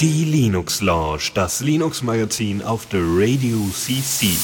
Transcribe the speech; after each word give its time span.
Die 0.00 0.24
Linux 0.24 0.80
Lounge, 0.80 1.32
das 1.34 1.60
Linux 1.60 2.02
Magazin 2.02 2.62
auf 2.62 2.86
der 2.86 3.00
Radio 3.02 3.58
CC. 3.72 4.36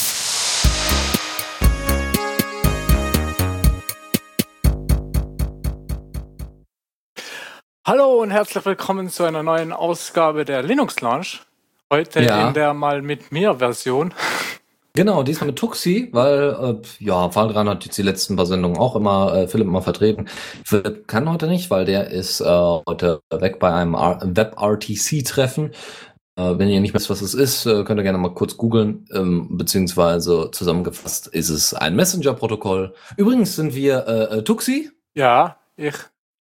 Hallo 7.87 8.21
und 8.21 8.31
herzlich 8.31 8.65
willkommen 8.65 9.09
zu 9.09 9.25
einer 9.25 9.43
neuen 9.43 9.73
Ausgabe 9.73 10.45
der 10.45 10.63
Linux 10.63 11.01
Lounge. 11.01 11.39
Heute 11.93 12.21
Ja. 12.23 12.49
in 12.49 12.55
der 12.55 12.75
mal 12.75 13.01
mit 13.01 13.31
mir 13.31 13.55
Version. 13.59 14.13
Genau, 14.97 15.23
diesmal 15.23 15.49
mit 15.49 15.57
Tuxi, 15.57 16.09
weil, 16.13 16.57
äh, 16.59 17.05
ja, 17.05 17.35
Valdran 17.35 17.69
hat 17.69 17.85
jetzt 17.85 17.99
die 17.99 18.03
letzten 18.03 18.35
paar 18.35 18.47
Sendungen 18.47 18.79
auch 18.79 18.97
immer, 18.97 19.35
äh, 19.35 19.47
Philipp 19.47 19.67
immer 19.67 19.83
vertreten. 19.83 20.27
Philipp 20.65 21.07
kann 21.07 21.31
heute 21.31 21.49
nicht, 21.49 21.69
weil 21.71 21.85
der 21.85 22.09
ist 22.09 22.41
äh, 22.41 22.45
heute 22.45 23.21
weg 23.31 23.59
bei 23.59 23.71
einem 23.71 23.93
Web-RTC-Treffen. 23.93 25.73
Äh, 26.37 26.59
wenn 26.59 26.71
ihr 26.71 26.81
nicht 26.81 26.95
wisst, 26.95 27.11
was 27.11 27.21
es 27.21 27.35
ist, 27.35 27.67
äh, 27.67 27.85
könnt 27.85 28.01
ihr 28.01 28.05
gerne 28.05 28.17
mal 28.17 28.33
kurz 28.33 28.57
googeln, 28.57 29.05
ähm, 29.13 29.59
beziehungsweise 29.59 30.51
zusammengefasst 30.51 31.27
ist 31.27 31.51
es 31.51 31.75
ein 31.75 31.95
Messenger-Protokoll. 31.95 32.95
Übrigens 33.19 33.55
sind 33.55 33.75
wir 33.75 34.07
äh, 34.09 34.39
äh, 34.39 34.43
Tuxi, 34.45 34.91
Ja, 35.15 35.59
ich 35.77 35.97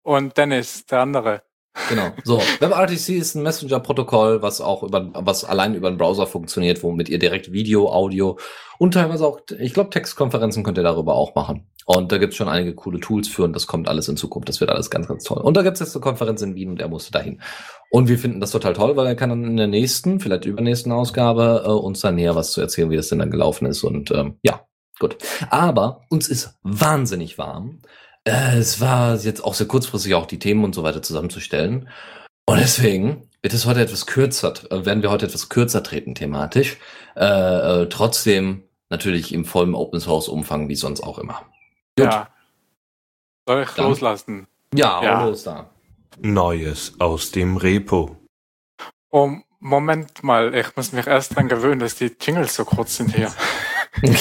und 0.02 0.36
Dennis, 0.36 0.84
der 0.84 1.00
andere. 1.00 1.42
Genau. 1.88 2.10
So, 2.24 2.38
WebRTC 2.60 3.10
ist 3.10 3.34
ein 3.34 3.42
Messenger-Protokoll, 3.42 4.42
was 4.42 4.60
auch 4.60 4.82
über, 4.82 5.10
was 5.14 5.44
allein 5.44 5.74
über 5.74 5.90
den 5.90 5.96
Browser 5.96 6.26
funktioniert, 6.26 6.82
womit 6.82 7.08
ihr 7.08 7.18
direkt 7.18 7.52
Video, 7.52 7.90
Audio 7.90 8.38
und 8.78 8.94
teilweise 8.94 9.26
auch, 9.26 9.40
ich 9.58 9.72
glaube, 9.72 9.90
Textkonferenzen 9.90 10.64
könnt 10.64 10.76
ihr 10.76 10.84
darüber 10.84 11.14
auch 11.14 11.34
machen. 11.34 11.68
Und 11.84 12.12
da 12.12 12.18
gibt's 12.18 12.36
schon 12.36 12.48
einige 12.48 12.74
coole 12.74 13.00
Tools 13.00 13.28
für 13.28 13.44
und 13.44 13.54
das 13.54 13.66
kommt 13.66 13.88
alles 13.88 14.08
in 14.08 14.16
Zukunft. 14.16 14.48
Das 14.48 14.60
wird 14.60 14.70
alles 14.70 14.90
ganz, 14.90 15.08
ganz 15.08 15.24
toll. 15.24 15.40
Und 15.40 15.56
da 15.56 15.62
gibt's 15.62 15.80
jetzt 15.80 15.94
eine 15.94 16.02
Konferenz 16.02 16.42
in 16.42 16.54
Wien 16.54 16.70
und 16.70 16.80
er 16.80 16.88
musste 16.88 17.10
dahin. 17.12 17.40
Und 17.90 18.08
wir 18.08 18.18
finden 18.18 18.40
das 18.40 18.50
total 18.50 18.72
toll, 18.72 18.96
weil 18.96 19.06
er 19.06 19.16
kann 19.16 19.30
dann 19.30 19.44
in 19.44 19.56
der 19.56 19.66
nächsten, 19.66 20.20
vielleicht 20.20 20.44
übernächsten 20.44 20.92
Ausgabe 20.92 21.62
äh, 21.64 21.68
uns 21.68 22.00
dann 22.00 22.14
näher 22.14 22.36
was 22.36 22.52
zu 22.52 22.60
erzählen, 22.60 22.90
wie 22.90 22.96
das 22.96 23.08
denn 23.08 23.18
dann 23.18 23.30
gelaufen 23.30 23.66
ist. 23.66 23.82
Und 23.82 24.10
ähm, 24.12 24.38
ja, 24.42 24.66
gut. 24.98 25.16
Aber 25.50 26.02
uns 26.08 26.28
ist 26.28 26.58
wahnsinnig 26.62 27.38
warm. 27.38 27.80
Äh, 28.24 28.56
es 28.58 28.80
war 28.80 29.16
jetzt 29.16 29.42
auch 29.44 29.54
sehr 29.54 29.66
kurzfristig 29.66 30.14
auch 30.14 30.26
die 30.26 30.38
Themen 30.38 30.64
und 30.64 30.74
so 30.74 30.82
weiter 30.82 31.02
zusammenzustellen. 31.02 31.88
Und 32.46 32.58
deswegen 32.60 33.28
wird 33.42 33.54
es 33.54 33.66
heute 33.66 33.80
etwas 33.80 34.06
kürzer, 34.06 34.52
äh, 34.70 34.84
werden 34.84 35.02
wir 35.02 35.10
heute 35.10 35.26
etwas 35.26 35.48
kürzer 35.48 35.82
treten 35.82 36.14
thematisch. 36.14 36.76
Äh, 37.16 37.24
äh, 37.82 37.88
trotzdem 37.88 38.64
natürlich 38.90 39.32
im 39.32 39.44
vollen 39.44 39.74
Open 39.74 40.00
Source 40.00 40.28
Umfang 40.28 40.68
wie 40.68 40.76
sonst 40.76 41.00
auch 41.02 41.18
immer. 41.18 41.46
Gut. 41.96 42.06
Ja. 42.06 42.28
Soll 43.48 43.62
ich 43.62 43.70
Dann- 43.70 43.86
loslassen? 43.88 44.46
Ja, 44.74 45.02
Ja. 45.02 45.24
los 45.24 45.42
da. 45.44 45.70
Neues 46.20 46.94
aus 47.00 47.30
dem 47.32 47.56
Repo. 47.56 48.16
Oh, 49.10 49.30
Moment 49.60 50.22
mal, 50.22 50.54
ich 50.54 50.74
muss 50.76 50.92
mich 50.92 51.06
erst 51.06 51.36
dran 51.36 51.48
gewöhnen, 51.48 51.80
dass 51.80 51.94
die 51.94 52.12
Jingles 52.20 52.54
so 52.54 52.64
kurz 52.64 52.96
sind 52.96 53.14
hier. 53.14 53.32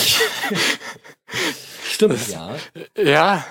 Stimmt, 1.84 2.28
ja. 2.30 2.56
Ja, 2.98 3.46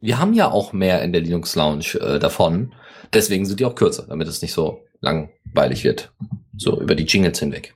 Wir 0.00 0.18
haben 0.18 0.32
ja 0.34 0.50
auch 0.50 0.72
mehr 0.72 1.02
in 1.02 1.12
der 1.12 1.20
Linux 1.22 1.54
Lounge 1.56 1.94
äh, 2.00 2.18
davon. 2.18 2.72
Deswegen 3.12 3.44
sind 3.46 3.60
die 3.60 3.64
auch 3.66 3.74
kürzer, 3.74 4.04
damit 4.08 4.28
es 4.28 4.40
nicht 4.42 4.52
so 4.52 4.82
langweilig 5.00 5.84
wird. 5.84 6.12
So 6.56 6.80
über 6.80 6.94
die 6.94 7.04
Jingles 7.04 7.38
hinweg. 7.38 7.74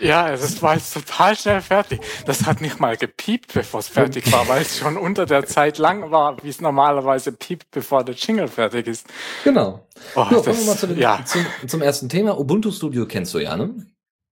ja, 0.00 0.30
es 0.30 0.42
ist- 0.42 0.62
war 0.62 0.74
jetzt 0.74 0.92
total 0.94 1.36
schnell 1.36 1.60
fertig. 1.60 2.00
Das 2.26 2.44
hat 2.46 2.60
nicht 2.60 2.80
mal 2.80 2.96
gepiept, 2.96 3.52
bevor 3.54 3.80
es 3.80 3.88
fertig 3.88 4.30
war, 4.32 4.48
weil 4.48 4.62
es 4.62 4.78
schon 4.78 4.96
unter 4.96 5.26
der 5.26 5.46
Zeit 5.46 5.78
lang 5.78 6.10
war, 6.10 6.42
wie 6.42 6.48
es 6.48 6.60
normalerweise 6.60 7.32
piept, 7.32 7.70
bevor 7.70 8.02
der 8.04 8.14
Jingle 8.14 8.48
fertig 8.48 8.86
ist. 8.86 9.06
Genau. 9.44 9.86
Oh, 10.16 10.26
Ja, 10.30 10.40
kommen 10.40 10.58
wir 10.58 10.64
mal 10.66 10.76
zu 10.76 10.86
dem, 10.88 10.98
ja. 10.98 11.24
zum, 11.24 11.46
zum 11.68 11.82
ersten 11.82 12.08
Thema. 12.08 12.38
Ubuntu 12.38 12.70
Studio 12.72 13.06
kennst 13.06 13.32
du 13.34 13.38
ja, 13.38 13.56
ne? 13.56 13.74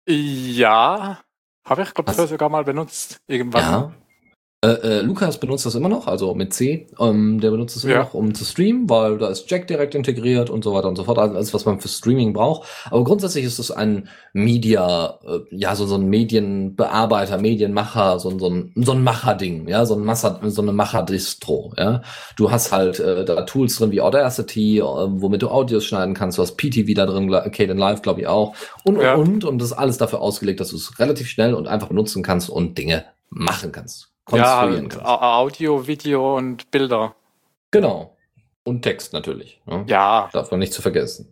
Ja, 0.09 1.21
habe 1.65 1.83
ich, 1.83 1.95
glaube 1.95 2.11
ich, 2.11 2.17
sogar 2.17 2.49
mal 2.49 2.65
benutzt. 2.65 3.21
Irgendwann. 3.29 3.63
Ja. 3.63 3.95
Äh, 4.63 4.69
äh, 4.73 5.01
Lukas 5.01 5.41
benutzt 5.41 5.65
das 5.65 5.75
immer 5.75 5.89
noch, 5.89 6.07
also 6.07 6.35
mit 6.35 6.53
C. 6.53 6.87
Ähm, 6.99 7.41
der 7.41 7.51
benutzt 7.51 7.77
es 7.77 7.85
immer 7.85 7.95
Ja. 7.95 7.99
noch, 8.01 8.13
um 8.13 8.35
zu 8.35 8.45
streamen, 8.45 8.91
weil 8.91 9.17
da 9.17 9.29
ist 9.29 9.51
Jack 9.51 9.67
direkt 9.69 9.95
integriert 9.95 10.51
und 10.51 10.63
so 10.63 10.75
weiter 10.75 10.87
und 10.89 10.97
so 10.97 11.05
fort. 11.05 11.19
Also 11.19 11.35
alles, 11.35 11.55
was 11.55 11.65
man 11.65 11.81
für 11.81 11.89
Streaming 11.89 12.35
braucht. 12.35 12.69
Aber 12.91 13.03
grundsätzlich 13.05 13.47
ist 13.47 13.59
es 13.59 13.71
ein 13.71 14.09
Media, 14.35 15.19
äh, 15.27 15.39
ja, 15.51 15.75
so, 15.75 15.87
so 15.87 15.95
ein 15.95 16.07
Medienbearbeiter, 16.09 17.39
Medienmacher, 17.39 18.19
so, 18.19 18.29
ein- 18.29 18.39
so 18.39 18.51
ein, 18.51 18.73
so 18.77 18.93
ein 18.93 19.03
Macherding, 19.03 19.67
ja, 19.67 19.87
so 19.87 19.95
ein 19.95 20.05
Masser, 20.05 20.39
so 20.49 20.61
eine 20.61 20.73
Macher-Distro, 20.73 21.73
ja. 21.79 22.03
Du 22.37 22.51
hast 22.51 22.71
halt 22.71 23.01
äh, 23.01 23.25
da 23.25 23.41
Tools 23.43 23.77
drin 23.79 23.93
wie 23.93 24.03
Audacity, 24.03 24.81
äh, 24.81 24.83
womit 24.83 25.41
du 25.41 25.49
Audios 25.49 25.87
schneiden 25.87 26.13
kannst. 26.13 26.37
Du 26.37 26.43
hast 26.43 26.57
PTV 26.59 26.93
da 26.95 27.07
drin, 27.07 27.31
Caden 27.51 27.79
Live, 27.79 28.03
glaube 28.03 28.21
ich 28.21 28.27
auch. 28.27 28.55
Und, 28.85 29.01
Ja. 29.01 29.15
und, 29.15 29.27
und. 29.27 29.45
Und 29.45 29.59
das 29.63 29.71
ist 29.73 29.79
alles 29.79 29.97
dafür 29.97 30.21
ausgelegt, 30.21 30.61
dass 30.61 30.69
du 30.69 30.77
es 30.77 30.99
relativ 30.99 31.29
schnell 31.29 31.55
und 31.55 31.67
einfach 31.67 31.89
benutzen 31.89 32.23
kannst 32.23 32.51
und 32.51 32.77
Dinge 32.77 33.05
machen 33.31 33.73
kannst. 33.73 34.10
Ja, 34.33 34.61
konstruieren 34.61 34.83
halt, 34.85 34.91
kannst. 34.93 35.07
Au- 35.07 35.21
Audio, 35.43 35.87
Video 35.87 36.37
und 36.37 36.71
Bilder. 36.71 37.15
Genau. 37.71 38.17
Und 38.65 38.83
Text 38.83 39.13
natürlich. 39.13 39.61
Ne? 39.67 39.85
Ja, 39.87 40.29
Darf 40.33 40.51
man 40.51 40.61
nicht 40.61 40.73
zu 40.73 40.83
vergessen. 40.83 41.29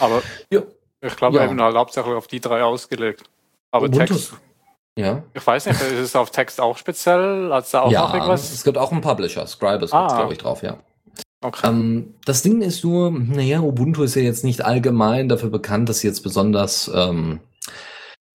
aber 0.00 0.22
Ja. 0.52 0.62
ich 1.00 1.16
glaube 1.16 1.36
Ja. 1.38 1.44
eben 1.44 1.60
halt 1.60 1.76
hauptsächlich 1.76 2.14
auf 2.14 2.26
die 2.26 2.40
drei 2.40 2.62
ausgelegt. 2.62 3.24
Aber 3.70 3.86
Ubuntu- 3.86 4.06
Text, 4.06 4.32
Ja. 4.96 5.22
ich 5.34 5.46
weiß 5.46 5.66
nicht, 5.66 5.80
ist 5.80 5.92
es 5.92 6.16
auf 6.16 6.30
Text 6.30 6.60
auch 6.60 6.76
speziell? 6.76 7.52
Hat 7.52 7.64
es 7.64 7.70
da 7.72 7.80
auch 7.80 7.86
noch 7.86 7.92
ja, 7.92 8.14
irgendwas? 8.14 8.52
es 8.52 8.64
gibt 8.64 8.78
auch 8.78 8.92
einen 8.92 9.00
Publisher. 9.00 9.46
Scribus 9.46 9.92
Ah. 9.92 10.06
glaube 10.16 10.32
ich, 10.32 10.38
drauf, 10.38 10.62
ja. 10.62 10.78
Okay. 11.40 11.68
Ähm, 11.68 12.14
das 12.24 12.42
Ding 12.42 12.62
ist 12.62 12.82
nur, 12.84 13.10
naja, 13.12 13.60
Ubuntu 13.60 14.02
ist 14.02 14.16
ja 14.16 14.22
jetzt 14.22 14.42
nicht 14.42 14.64
allgemein 14.64 15.28
dafür 15.28 15.50
bekannt, 15.50 15.88
dass 15.88 16.00
sie 16.00 16.08
jetzt 16.08 16.22
besonders, 16.22 16.90
ähm, 16.92 17.38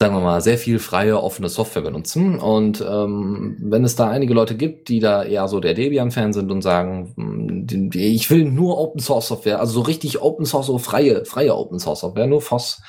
sagen 0.03 0.15
wir 0.15 0.21
mal, 0.21 0.41
sehr 0.41 0.57
viel 0.57 0.79
freie, 0.79 1.23
offene 1.23 1.47
Software 1.47 1.81
benutzen. 1.81 2.37
Und 2.37 2.81
ähm, 2.81 3.55
wenn 3.61 3.85
es 3.85 3.95
da 3.95 4.09
einige 4.09 4.33
Leute 4.33 4.57
gibt, 4.57 4.89
die 4.89 4.99
da 4.99 5.23
eher 5.23 5.47
so 5.47 5.61
der 5.61 5.75
Debian-Fan 5.75 6.33
sind 6.33 6.51
und 6.51 6.61
sagen, 6.61 7.13
hm, 7.15 7.89
ich 7.93 8.29
will 8.29 8.43
nur 8.43 8.79
Open 8.79 8.99
Source 8.99 9.29
Software, 9.29 9.61
also 9.61 9.75
so 9.75 9.81
richtig 9.81 10.21
Open 10.21 10.45
Source, 10.45 10.67
so 10.67 10.77
freie, 10.77 11.23
freie 11.23 11.55
Open 11.55 11.79
Source 11.79 12.01
Software, 12.01 12.27
nur 12.27 12.41
FOSS, 12.41 12.81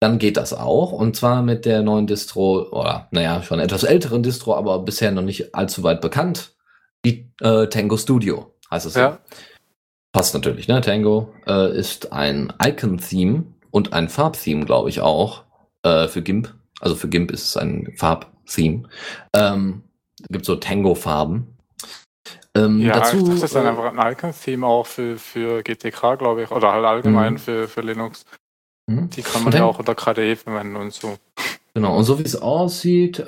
dann 0.00 0.18
geht 0.18 0.36
das 0.36 0.52
auch. 0.52 0.92
Und 0.92 1.16
zwar 1.16 1.42
mit 1.42 1.64
der 1.64 1.80
neuen 1.80 2.06
Distro, 2.06 2.68
oder 2.70 3.08
naja, 3.10 3.42
schon 3.42 3.58
etwas 3.58 3.82
älteren 3.82 4.22
Distro, 4.22 4.54
aber 4.54 4.80
bisher 4.80 5.12
noch 5.12 5.22
nicht 5.22 5.54
allzu 5.54 5.82
weit 5.82 6.02
bekannt, 6.02 6.56
die 7.06 7.32
äh, 7.40 7.68
Tango 7.68 7.96
Studio 7.96 8.52
heißt 8.70 8.84
es 8.84 8.96
ja. 8.96 9.18
Passt 10.12 10.34
natürlich, 10.34 10.68
ne? 10.68 10.82
Tango 10.82 11.32
äh, 11.46 11.74
ist 11.74 12.12
ein 12.12 12.52
Icon-Theme 12.62 13.44
und 13.70 13.94
ein 13.94 14.10
Farb-Theme, 14.10 14.66
glaube 14.66 14.90
ich, 14.90 15.00
auch 15.00 15.44
äh, 15.82 16.08
für 16.08 16.22
GIMP. 16.22 16.52
Also 16.80 16.96
für 16.96 17.08
GIMP 17.08 17.30
ist 17.30 17.44
es 17.44 17.56
ein 17.56 17.92
Farb-Theme. 17.96 18.88
Ähm, 19.34 19.82
gibt 20.28 20.44
so 20.44 20.56
Tango-Farben. 20.56 21.56
Ähm, 22.56 22.80
Ja, 22.80 22.94
dazu, 22.94 23.26
das 23.28 23.42
ist 23.42 23.54
dann 23.54 23.66
äh, 23.66 23.68
einfach 23.68 23.92
ein 23.96 24.12
Icon-Theme 24.12 24.66
auch 24.66 24.86
für, 24.86 25.16
für 25.18 25.62
GTK, 25.62 26.18
glaube 26.18 26.42
ich. 26.42 26.50
Oder 26.50 26.72
halt 26.72 26.84
allgemein 26.84 27.34
Mhm. 27.34 27.38
für, 27.38 27.68
für 27.68 27.80
Linux. 27.82 28.24
mhm. 28.88 29.08
Die 29.10 29.22
kann 29.22 29.44
man 29.44 29.52
ja 29.52 29.64
auch 29.64 29.78
unter 29.78 29.94
KDE 29.94 30.36
verwenden 30.36 30.76
und 30.76 30.92
so. 30.92 31.16
Genau, 31.74 31.96
und 31.96 32.02
so 32.02 32.18
wie 32.18 32.24
es 32.24 32.34
aussieht, 32.34 33.20
äh, 33.20 33.24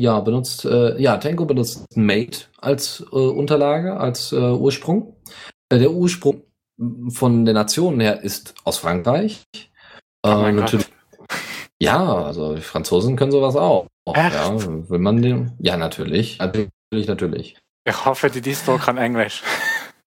ja, 0.00 0.18
benutzt, 0.20 0.64
äh, 0.64 1.00
ja, 1.00 1.18
Tango 1.18 1.44
benutzt 1.44 1.84
Mate 1.96 2.46
als 2.58 3.00
äh, 3.12 3.16
Unterlage, 3.16 3.96
als 3.96 4.32
äh, 4.32 4.36
Ursprung. 4.36 5.14
Äh, 5.68 5.78
der 5.78 5.92
Ursprung 5.92 6.42
von 7.10 7.44
der 7.44 7.54
Nation 7.54 8.00
her 8.00 8.22
ist 8.22 8.54
aus 8.64 8.78
Frankreich. 8.78 9.44
Oh 10.24 10.50
natürlich, 10.50 10.86
ja, 11.80 12.24
also 12.24 12.54
die 12.54 12.62
Franzosen 12.62 13.16
können 13.16 13.32
sowas 13.32 13.56
auch. 13.56 13.86
Echt? 14.06 14.34
Ja, 14.34 14.88
will 14.88 14.98
man 14.98 15.20
den, 15.20 15.52
ja, 15.58 15.76
natürlich, 15.76 16.38
natürlich, 16.38 17.06
natürlich. 17.06 17.58
Ich 17.84 18.04
hoffe, 18.04 18.30
die 18.30 18.40
Distro 18.40 18.78
kann 18.78 18.98
Englisch. 18.98 19.42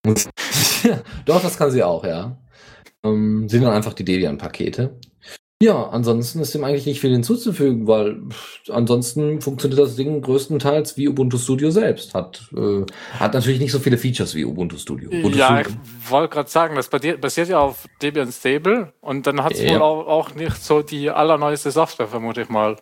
Doch, 1.24 1.42
das 1.42 1.56
kann 1.56 1.70
sie 1.70 1.82
auch, 1.82 2.04
ja. 2.04 2.36
Ähm, 3.04 3.48
sind 3.48 3.62
dann 3.62 3.72
einfach 3.72 3.94
die 3.94 4.04
Debian-Pakete. 4.04 4.98
Ja, 5.62 5.90
ansonsten 5.90 6.40
ist 6.40 6.54
dem 6.54 6.64
eigentlich 6.64 6.86
nicht 6.86 7.00
viel 7.00 7.10
hinzuzufügen, 7.12 7.86
weil 7.86 8.18
pff, 8.30 8.70
ansonsten 8.70 9.42
funktioniert 9.42 9.78
das 9.78 9.94
Ding 9.94 10.22
größtenteils 10.22 10.96
wie 10.96 11.06
Ubuntu 11.06 11.36
Studio 11.36 11.70
selbst. 11.70 12.14
Hat, 12.14 12.48
äh, 12.56 12.86
hat 13.18 13.34
natürlich 13.34 13.60
nicht 13.60 13.72
so 13.72 13.78
viele 13.78 13.98
Features 13.98 14.34
wie 14.34 14.46
Ubuntu 14.46 14.78
Studio. 14.78 15.10
Ubuntu 15.10 15.36
Ja, 15.36 15.60
ich 15.60 15.66
Studio. 15.66 15.82
wollte 16.08 16.32
gerade 16.34 16.48
sagen, 16.48 16.76
das 16.76 16.88
basiert, 16.88 17.20
ja 17.50 17.58
auf 17.60 17.84
Debian 18.00 18.32
Stable 18.32 18.94
und 19.02 19.26
dann 19.26 19.44
hat 19.44 19.52
es 19.52 19.60
Ja. 19.62 19.72
wohl 19.72 19.82
auch, 19.82 20.06
auch 20.06 20.34
nicht 20.34 20.56
so 20.64 20.80
die 20.80 21.10
allerneueste 21.10 21.70
Software, 21.70 22.08
vermute 22.08 22.40
ich 22.40 22.48
mal. 22.48 22.76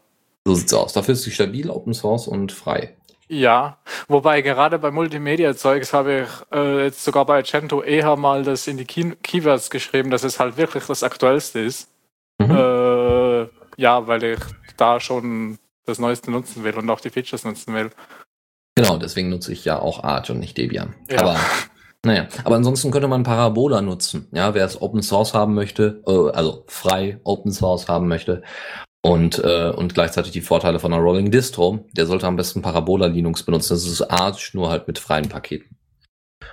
so 0.47 0.55
sieht's 0.55 0.73
aus. 0.73 0.93
Dafür 0.93 1.15
ist 1.15 1.25
sie 1.25 1.31
stabil, 1.33 1.69
Open 1.69 1.93
Source 1.95 2.29
und 2.29 2.53
frei. 2.53 2.97
Ja, 3.29 3.79
wobei 4.07 4.41
gerade 4.41 4.79
bei 4.79 4.91
Multimedia-Zeugs 4.93 5.93
habe 5.93 6.23
ich 6.23 6.57
äh, 6.57 6.85
jetzt 6.85 7.05
sogar 7.05 7.27
bei 7.27 7.43
Gento 7.43 7.83
eher 7.83 8.17
mal 8.17 8.45
das 8.45 8.67
in 8.69 8.77
die 8.79 8.87
Key 8.87 9.13
Keywords 9.23 9.69
geschrieben, 9.69 10.11
dass 10.11 10.23
es 10.25 10.39
halt 10.41 10.57
wirklich 10.57 10.85
das 10.87 11.03
Aktuellste 11.03 11.59
ist. 11.59 11.89
Mhm. 12.49 12.57
Äh, 12.57 13.49
ja, 13.77 14.07
weil 14.07 14.23
ich 14.25 14.39
da 14.77 15.01
schon 15.01 15.59
das 15.87 15.99
Neueste 15.99 16.31
nutzen 16.31 16.65
will 16.65 16.77
und 16.77 16.89
auch 16.91 17.01
die 17.01 17.11
Features 17.11 17.45
nutzen 17.45 17.75
will. 17.75 17.91
Genau, 18.75 18.97
deswegen 18.97 19.31
nutze 19.31 19.53
ich 19.53 19.65
ja 19.65 19.79
auch 19.79 20.05
Arch 20.05 20.31
und 20.31 20.39
nicht 20.39 20.57
Debian. 20.57 20.95
Ja. 21.11 21.21
Aber 21.21 21.37
Naja, 22.05 22.29
aber 22.45 22.57
ansonsten 22.57 22.93
könnte 22.93 23.09
man 23.09 23.25
Parabola 23.25 23.83
nutzen. 23.83 24.29
Ja, 24.33 24.55
wer 24.55 24.65
es 24.65 24.81
Open 24.81 25.03
Source 25.03 25.35
haben 25.35 25.55
möchte, 25.55 26.03
äh, 26.07 26.31
also 26.31 26.65
frei 26.69 27.21
Open 27.25 27.51
Source 27.51 27.89
haben 27.89 28.07
möchte 28.07 28.43
und, 29.03 29.39
äh, 29.43 29.71
und 29.71 29.95
gleichzeitig 29.95 30.33
die 30.33 30.41
Vorteile 30.41 30.79
von 30.79 30.93
einer 30.93 31.03
Rolling 31.03 31.31
Distro, 31.31 31.87
der 31.93 32.07
sollte 32.07 32.27
am 32.27 32.37
besten 32.37 32.63
Parabola 32.63 33.07
Linux 33.07 33.43
benutzen. 33.43 33.75
Das 33.75 33.85
ist 33.85 34.03
Arch, 34.03 34.55
nur 34.55 34.71
halt 34.71 34.87
mit 34.87 34.99
freien 34.99 35.29
Paketen. 35.29 35.78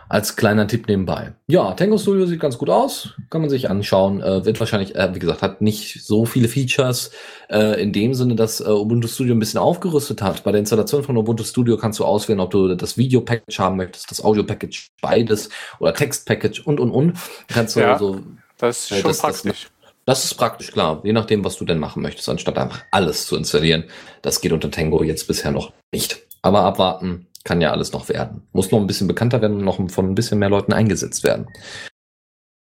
Als 0.08 0.36
kleiner 0.36 0.68
Tipp 0.68 0.88
nebenbei. 0.88 1.34
Ja, 1.48 1.74
Tango 1.74 1.98
Studio 1.98 2.26
sieht 2.28 2.40
ganz 2.40 2.58
gut 2.60 2.70
aus, 2.70 3.16
kann 3.32 3.42
man 3.42 3.50
sich 3.50 3.70
anschauen. 3.70 4.22
Äh, 4.22 4.46
wird 4.46 4.60
wahrscheinlich, 4.60 4.96
äh, 4.96 5.14
wie 5.16 5.20
gesagt, 5.20 5.42
hat 5.42 5.62
nicht 5.62 6.04
so 6.06 6.26
viele 6.26 6.48
Features 6.48 7.12
äh, 7.50 7.82
in 7.82 7.92
dem 7.92 8.14
Sinne, 8.14 8.36
dass 8.36 8.60
äh, 8.62 8.66
Ubuntu 8.70 9.08
Studio 9.08 9.34
ein 9.34 9.40
bisschen 9.40 9.60
aufgerüstet 9.60 10.22
hat. 10.22 10.44
Bei 10.44 10.52
der 10.52 10.60
Installation 10.60 11.04
von 11.04 11.18
Ubuntu 11.18 11.44
Studio 11.44 11.76
kannst 11.78 12.00
du 12.00 12.06
auswählen, 12.06 12.40
ob 12.40 12.52
du 12.52 12.76
das 12.76 12.98
Video-Package 12.98 13.58
haben 13.60 13.78
möchtest, 13.78 14.12
das 14.12 14.24
Audio-Package, 14.24 14.90
beides 15.02 15.50
oder 15.80 15.94
Text-Package 15.94 16.62
und 16.62 16.80
und 16.80 16.92
und. 16.92 17.14
Kannst 17.48 17.76
du 17.76 17.80
Ja, 17.80 17.98
so 17.98 18.20
Das 18.60 18.84
ist 18.84 18.90
Ja, 18.92 18.98
schon 18.98 19.08
das- 19.10 19.18
das- 19.22 19.42
praktisch. 19.42 19.68
das 20.06 20.24
ist 20.24 20.34
praktisch 20.36 20.72
klar, 20.72 21.02
je 21.04 21.14
nachdem, 21.14 21.44
was 21.44 21.58
du 21.58 21.66
denn 21.66 21.80
machen 21.80 22.02
möchtest, 22.04 22.30
anstatt 22.30 22.58
einfach 22.60 22.84
alles 22.92 23.26
zu 23.26 23.36
installieren. 23.36 23.86
Das 24.22 24.40
geht 24.40 24.52
unter 24.54 24.70
Tango 24.70 25.02
jetzt 25.04 25.28
bisher 25.28 25.52
noch 25.52 25.74
nicht. 25.92 26.22
Aber 26.44 26.62
abwarten 26.62 27.26
kann 27.46 27.62
ja 27.62 27.72
alles 27.72 27.94
noch 27.94 28.10
werden. 28.10 28.42
Muss 28.52 28.72
noch 28.72 28.80
ein 28.80 28.88
bisschen 28.88 29.08
bekannter 29.08 29.40
werden 29.42 29.58
und 29.58 29.64
noch 29.64 29.80
von 29.90 30.10
ein 30.10 30.16
bisschen 30.16 30.40
mehr 30.40 30.50
Leuten 30.50 30.74
eingesetzt 30.74 31.24
werden. 31.24 31.48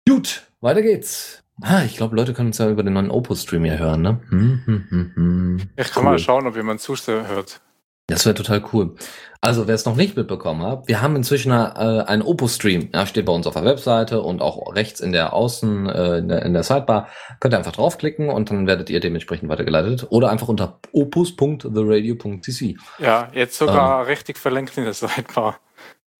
Gut, 0.06 0.42
weiter 0.60 0.82
geht's. 0.82 1.42
Ah, 1.62 1.82
ich 1.84 1.96
glaube, 1.96 2.16
Leute 2.16 2.34
können 2.34 2.48
uns 2.48 2.58
ja 2.58 2.68
über 2.68 2.82
den 2.82 2.92
neuen 2.94 3.10
Opus-Stream 3.10 3.64
hier 3.64 3.78
hören, 3.78 4.02
ne? 4.02 4.20
Hm, 4.30 4.62
hm, 4.64 4.86
hm, 4.88 5.12
hm. 5.14 5.60
Ich 5.76 5.90
kann 5.92 6.04
Cool. 6.04 6.10
mal 6.10 6.18
schauen, 6.18 6.46
ob 6.46 6.56
jemand 6.56 6.80
zuhört. 6.80 7.60
Das 8.06 8.26
wäre 8.26 8.34
total 8.34 8.62
cool. 8.72 8.94
Also, 9.40 9.66
wer 9.66 9.74
es 9.74 9.84
noch 9.84 9.96
nicht 9.96 10.16
mitbekommen 10.16 10.62
hat, 10.62 10.86
wir 10.86 11.02
haben 11.02 11.16
inzwischen 11.16 11.50
äh, 11.50 11.54
einen 11.54 12.22
Opus-Stream. 12.22 12.90
Ja, 12.94 13.06
steht 13.06 13.26
bei 13.26 13.32
uns 13.32 13.46
auf 13.48 13.54
der 13.54 13.64
Webseite 13.64 14.22
und 14.22 14.40
auch 14.40 14.72
rechts 14.74 15.00
in 15.00 15.10
der 15.10 15.32
Außen, 15.32 15.88
äh, 15.88 16.18
in, 16.18 16.28
der, 16.28 16.42
in 16.42 16.52
der 16.52 16.62
Sidebar. 16.62 17.08
Könnt 17.40 17.54
ihr 17.54 17.58
einfach 17.58 17.72
draufklicken 17.72 18.28
und 18.28 18.50
dann 18.50 18.68
werdet 18.68 18.88
ihr 18.88 19.00
dementsprechend 19.00 19.48
weitergeleitet. 19.48 20.06
Oder 20.10 20.30
einfach 20.30 20.46
unter 20.46 20.78
opus.theradio.cc. 20.92 22.76
Ja, 22.98 23.30
jetzt 23.32 23.58
sogar 23.58 24.06
richtig 24.06 24.38
verlinkt 24.38 24.78
in 24.78 24.84
der 24.84 24.94
Sidebar. 24.94 25.58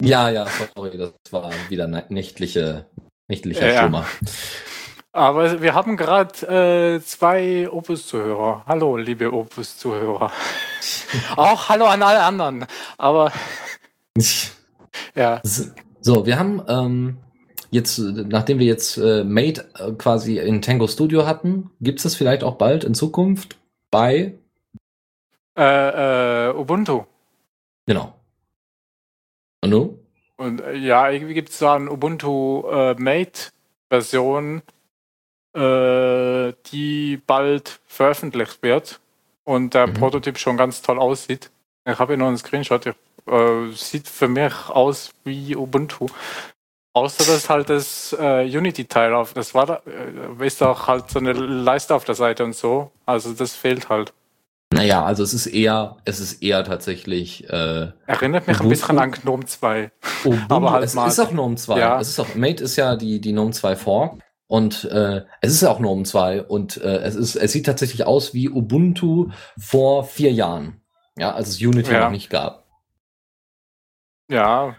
Ja, 0.01 0.29
ja, 0.31 0.47
sorry, 0.75 0.99
das 0.99 1.13
war 1.31 1.53
wieder 1.69 1.87
nächtliche, 1.87 2.87
nächtlicher 3.29 3.69
Ja, 3.69 3.87
ja. 3.87 4.07
Aber 5.15 5.61
wir 5.61 5.75
haben 5.75 5.99
gerade 5.99 6.97
äh, 6.97 7.01
zwei 7.03 7.69
Opus-Zuhörer. 7.71 8.65
Hallo, 8.67 8.97
liebe 8.97 9.31
Opus-Zuhörer. 9.31 10.33
Auch 11.37 11.69
hallo 11.69 11.85
an 11.85 12.03
alle 12.03 12.23
anderen. 12.23 12.67
Aber 12.97 13.31
ja, 15.15 15.41
So, 16.01 16.25
wir 16.25 16.39
haben 16.39 16.63
ähm, 16.67 17.19
jetzt, 17.71 17.99
nachdem 17.99 18.59
wir 18.59 18.67
jetzt 18.67 18.97
äh, 18.97 19.23
Mate 19.23 19.69
äh, 19.79 19.93
quasi 19.93 20.39
in 20.39 20.63
Tango 20.63 20.87
Studio 20.87 21.27
hatten, 21.27 21.71
gibt 21.83 21.99
es 21.99 22.05
das 22.05 22.15
vielleicht 22.15 22.43
auch 22.43 22.55
bald 22.55 22.83
in 22.83 22.95
Zukunft 22.95 23.59
bei, 23.91 24.39
äh, 25.59 26.49
äh, 26.49 26.55
Ubuntu. 26.55 27.05
genau. 27.85 28.15
Und 29.61 29.71
du? 29.71 29.99
Und 30.37 30.63
äh, 30.63 30.75
ja, 30.75 31.11
irgendwie 31.11 31.35
gibt 31.35 31.51
es 31.51 31.59
da 31.59 31.75
eine 31.75 31.91
Ubuntu 31.91 32.67
äh, 32.71 32.95
Mate-Version, 32.95 34.63
äh, 35.55 36.53
die 36.73 37.21
bald 37.27 37.81
veröffentlicht 37.87 38.63
wird 38.63 39.01
und 39.45 39.75
der 39.75 39.87
Mhm. 39.89 39.95
Prototyp 39.95 40.39
schon 40.39 40.57
ganz 40.57 40.83
toll 40.83 40.99
aussieht. 40.99 41.51
Ich 41.89 41.99
habe 41.99 42.13
hier 42.13 42.19
noch 42.19 42.29
einen 42.29 42.39
Screenshot. 42.39 42.87
Ich, 42.87 42.95
äh, 43.33 43.71
sieht 43.75 44.09
für 44.09 44.29
mich 44.29 44.53
aus 44.69 45.11
wie 45.25 45.57
Ubuntu. 45.57 46.07
Außer 46.95 47.25
dass 47.25 47.49
halt 47.49 47.71
das 47.71 48.15
äh, 48.19 48.45
Unity-Teil 48.45 49.15
auf, 49.15 49.33
das 49.33 49.55
war 49.55 49.65
da, 49.67 49.83
äh, 49.87 50.47
ist 50.47 50.63
auch 50.63 50.87
halt 50.89 51.09
so 51.11 51.19
eine 51.21 51.33
Leiste 51.33 51.95
auf 51.95 52.05
der 52.05 52.15
Seite 52.15 52.45
und 52.45 52.55
so. 52.55 52.91
Also 53.07 53.33
das 53.33 53.55
fehlt 53.55 53.89
halt. 53.89 54.13
Naja, 54.75 55.03
also 55.05 55.23
es 55.23 55.33
ist 55.35 55.47
eher, 55.47 55.97
es 56.05 56.21
ist 56.21 56.43
eher 56.43 56.65
tatsächlich 56.65 57.49
äh, 57.51 57.89
Erinnert 58.07 58.47
mich 58.47 58.57
ein 58.59 58.67
Ubuntu? 58.67 58.69
bisschen 58.69 58.99
an 58.99 59.11
GNOME 59.13 59.45
2. 59.47 59.91
Ubuntu. 60.25 60.55
Aber 60.55 60.73
halt 60.73 60.85
es 60.85 60.95
mal- 60.95 61.09
ist 61.09 61.19
auch 61.19 61.31
GNOME 61.31 61.57
2. 61.57 61.79
Ja. 61.79 62.01
Es 62.01 62.09
ist 62.09 62.19
auch, 62.21 62.35
Mate 62.35 62.65
ist 62.65 62.77
ja 62.77 62.95
die, 62.97 63.21
die 63.21 63.33
GNOME 63.33 63.53
2 63.53 63.77
Fork. 63.77 64.19
Und 64.53 64.85
äh, 64.85 65.25
es 65.41 65.55
ist 65.55 65.63
ja 65.63 65.71
auch 65.71 65.79
GNOME 65.79 66.03
2 66.03 66.43
und 66.43 66.77
äh, 66.77 66.99
es 66.99 67.15
ist, 67.15 67.37
es 67.37 67.53
sieht 67.53 67.65
tatsächlich 67.65 68.05
aus 68.05 68.35
wie 68.35 68.51
Ubuntu 68.51 69.31
vor 69.59 70.05
vier 70.05 70.31
Jahren. 70.31 70.83
Ja, 71.17 71.33
als 71.33 71.49
es 71.49 71.63
Unity 71.63 71.91
Ja. 71.91 72.01
noch 72.05 72.11
nicht 72.11 72.29
gab. 72.29 72.67
Ja, 74.31 74.77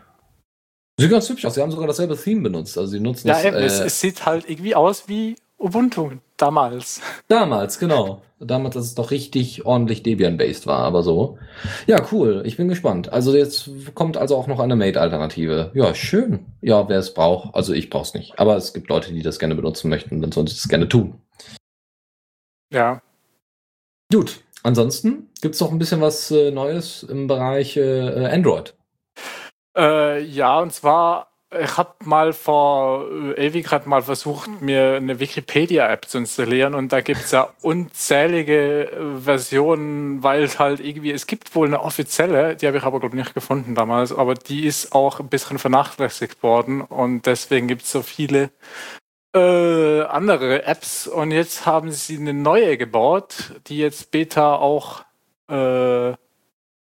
Sieht 1.00 1.10
ganz 1.10 1.28
hübsch 1.28 1.44
aus. 1.46 1.56
Sie 1.56 1.62
haben 1.64 1.72
sogar 1.72 1.88
dasselbe 1.88 2.16
Theme 2.16 2.42
benutzt. 2.42 2.78
Also 2.78 2.92
sie 2.92 3.00
nutzen 3.00 3.30
ja 3.30 3.34
das, 3.34 3.46
eben, 3.46 3.56
es, 3.58 3.80
äh, 3.80 3.86
es 3.86 4.00
sieht 4.00 4.28
halt 4.28 4.48
irgendwie 4.48 4.76
aus 4.76 5.08
wie 5.08 5.38
Ubuntu 5.64 6.12
damals. 6.38 7.02
damals, 7.30 7.80
genau. 7.80 8.22
Damals, 8.40 8.76
dass 8.76 8.86
es 8.86 8.96
doch 8.96 9.12
richtig 9.12 9.66
ordentlich 9.66 10.04
Debian-based 10.04 10.68
war, 10.68 10.80
aber 10.80 11.02
so. 11.02 11.38
Ja, 11.88 12.06
cool. 12.12 12.44
Ich 12.46 12.58
bin 12.58 12.68
gespannt. 12.68 13.14
Also 13.14 13.34
jetzt 13.34 13.70
kommt 13.96 14.18
also 14.18 14.36
auch 14.36 14.48
noch 14.48 14.60
eine 14.60 14.76
Mate-Alternative. 14.76 15.72
Ja, 15.74 15.96
schön. 15.96 16.46
Ja, 16.60 16.90
wer 16.90 17.00
es 17.00 17.14
braucht. 17.14 17.56
Also 17.56 17.72
ich 17.72 17.90
brauch's 17.90 18.14
nicht. 18.14 18.38
Aber 18.38 18.58
es 18.58 18.74
gibt 18.74 18.90
Leute, 18.90 19.14
die 19.14 19.22
das 19.22 19.40
gerne 19.40 19.56
benutzen 19.56 19.90
möchten, 19.90 20.22
dann 20.22 20.34
sollen 20.34 20.48
sie 20.48 20.56
das 20.56 20.68
gerne 20.68 20.90
tun. 20.90 21.22
Ja, 22.70 23.02
Gut. 24.14 24.42
Ansonsten 24.62 25.32
gibt's 25.42 25.60
noch 25.60 25.72
ein 25.72 25.80
bisschen 25.80 26.00
was 26.00 26.30
äh, 26.30 26.52
Neues 26.52 27.02
im 27.02 27.26
Bereich 27.26 27.78
äh, 27.78 28.28
Android. 28.28 28.76
Äh, 29.76 30.22
ja, 30.24 30.60
und 30.60 30.72
zwar, 30.72 31.33
ich 31.62 31.78
habe 31.78 31.94
mal 32.04 32.34
vor 32.34 33.06
äh, 33.12 33.48
Ewigkeit 33.48 33.86
mal 33.86 34.02
versucht, 34.02 34.62
mir 34.62 34.96
eine 34.96 35.20
Wikipedia-App 35.20 36.06
zu 36.06 36.18
installieren 36.20 36.74
und 36.74 36.92
da 36.92 37.02
gibt's 37.02 37.32
ja 37.32 37.50
unzählige 37.62 38.92
äh, 38.92 39.20
Versionen, 39.20 40.24
weil 40.24 40.44
es 40.44 40.60
halt 40.60 40.80
irgendwie, 40.80 41.12
es 41.12 41.28
gibt 41.28 41.54
wohl 41.56 41.68
eine 41.68 41.82
offizielle, 41.82 42.56
die 42.56 42.68
habe 42.68 42.78
ich 42.78 42.84
aber 42.84 43.00
glaube 43.00 43.16
nicht 43.16 43.34
gefunden 43.34 43.76
damals, 43.76 44.12
aber 44.12 44.34
die 44.34 44.66
ist 44.66 44.94
auch 44.94 45.20
ein 45.20 45.30
bisschen 45.30 45.60
vernachlässigt 45.60 46.44
worden 46.44 46.82
und 46.82 47.26
deswegen 47.26 47.68
gibt's 47.68 47.92
so 47.92 48.02
viele 48.02 48.50
äh, 49.36 50.02
andere 50.02 50.64
Apps 50.66 51.08
und 51.08 51.32
jetzt 51.32 51.66
haben 51.66 51.92
sie 51.92 52.18
eine 52.18 52.34
neue 52.34 52.78
gebaut, 52.78 53.54
die 53.68 53.78
jetzt 53.78 54.12
Beta 54.12 54.56
auch 54.56 55.04
äh, 55.50 56.14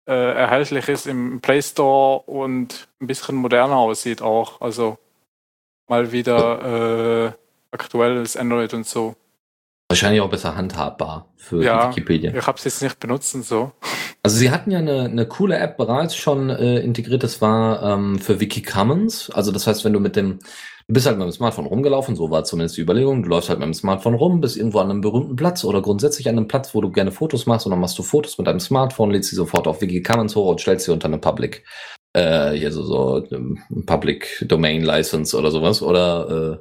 äh, 0.06 0.12
erhältlich 0.14 0.88
ist 0.90 1.08
im 1.08 1.40
Play 1.42 1.62
Store 1.62 2.20
und 2.26 2.88
ein 3.02 3.08
bisschen 3.08 3.36
moderner 3.36 3.78
aussieht 3.78 4.22
auch. 4.22 4.62
Also 4.62 4.98
mal 5.88 6.12
wieder 6.12 7.28
äh, 7.28 7.32
aktuelles 7.72 8.38
Android 8.38 8.74
und 8.74 8.86
so. 8.86 9.16
Wahrscheinlich 9.90 10.22
auch 10.22 10.30
besser 10.30 10.56
handhabbar 10.56 11.28
für 11.36 11.64
Ja. 11.64 11.90
Wikipedia. 11.90 12.34
Ich 12.34 12.48
habe 12.48 12.58
es 12.58 12.64
jetzt 12.64 12.82
nicht 12.82 13.00
benutzt 13.00 13.36
und 13.36 13.46
so. 13.46 13.72
Also 14.24 14.38
sie 14.38 14.50
hatten 14.50 14.72
ja 14.72 14.80
eine, 14.80 15.04
eine 15.04 15.28
coole 15.28 15.58
App 15.58 15.78
bereits 15.78 16.16
schon 16.16 16.50
äh, 16.50 16.80
integriert, 16.80 17.24
das 17.24 17.42
war 17.42 17.84
ähm, 17.84 18.20
für 18.20 18.40
Wiki 18.40 18.62
Commons. 18.62 19.30
Also 19.30 19.52
das 19.52 19.68
heißt, 19.68 19.84
wenn 19.86 19.94
du 19.94 20.00
mit 20.00 20.16
dem, 20.16 20.40
du 20.88 20.94
bist 20.94 21.06
halt 21.06 21.18
mit 21.18 21.26
dem 21.26 21.32
Smartphone 21.32 21.66
rumgelaufen, 21.66 22.16
so 22.16 22.30
war 22.30 22.44
zumindest 22.44 22.78
die 22.78 22.82
Überlegung, 22.82 23.24
du 23.24 23.30
läufst 23.30 23.50
halt 23.50 23.60
mit 23.60 23.68
dem 23.68 23.74
Smartphone 23.74 24.16
rum, 24.16 24.42
bist 24.42 24.58
irgendwo 24.58 24.80
an 24.80 24.90
einem 24.90 25.02
berühmten 25.02 25.36
Platz 25.36 25.64
oder 25.64 25.82
grundsätzlich 25.82 26.28
an 26.30 26.38
einem 26.38 26.48
Platz, 26.48 26.76
wo 26.76 26.82
du 26.82 26.92
gerne 26.92 27.12
Fotos 27.12 27.46
machst 27.46 27.66
und 27.66 27.72
dann 27.72 27.80
machst 27.80 27.98
du 27.98 28.04
Fotos 28.04 28.38
mit 28.38 28.48
deinem 28.48 28.60
Smartphone, 28.60 29.12
lädst 29.12 29.30
sie 29.30 29.36
sofort 29.36 29.68
auf 29.68 29.82
Wiki 29.82 30.02
Commons 30.02 30.36
hoch 30.36 30.50
und 30.50 30.62
stellst 30.62 30.86
sie 30.86 30.92
unter 30.92 31.08
eine 31.08 31.20
Public, 31.20 31.64
äh, 32.14 32.52
hier 32.52 32.72
so, 32.72 32.84
so 32.84 33.26
ähm, 33.32 33.60
Public 33.86 34.46
Domain 34.48 34.84
License 34.84 35.38
oder 35.38 35.52
sowas 35.52 35.82
oder 35.82 36.60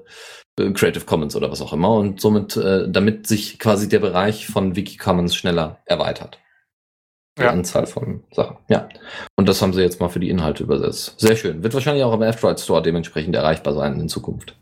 äh, 0.59 0.73
Creative 0.73 1.05
Commons 1.05 1.35
oder 1.35 1.51
was 1.51 1.63
auch 1.63 1.73
immer 1.73 1.95
und 1.95 2.21
somit, 2.21 2.57
äh, 2.57 2.89
damit 2.89 3.27
sich 3.27 3.59
quasi 3.59 3.89
der 3.89 4.01
Bereich 4.01 4.47
von 4.47 4.77
Wiki 4.77 4.99
Commons 4.99 5.35
schneller 5.35 5.79
erweitert. 5.87 6.39
Die 7.39 7.43
Ja. 7.43 7.51
Anzahl 7.51 7.87
von 7.87 8.23
Sachen. 8.31 8.59
Ja. 8.69 8.89
Und 9.37 9.49
das 9.49 9.63
haben 9.63 9.73
sie 9.73 9.81
jetzt 9.81 10.01
mal 10.01 10.11
für 10.11 10.21
die 10.21 10.29
Inhalte 10.29 10.63
übersetzt. 10.65 11.19
Sehr 11.19 11.35
schön. 11.37 11.63
Wird 11.63 11.73
wahrscheinlich 11.73 12.05
auch 12.05 12.13
im 12.13 12.23
F-Droid 12.23 12.61
Store 12.61 12.83
dementsprechend 12.83 13.35
erreichbar 13.35 13.73
sein 13.75 13.99
in 13.99 14.09
Zukunft. 14.09 14.55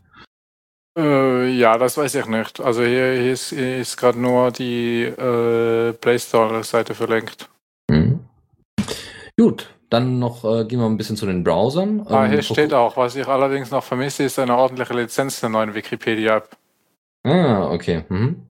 Äh, 0.97 1.47
ja, 1.49 1.77
das 1.77 1.97
weiß 1.97 2.15
ich 2.15 2.25
nicht. 2.27 2.59
Also 2.61 2.81
hier, 2.83 3.13
hier 3.13 3.33
ist, 3.33 3.51
ist 3.51 3.97
gerade 3.97 4.19
nur 4.19 4.51
die 4.51 5.03
äh, 5.03 5.93
Play 5.93 6.17
Store-Seite 6.19 6.93
verlinkt. 6.95 7.49
Mhm. 7.89 8.19
Gut, 9.37 9.69
dann 9.89 10.19
noch 10.19 10.43
äh, 10.45 10.63
gehen 10.65 10.79
wir 10.79 10.85
ein 10.85 10.97
bisschen 10.97 11.17
zu 11.17 11.25
den 11.25 11.43
Browsern. 11.43 12.05
Ah, 12.07 12.25
Ähm, 12.25 12.31
hier 12.31 12.43
vor- 12.43 12.55
steht 12.55 12.73
auch, 12.73 12.95
was 12.95 13.15
ich 13.15 13.27
allerdings 13.27 13.71
noch 13.71 13.83
vermisse, 13.83 14.23
ist 14.23 14.39
eine 14.39 14.55
ordentliche 14.55 14.93
Lizenz 14.93 15.39
der 15.41 15.49
neuen 15.49 15.73
Wikipedia-App. 15.73 16.49
Ah, 17.23 17.69
okay. 17.71 18.03
Mhm. 18.09 18.47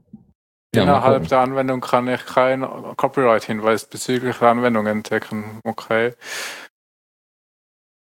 Ja, 0.74 0.84
Innerhalb 0.84 1.28
der 1.28 1.40
Anwendung 1.40 1.82
kann 1.82 2.08
ich 2.08 2.26
keinen 2.26 2.66
Copyright-Hinweis 2.96 3.86
bezüglich 3.86 4.38
der 4.38 4.50
Anwendung 4.50 4.88
entdecken. 4.88 5.60
Okay. 5.66 6.14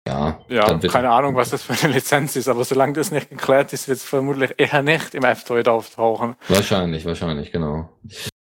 ja, 0.08 0.40
Ja, 0.50 0.78
keine 0.78 1.10
Ahnung, 1.10 1.36
was 1.36 1.50
das 1.50 1.64
für 1.64 1.74
eine 1.74 1.96
Lizenz 1.96 2.36
ist, 2.36 2.48
aber 2.48 2.64
solange 2.64 2.94
das 2.94 3.10
nicht 3.10 3.32
geklärt 3.32 3.74
ist, 3.74 3.88
wird 3.88 3.98
es 3.98 4.04
vermutlich 4.04 4.54
eher 4.58 4.84
nicht 4.84 5.16
im 5.16 5.24
F-Droid 5.24 5.68
auftauchen. 5.68 6.36
Wahrscheinlich, 6.48 7.06
wahrscheinlich, 7.06 7.52
genau. 7.52 7.90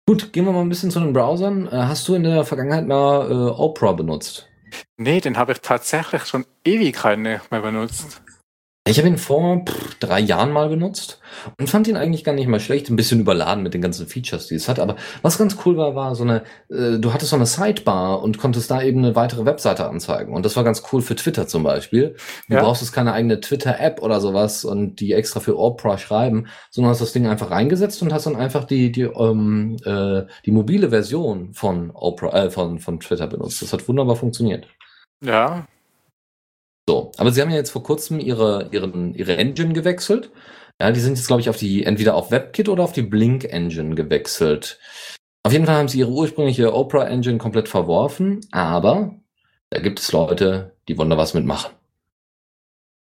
Gut, 0.06 0.32
gehen 0.32 0.46
wir 0.46 0.52
mal 0.52 0.62
ein 0.62 0.70
bisschen 0.70 0.90
zu 0.90 1.00
den 1.00 1.12
Browsern. 1.12 1.66
Äh, 1.66 1.70
hast 1.72 2.08
du 2.08 2.14
in 2.14 2.22
der 2.22 2.44
Vergangenheit 2.44 2.86
mal 2.86 3.30
äh, 3.30 3.50
Opera 3.50 3.92
benutzt? 3.92 4.48
Nee, 4.96 5.20
den 5.20 5.36
habe 5.36 5.52
ich 5.52 5.60
tatsächlich 5.60 6.24
schon 6.24 6.46
Ewigkeiten 6.64 7.22
nicht 7.22 7.50
mehr 7.50 7.60
benutzt. 7.60 8.22
Ich 8.90 8.98
habe 8.98 9.06
ihn 9.08 9.18
vor 9.18 9.64
pff, 9.64 9.94
drei 10.00 10.18
Jahren 10.18 10.50
mal 10.50 10.68
benutzt 10.68 11.20
und 11.60 11.70
fand 11.70 11.86
ihn 11.86 11.96
eigentlich 11.96 12.24
gar 12.24 12.34
nicht 12.34 12.48
mal 12.48 12.58
schlecht. 12.58 12.90
Ein 12.90 12.96
bisschen 12.96 13.20
überladen 13.20 13.62
mit 13.62 13.72
den 13.72 13.80
ganzen 13.82 14.08
Features, 14.08 14.48
die 14.48 14.56
es 14.56 14.68
hat. 14.68 14.80
Aber 14.80 14.96
was 15.22 15.38
ganz 15.38 15.56
cool 15.64 15.76
war, 15.76 15.94
war 15.94 16.16
so 16.16 16.24
eine, 16.24 16.42
äh, 16.70 16.98
du 16.98 17.12
hattest 17.12 17.30
so 17.30 17.36
eine 17.36 17.46
Sidebar 17.46 18.20
und 18.22 18.38
konntest 18.38 18.68
da 18.70 18.82
eben 18.82 18.98
eine 19.04 19.14
weitere 19.14 19.44
Webseite 19.44 19.88
anzeigen. 19.88 20.34
Und 20.34 20.44
das 20.44 20.56
war 20.56 20.64
ganz 20.64 20.82
cool 20.92 21.02
für 21.02 21.14
Twitter 21.14 21.46
zum 21.46 21.62
Beispiel. 21.62 22.16
Du 22.48 22.56
Ja. 22.56 22.62
brauchst 22.62 22.82
jetzt 22.82 22.92
keine 22.92 23.12
eigene 23.12 23.40
Twitter-App 23.40 24.02
oder 24.02 24.20
sowas 24.20 24.64
und 24.64 24.96
die 24.96 25.12
extra 25.12 25.38
für 25.38 25.56
Opera 25.56 25.96
schreiben, 25.96 26.48
sondern 26.70 26.90
hast 26.90 27.00
das 27.00 27.12
Ding 27.12 27.28
einfach 27.28 27.52
reingesetzt 27.52 28.02
und 28.02 28.12
hast 28.12 28.26
dann 28.26 28.34
einfach 28.36 28.64
die, 28.64 28.90
die, 28.90 29.02
ähm, 29.02 29.76
äh, 29.84 30.22
die 30.44 30.50
mobile 30.50 30.90
Version 30.90 31.52
von 31.54 31.92
Opera, 31.94 32.46
äh, 32.46 32.50
von, 32.50 32.80
von 32.80 32.98
Twitter 32.98 33.28
benutzt. 33.28 33.62
Das 33.62 33.72
hat 33.72 33.86
wunderbar 33.88 34.16
funktioniert. 34.16 34.66
Ja, 35.22 35.66
So, 36.90 37.12
aber 37.18 37.30
sie 37.30 37.40
haben 37.40 37.50
ja 37.50 37.56
jetzt 37.56 37.70
vor 37.70 37.84
kurzem 37.84 38.18
ihre, 38.18 38.68
ihren, 38.72 39.14
ihre 39.14 39.36
Engine 39.36 39.72
gewechselt. 39.74 40.32
Ja, 40.80 40.90
die 40.90 40.98
sind 40.98 41.16
jetzt, 41.16 41.28
glaube 41.28 41.40
ich, 41.40 41.48
auf 41.48 41.56
die, 41.56 41.84
entweder 41.84 42.16
auf 42.16 42.32
WebKit 42.32 42.68
oder 42.68 42.82
auf 42.82 42.92
die 42.92 43.02
Blink 43.02 43.44
Engine 43.44 43.94
gewechselt. 43.94 44.80
Auf 45.44 45.52
jeden 45.52 45.66
Fall 45.66 45.76
haben 45.76 45.86
sie 45.86 46.00
ihre 46.00 46.10
ursprüngliche 46.10 46.74
Opera 46.74 47.06
Engine 47.06 47.38
komplett 47.38 47.68
verworfen, 47.68 48.40
aber 48.50 49.14
da 49.68 49.78
gibt 49.78 50.00
es 50.00 50.10
Leute, 50.10 50.74
die 50.88 50.98
wollen 50.98 51.10
da 51.10 51.16
was 51.16 51.32
mitmachen. 51.32 51.70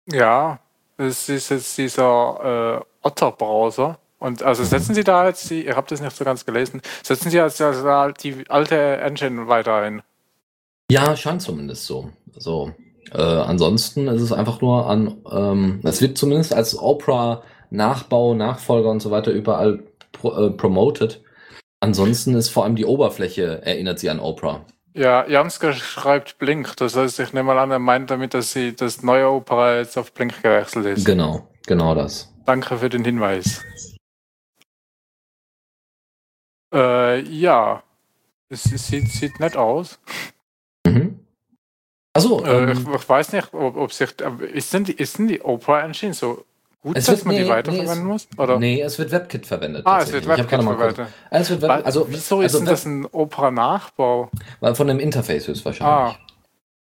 ja. 0.06 0.60
Es 0.98 1.30
ist 1.30 1.48
jetzt 1.48 1.78
dieser 1.78 2.82
äh, 3.02 3.06
Otter-Browser. 3.06 3.98
Und 4.18 4.42
also 4.42 4.64
setzen 4.64 4.94
Sie 4.94 5.04
da 5.04 5.28
jetzt 5.28 5.48
die, 5.48 5.64
ihr 5.64 5.76
habt 5.76 5.90
das 5.92 6.02
nicht 6.02 6.14
so 6.14 6.24
ganz 6.26 6.44
gelesen, 6.44 6.82
setzen 7.02 7.30
Sie 7.30 7.38
jetzt 7.38 7.62
also 7.62 7.84
da 7.84 8.10
die 8.10 8.44
alte 8.50 8.98
Engine 8.98 9.48
weiter 9.48 9.76
ein. 9.76 10.02
Ja, 10.90 11.16
scheint 11.16 11.40
zumindest 11.40 11.86
so. 11.86 12.10
So. 12.36 12.74
Äh, 13.12 13.20
ansonsten 13.20 14.08
ist 14.08 14.22
es 14.22 14.32
einfach 14.32 14.60
nur 14.60 14.88
an, 14.88 15.16
ähm, 15.30 15.80
es 15.84 16.00
wird 16.00 16.18
zumindest 16.18 16.54
als 16.54 16.78
Opera 16.78 17.42
Nachbau, 17.70 18.34
Nachfolger 18.34 18.90
und 18.90 19.00
so 19.00 19.10
weiter 19.10 19.30
überall 19.30 19.82
pro, 20.12 20.32
äh, 20.32 20.50
promoted. 20.50 21.22
Ansonsten 21.80 22.34
ist 22.34 22.48
vor 22.48 22.64
allem 22.64 22.76
die 22.76 22.84
Oberfläche 22.84 23.62
erinnert 23.64 23.98
sie 23.98 24.10
an 24.10 24.20
Opera. 24.20 24.64
Ja, 24.94 25.26
Janska 25.28 25.72
schreibt 25.72 26.38
Blink. 26.38 26.76
Das 26.76 26.96
heißt, 26.96 27.20
ich 27.20 27.32
nehme 27.32 27.54
mal 27.54 27.58
an, 27.58 27.70
er 27.70 27.78
meint 27.78 28.10
damit, 28.10 28.34
dass 28.34 28.52
sie 28.52 28.74
das 28.74 29.02
neue 29.02 29.30
Opera 29.30 29.76
jetzt 29.76 29.96
auf 29.96 30.12
Blink 30.12 30.42
gewechselt 30.42 30.86
ist. 30.86 31.04
Genau, 31.04 31.48
genau 31.66 31.94
das. 31.94 32.34
Danke 32.46 32.78
für 32.78 32.88
den 32.88 33.04
Hinweis. 33.04 33.62
Äh, 36.74 37.20
ja. 37.20 37.82
Es, 38.48 38.72
es 38.72 38.88
sieht, 38.88 39.08
sieht 39.08 39.38
nett 39.40 39.56
aus. 39.56 40.00
Mhm. 40.86 41.20
Also, 42.24 42.44
Äh, 42.44 42.72
ich, 42.72 42.78
ähm, 42.78 42.94
ich 42.96 43.08
weiß 43.08 43.32
nicht, 43.32 43.52
ob, 43.54 43.76
ob 43.76 43.92
sich. 43.92 44.10
aber 44.24 44.44
Ist 44.46 44.72
denn 44.74 44.84
die, 44.84 44.92
ist 44.92 45.18
denn 45.18 45.28
die 45.28 45.40
Opera 45.42 45.80
Engine 45.82 46.12
so 46.14 46.44
gut, 46.82 46.96
Es 46.96 47.06
dass 47.06 47.16
wird- 47.18 47.26
man 47.26 47.34
nee, 47.36 47.42
die 47.44 47.48
weiterverwenden 47.48 48.04
nee, 48.06 48.12
muss? 48.12 48.28
Oder? 48.36 48.58
nee, 48.58 48.80
es 48.82 48.98
wird 48.98 49.10
WebKit 49.12 49.46
verwendet. 49.46 49.82
ah, 49.86 50.00
es 50.02 50.12
wird 50.12 50.26
WebKit 50.26 50.48
verwendet. 50.62 51.06
Es 51.30 51.50
wird 51.50 51.62
Web, 51.62 51.86
also, 51.86 52.06
Wieso 52.08 52.40
ist 52.40 52.54
also 52.54 52.58
denn 52.58 52.66
das 52.66 52.84
ein 52.86 53.06
Opera-Nachbau? 53.06 54.30
Web, 54.60 54.76
von 54.76 54.86
dem 54.88 54.98
Interface 54.98 55.48
höchstwahrscheinlich. 55.48 56.16
Ah, 56.16 56.16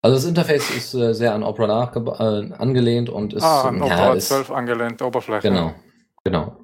Also 0.03 0.17
das 0.17 0.25
Interface 0.27 0.71
ist 0.71 0.95
äh, 0.95 1.15
sehr 1.15 1.35
an 1.35 1.43
Opera 1.43 1.91
äh, 1.95 2.53
angelehnt 2.59 3.09
und 3.09 3.33
ist, 3.35 3.43
ah, 3.43 3.69
an 3.69 3.79
ja, 3.79 3.85
Opera 3.85 4.13
ist 4.15 4.29
12 4.29 4.51
angelehnte 4.51 5.05
Oberfläche. 5.07 5.49
Genau, 5.49 5.73
genau. 6.25 6.57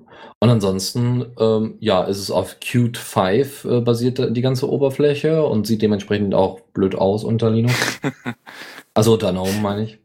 Und 0.43 0.49
ansonsten, 0.49 1.27
ähm, 1.39 1.75
ja, 1.81 2.05
ist 2.05 2.19
es 2.19 2.31
auf 2.31 2.61
Qt 2.61 2.97
5 2.97 3.65
äh, 3.67 3.81
basiert 3.83 4.35
die 4.35 4.41
ganze 4.41 4.71
Oberfläche 4.71 5.45
und 5.45 5.67
sieht 5.67 5.83
dementsprechend 5.83 6.35
auch 6.35 6.61
blöd 6.73 6.95
aus 6.95 7.25
unter 7.25 7.51
Linux. 7.51 7.75
also 8.95 9.13
unter 9.13 9.33
GNOME 9.33 9.61
meine 9.61 9.83
ich. 9.85 9.99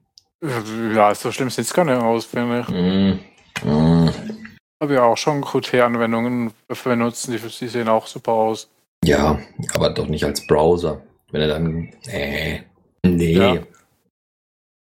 Ja, 0.93 1.15
so 1.15 1.31
schlimm 1.31 1.49
sieht 1.49 1.65
es 1.65 1.73
gar 1.73 1.85
nicht 1.85 2.01
aus, 2.01 2.25
finde 2.25 2.59
ich. 2.59 2.67
Mm, 2.67 3.67
mm. 3.67 4.09
Habe 4.81 4.93
ja 4.93 5.03
auch 5.03 5.17
schon 5.17 5.41
Qt-Anwendungen 5.41 6.51
benutzt, 6.83 7.29
die, 7.29 7.37
die 7.37 7.67
sehen 7.67 7.87
auch 7.87 8.05
super 8.05 8.33
aus. 8.33 8.69
Ja, 9.05 9.39
aber 9.73 9.91
doch 9.91 10.07
nicht 10.07 10.25
als 10.25 10.45
Browser. 10.45 11.01
Wenn 11.31 11.41
er 11.41 11.47
dann, 11.47 11.93
nee, 12.07 12.63
nee. 13.05 13.33
Ja. 13.33 13.57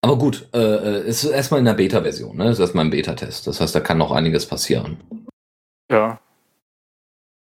Aber 0.03 0.17
gut, 0.17 0.49
äh, 0.53 0.59
äh, 0.59 1.09
es 1.09 1.23
ist 1.23 1.31
erstmal 1.31 1.61
in 1.61 1.67
der 1.67 1.75
Beta-Version, 1.75 2.37
ne? 2.37 2.45
Es 2.45 2.53
ist 2.53 2.61
erstmal 2.61 2.85
ein 2.85 2.91
Beta-Test. 2.91 3.47
Das 3.47 3.61
heißt, 3.61 3.75
da 3.75 3.81
kann 3.81 3.99
noch 3.99 4.13
einiges 4.13 4.47
passieren. 4.47 4.99
Ja. 5.91 6.21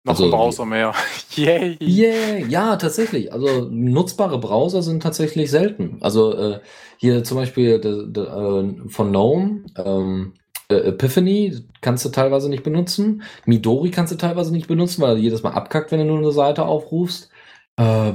Noch 0.04 0.14
Also- 0.14 0.24
ein 0.24 0.30
Browser 0.30 0.64
mehr. 0.64 0.94
Yay! 1.36 1.76
Yeah, 1.80 2.38
ja, 2.48 2.76
tatsächlich. 2.76 3.32
Also 3.32 3.68
nutzbare 3.70 4.38
Browser 4.40 4.82
sind 4.82 5.02
tatsächlich 5.02 5.50
selten. 5.50 5.98
Also 6.00 6.34
äh, 6.36 6.60
hier 6.96 7.22
zum 7.24 7.36
Beispiel 7.38 7.80
de, 7.80 8.10
de, 8.10 8.24
äh, 8.26 8.88
von 8.88 9.10
GNOME, 9.10 9.64
ähm, 9.76 10.34
äh, 10.68 10.74
Epiphany 10.88 11.56
kannst 11.80 12.04
du 12.04 12.08
teilweise 12.08 12.48
nicht 12.48 12.64
benutzen. 12.64 13.22
Midori 13.44 13.90
kannst 13.92 14.12
du 14.12 14.16
teilweise 14.16 14.52
nicht 14.52 14.66
benutzen, 14.66 15.02
weil 15.02 15.16
er 15.16 15.22
jedes 15.22 15.42
Mal 15.44 15.52
abkackt, 15.52 15.92
wenn 15.92 16.00
du 16.00 16.06
nur 16.06 16.18
eine 16.18 16.32
Seite 16.32 16.64
aufrufst. 16.64 17.30
Äh, 17.76 18.14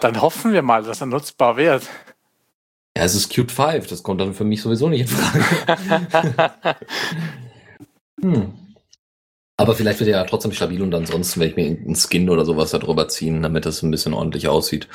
Dann 0.00 0.20
hoffen 0.20 0.52
wir 0.52 0.62
mal, 0.62 0.82
dass 0.82 1.00
er 1.02 1.06
nutzbar 1.06 1.56
wird. 1.56 1.84
ja, 2.96 3.04
es 3.04 3.14
ist 3.14 3.30
Qt 3.30 3.52
5, 3.52 3.86
das 3.86 4.02
kommt 4.02 4.20
dann 4.20 4.34
für 4.34 4.44
mich 4.44 4.60
sowieso 4.60 4.88
nicht 4.88 5.02
in 5.02 5.06
Frage. 5.06 6.76
Hm. 8.20 8.52
Aber 9.58 9.74
vielleicht 9.74 10.00
wird 10.00 10.10
er 10.10 10.18
ja 10.18 10.24
trotzdem 10.24 10.52
stabil 10.52 10.82
und 10.82 10.94
ansonsten 10.94 11.40
werde 11.40 11.50
ich 11.50 11.56
mir 11.56 11.64
irgendeinen 11.66 11.94
Skin 11.96 12.30
oder 12.30 12.44
sowas 12.44 12.70
da 12.70 12.78
drüber 12.78 13.08
ziehen, 13.08 13.42
damit 13.42 13.66
es 13.66 13.82
ein 13.82 13.90
bisschen 13.90 14.14
ordentlich 14.14 14.48
aussieht. 14.48 14.88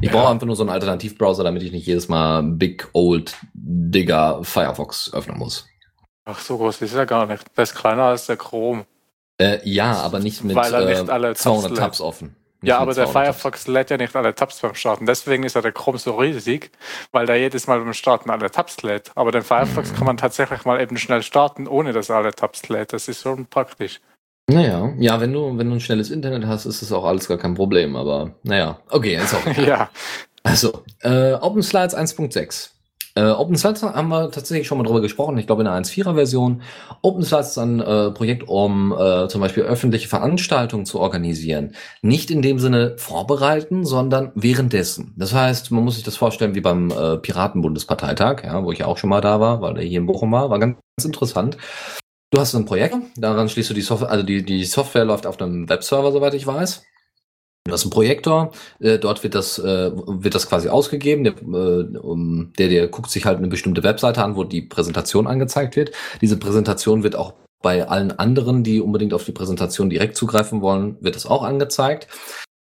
Ich 0.00 0.10
Ja. 0.10 0.16
brauche 0.16 0.30
einfach 0.30 0.46
nur 0.46 0.56
so 0.56 0.62
einen 0.62 0.70
Alternativbrowser, 0.70 1.44
damit 1.44 1.62
ich 1.62 1.72
nicht 1.72 1.86
jedes 1.86 2.08
Mal 2.08 2.42
Big 2.42 2.88
Old 2.92 3.36
Digger 3.54 4.40
Firefox 4.42 5.12
öffnen 5.12 5.38
muss. 5.38 5.66
Ach, 6.24 6.38
so 6.38 6.56
groß 6.56 6.80
ist 6.80 6.94
er 6.94 7.06
gar 7.06 7.26
nicht. 7.26 7.44
Der 7.56 7.64
ist 7.64 7.74
kleiner 7.74 8.04
als 8.04 8.26
der 8.26 8.36
Chrome. 8.36 8.86
Äh, 9.38 9.58
ja, 9.68 9.92
aber 9.94 10.20
nicht 10.20 10.44
mit 10.44 10.56
Weil 10.56 10.72
er 10.72 10.84
nicht 10.84 11.08
äh, 11.08 11.12
alle 11.12 11.28
Tabs 11.28 11.42
200 11.42 11.70
lädt. 11.72 11.78
Tabs 11.80 12.00
offen. 12.00 12.36
Ja, 12.66 12.78
aber 12.78 12.94
der 12.94 13.04
200 13.06 13.14
Tabs. 13.26 13.40
Firefox 13.42 13.66
lädt 13.66 13.90
ja 13.90 13.96
nicht 13.96 14.14
alle 14.16 14.34
Tabs 14.34 14.60
beim 14.60 14.74
Starten. 14.74 15.06
Deswegen 15.06 15.44
ist 15.44 15.54
ja 15.56 15.62
der 15.62 15.72
Chrome 15.72 15.98
so 15.98 16.16
riesig, 16.16 16.70
weil 17.12 17.26
der 17.26 17.36
jedes 17.38 17.66
Mal 17.66 17.78
beim 17.80 17.92
Starten 17.94 18.30
alle 18.30 18.50
Tabs 18.50 18.82
lädt. 18.82 19.10
Aber 19.14 19.32
den 19.32 19.42
Firefox 19.42 19.90
Mhm. 19.92 19.96
kann 19.96 20.06
man 20.06 20.16
tatsächlich 20.16 20.64
mal 20.64 20.80
eben 20.80 20.96
schnell 20.96 21.22
starten, 21.22 21.66
ohne 21.66 21.92
dass 21.92 22.08
er 22.10 22.16
alle 22.16 22.32
Tabs 22.32 22.68
lädt. 22.68 22.92
Das 22.92 23.08
ist 23.08 23.22
schon 23.22 23.46
praktisch. 23.46 24.00
Naja, 24.50 24.92
ja, 24.98 25.20
wenn 25.20 25.32
du, 25.32 25.56
wenn 25.56 25.68
du 25.70 25.76
ein 25.76 25.80
schnelles 25.80 26.10
Internet 26.10 26.46
hast, 26.46 26.66
ist 26.66 26.82
das 26.82 26.92
auch 26.92 27.04
alles 27.04 27.28
gar 27.28 27.38
kein 27.38 27.54
Problem, 27.54 27.96
aber 27.96 28.32
naja, 28.42 28.78
okay, 28.90 29.16
ist 29.16 29.34
auch 29.34 29.46
egal. 29.46 29.66
Ja, 29.66 29.90
Also, 30.42 30.82
äh, 31.00 31.32
OpenSlides 31.34 31.94
1.6. 31.96 32.73
Äh, 33.16 33.30
OpenSlides 33.30 33.84
haben 33.84 34.08
wir 34.08 34.30
tatsächlich 34.32 34.66
schon 34.66 34.76
mal 34.76 34.84
drüber 34.84 35.00
gesprochen, 35.00 35.38
ich 35.38 35.46
glaube 35.46 35.62
in 35.62 35.66
der 35.66 35.74
1.4er 35.74 36.14
Version. 36.14 36.62
OpenSlides 37.00 37.50
ist 37.50 37.58
ein 37.58 37.80
äh, 37.80 38.10
Projekt, 38.10 38.48
um 38.48 38.92
äh, 38.92 39.28
zum 39.28 39.40
Beispiel 39.40 39.62
öffentliche 39.62 40.08
Veranstaltungen 40.08 40.84
zu 40.84 40.98
organisieren. 40.98 41.76
Nicht 42.02 42.32
in 42.32 42.42
dem 42.42 42.58
Sinne 42.58 42.96
vorbereiten, 42.98 43.84
sondern 43.84 44.32
währenddessen. 44.34 45.14
Das 45.16 45.32
heißt, 45.32 45.70
man 45.70 45.84
muss 45.84 45.94
sich 45.94 46.02
das 46.02 46.16
vorstellen 46.16 46.56
wie 46.56 46.60
beim 46.60 46.90
äh, 46.90 47.16
Piratenbundesparteitag, 47.18 48.42
ja, 48.42 48.64
wo 48.64 48.72
ich 48.72 48.82
auch 48.82 48.98
schon 48.98 49.10
mal 49.10 49.20
da 49.20 49.38
war, 49.38 49.60
weil 49.60 49.76
er 49.76 49.84
hier 49.84 50.00
in 50.00 50.06
Bochum 50.06 50.32
war, 50.32 50.50
war 50.50 50.58
ganz, 50.58 50.76
ganz 50.96 51.04
interessant. 51.04 51.56
Du 52.32 52.40
hast 52.40 52.52
ein 52.54 52.64
Projekt, 52.64 52.96
daran 53.16 53.48
schließt 53.48 53.70
du 53.70 53.74
die 53.74 53.82
Software, 53.82 54.10
also 54.10 54.24
die, 54.24 54.44
die 54.44 54.64
Software 54.64 55.04
läuft 55.04 55.24
auf 55.24 55.40
einem 55.40 55.68
Webserver, 55.68 56.10
soweit 56.10 56.34
ich 56.34 56.48
weiß. 56.48 56.84
Du 57.66 57.72
hast 57.72 57.82
einen 57.84 57.92
Projektor, 57.92 58.52
äh, 58.80 58.98
dort 58.98 59.22
wird 59.22 59.34
das, 59.34 59.58
äh, 59.58 59.90
wird 59.94 60.34
das 60.34 60.50
quasi 60.50 60.68
ausgegeben. 60.68 61.24
Der, 61.24 61.32
äh, 61.32 61.98
um, 61.98 62.52
der, 62.58 62.68
der 62.68 62.88
guckt 62.88 63.10
sich 63.10 63.24
halt 63.24 63.38
eine 63.38 63.48
bestimmte 63.48 63.82
Webseite 63.82 64.22
an, 64.22 64.36
wo 64.36 64.44
die 64.44 64.60
Präsentation 64.60 65.26
angezeigt 65.26 65.74
wird. 65.74 65.92
Diese 66.20 66.36
Präsentation 66.36 67.02
wird 67.02 67.16
auch 67.16 67.32
bei 67.62 67.88
allen 67.88 68.12
anderen, 68.18 68.64
die 68.64 68.82
unbedingt 68.82 69.14
auf 69.14 69.24
die 69.24 69.32
Präsentation 69.32 69.88
direkt 69.88 70.18
zugreifen 70.18 70.60
wollen, 70.60 70.98
wird 71.00 71.16
das 71.16 71.24
auch 71.24 71.42
angezeigt. 71.42 72.06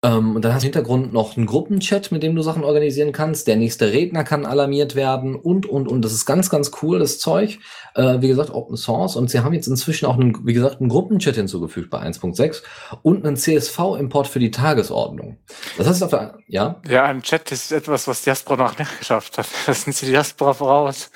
Ähm, 0.07 0.37
und 0.37 0.45
dann 0.45 0.55
hast 0.55 0.63
du 0.63 0.69
im 0.69 0.73
Hintergrund 0.73 1.13
noch 1.13 1.37
einen 1.37 1.47
Gruppenchat, 1.47 2.13
mit 2.13 2.23
dem 2.23 2.37
du 2.37 2.43
Sachen 2.43 2.63
organisieren 2.63 3.11
kannst. 3.11 3.49
Der 3.49 3.57
nächste 3.57 3.93
Redner 3.93 4.23
kann 4.23 4.47
alarmiert 4.47 4.95
werden 4.95 5.35
und, 5.35 5.67
und, 5.67 5.89
und. 5.89 6.05
Das 6.05 6.13
ist 6.13 6.27
ganz, 6.27 6.49
ganz 6.49 6.71
cool, 6.81 7.01
das 7.01 7.19
Zeug. 7.19 7.59
Äh, 7.95 8.21
wie 8.21 8.29
gesagt, 8.29 8.51
Open 8.51 8.77
Source. 8.77 9.17
Und 9.17 9.31
sie 9.31 9.41
haben 9.41 9.53
jetzt 9.53 9.67
inzwischen 9.67 10.07
auch, 10.07 10.15
einen, 10.15 10.47
wie 10.47 10.53
gesagt, 10.53 10.81
einen 10.81 10.89
Gruppenchat 10.89 11.35
hinzugefügt 11.35 11.91
bei 11.91 12.01
1.6 12.01 12.63
und 13.03 13.27
einen 13.27 13.37
CSV-Import 13.37 14.29
für 14.29 14.39
die 14.39 14.53
Tagesordnung. 14.53 15.39
Das 15.77 15.89
heißt, 15.89 16.05
auf 16.05 16.11
der, 16.11 16.39
ja, 16.47 16.81
ja, 16.89 17.05
ein 17.05 17.23
Chat 17.23 17.51
ist 17.51 17.73
etwas, 17.73 18.07
was 18.07 18.23
Diaspora 18.23 18.65
noch 18.65 18.79
nicht 18.79 18.99
geschafft 18.99 19.39
hat. 19.39 19.47
Da 19.67 19.75
sind 19.75 19.95
sie 19.95 20.07
Diaspora 20.07 20.55
voraus. 20.55 21.11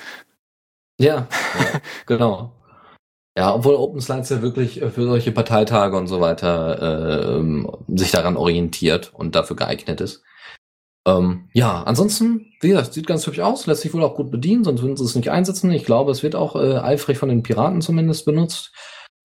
ja, 0.97 1.15
ja 1.15 1.27
genau. 2.05 2.60
Ja, 3.37 3.55
obwohl 3.55 3.75
Open 3.75 4.01
Slides 4.01 4.29
ja 4.29 4.41
wirklich 4.41 4.81
äh, 4.81 4.89
für 4.89 5.05
solche 5.05 5.31
Parteitage 5.31 5.95
und 5.95 6.07
so 6.07 6.19
weiter 6.19 7.37
ähm, 7.37 7.69
sich 7.87 8.11
daran 8.11 8.35
orientiert 8.35 9.11
und 9.13 9.35
dafür 9.35 9.55
geeignet 9.55 10.01
ist. 10.01 10.23
Ähm, 11.07 11.49
ja, 11.53 11.81
ansonsten, 11.83 12.51
wie 12.61 12.69
gesagt, 12.69 12.93
sieht 12.93 13.07
ganz 13.07 13.25
hübsch 13.25 13.39
aus, 13.39 13.65
lässt 13.65 13.81
sich 13.81 13.93
wohl 13.93 14.03
auch 14.03 14.15
gut 14.15 14.29
bedienen, 14.31 14.63
sonst 14.63 14.81
würden 14.81 14.97
sie 14.97 15.03
es 15.03 15.15
nicht 15.15 15.29
einsetzen. 15.29 15.71
Ich 15.71 15.85
glaube, 15.85 16.11
es 16.11 16.23
wird 16.23 16.35
auch 16.35 16.55
äh, 16.55 16.77
eifrig 16.77 17.17
von 17.17 17.29
den 17.29 17.41
Piraten 17.41 17.81
zumindest 17.81 18.25
benutzt. 18.25 18.71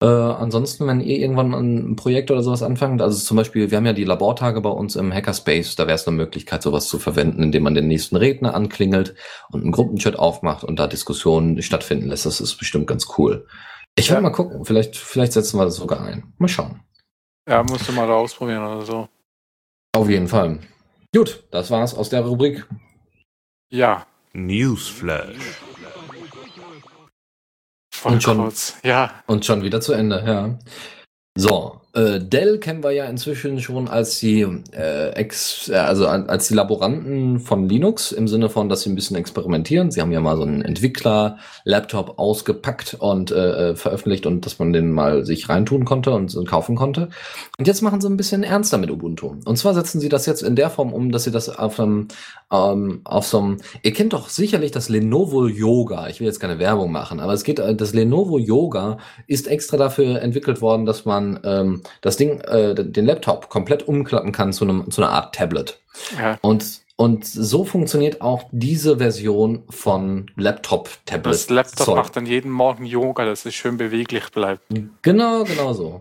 Äh, 0.01 0.07
ansonsten, 0.07 0.87
wenn 0.87 1.01
ihr 1.01 1.19
irgendwann 1.19 1.55
ein 1.55 1.97
Projekt 1.97 2.31
oder 2.31 2.43
sowas 2.43 2.63
anfangt, 2.63 3.03
also 3.03 3.19
zum 3.19 3.37
Beispiel, 3.37 3.71
wir 3.71 3.79
haben 3.79 3.87
ja 3.87 3.93
die 3.93 4.05
Labortage 4.05 4.61
bei 4.61 4.71
uns 4.71 4.95
im 4.97 5.13
Hackerspace, 5.13 5.75
da 5.75 5.87
wäre 5.87 5.97
es 5.97 6.07
eine 6.07 6.17
Möglichkeit, 6.17 6.63
sowas 6.63 6.89
zu 6.89 6.99
verwenden, 6.99 7.43
indem 7.43 7.63
man 7.63 7.75
den 7.75 7.89
nächsten 7.89 8.17
Redner 8.17 8.55
anklingelt 8.55 9.15
und 9.51 9.63
einen 9.63 9.73
Gruppenchat 9.73 10.17
aufmacht 10.19 10.65
und 10.65 10.79
da 10.79 10.87
Diskussionen 10.87 11.61
stattfinden 11.63 12.09
lässt. 12.09 12.27
Das 12.27 12.41
ist 12.41 12.57
bestimmt 12.57 12.87
ganz 12.87 13.07
cool. 13.19 13.47
Ich 13.99 14.09
werde 14.11 14.23
Ja. 14.23 14.29
mal 14.29 14.35
gucken, 14.35 14.65
vielleicht, 14.65 14.97
vielleicht 14.97 15.33
setzen 15.33 15.59
wir 15.59 15.65
das 15.65 15.77
sogar 15.77 16.01
ein. 16.03 16.33
Mal 16.39 16.49
schauen. 16.49 16.81
Ja, 17.49 17.63
musst 17.63 17.89
du 17.89 17.93
mal 17.93 18.11
ausprobieren 18.11 18.65
oder 18.67 18.83
so. 18.85 19.09
Auf 19.95 20.09
jeden 20.09 20.29
Fall. 20.29 20.59
Gut, 21.15 21.45
das 21.51 21.71
war's 21.71 21.95
aus 21.95 22.09
der 22.11 22.21
Rubrik. 22.23 22.67
Ja, 23.71 24.07
Newsflash. 24.35 25.37
voll 27.95 28.13
Und 28.13 28.23
schon- 28.23 28.39
kurz. 28.39 28.77
Ja, 28.85 29.23
Und 29.27 29.45
schon 29.45 29.63
wieder 29.63 29.81
zu 29.81 29.93
Ende, 29.95 30.23
ja. 30.27 30.59
So, 31.39 31.81
äh, 31.97 32.21
Dell 32.21 32.59
kennen 32.59 32.85
wir 32.85 32.93
ja 32.93 33.07
inzwischen 33.07 33.59
schon 33.61 33.89
als 33.89 34.21
die 34.21 34.47
äh, 34.73 35.09
ex, 35.15 35.69
äh, 35.69 35.77
also 35.77 36.07
als 36.07 36.49
die 36.49 36.55
Laboranten 36.55 37.41
von 37.41 37.69
Linux 37.69 38.13
im 38.13 38.29
Sinne 38.29 38.51
von, 38.51 38.69
dass 38.69 38.83
sie 38.83 38.91
ein 38.91 38.95
bisschen 38.95 39.17
experimentieren. 39.17 39.91
Sie 39.91 40.03
haben 40.03 40.13
ja 40.13 40.21
mal 40.21 40.37
so 40.37 40.43
einen 40.43 40.61
Entwickler-Laptop 40.61 42.19
ausgepackt 42.19 42.95
und 42.99 43.31
äh, 43.31 43.71
äh, 43.71 43.77
veröffentlicht 43.77 44.27
und 44.27 44.45
dass 44.45 44.59
man 44.59 44.75
den 44.75 44.93
mal 44.93 45.25
sich 45.25 45.49
reintun 45.49 45.87
konnte 45.87 46.11
und, 46.11 46.35
und 46.35 46.47
kaufen 46.47 46.77
konnte. 46.77 47.09
Und 47.59 47.67
jetzt 47.67 47.81
machen 47.81 48.03
sie 48.03 48.09
ein 48.09 48.19
bisschen 48.19 48.43
ernster 48.43 48.77
mit 48.77 48.91
Ubuntu. 48.91 49.37
Und 49.45 49.57
zwar 49.57 49.73
setzen 49.73 49.99
sie 49.99 50.11
das 50.11 50.27
jetzt 50.27 50.43
in 50.43 50.55
der 50.55 50.69
Form 50.69 50.93
um, 50.93 51.11
dass 51.11 51.25
sie 51.25 51.31
das 51.31 51.49
auf 51.49 51.81
einem 51.81 52.09
ähm, 52.53 53.01
auf 53.05 53.27
so 53.27 53.39
einem, 53.39 53.57
ihr 53.83 53.93
kennt 53.93 54.13
doch 54.13 54.29
sicherlich 54.29 54.71
das 54.71 54.89
Lenovo 54.89 55.49
Yoga. 55.49 56.09
Ich 56.09 56.21
will 56.21 56.27
jetzt 56.27 56.41
keine 56.41 56.59
Werbung 56.59 56.93
machen, 56.93 57.21
aber 57.21 57.33
es 57.33 57.43
geht, 57.43 57.59
äh, 57.59 57.75
das 57.75 57.93
Lenovo 57.95 58.39
Yoga 58.39 58.99
ist 59.27 59.49
extra 59.49 59.77
dafür 59.77 60.21
entwickelt 60.23 60.61
worden, 60.61 60.87
dass 60.87 61.05
man 61.05 61.41
ähm, 61.45 61.83
das 62.01 62.17
Ding, 62.17 62.41
äh, 62.41 62.75
den 62.75 63.07
Laptop 63.07 63.49
komplett 63.49 63.87
umklappen 63.87 64.33
kann 64.33 64.53
zu 64.53 64.65
einem, 64.65 64.91
zu 64.91 65.03
einer 65.03 65.13
Art 65.13 65.35
Tablet. 65.35 65.79
ja. 66.19 66.39
Und 66.43 66.87
und 66.99 67.27
so 67.27 67.67
funktioniert 67.67 68.23
auch 68.23 68.45
diese 68.53 68.97
Version 68.97 69.65
von 69.69 70.31
Laptop-Tablet. 70.37 71.35
Das 71.35 71.51
Laptop 71.51 71.87
Zeug. 71.87 71.97
macht 71.97 72.17
dann 72.17 72.25
jeden 72.25 72.51
Morgen 72.51 72.87
Yoga, 72.87 73.27
dass 73.27 73.45
es 73.45 73.55
schön 73.55 73.77
beweglich 73.77 74.31
bleibt. 74.31 74.63
Genau, 75.03 75.45
genau 75.45 75.75
so. 75.75 76.01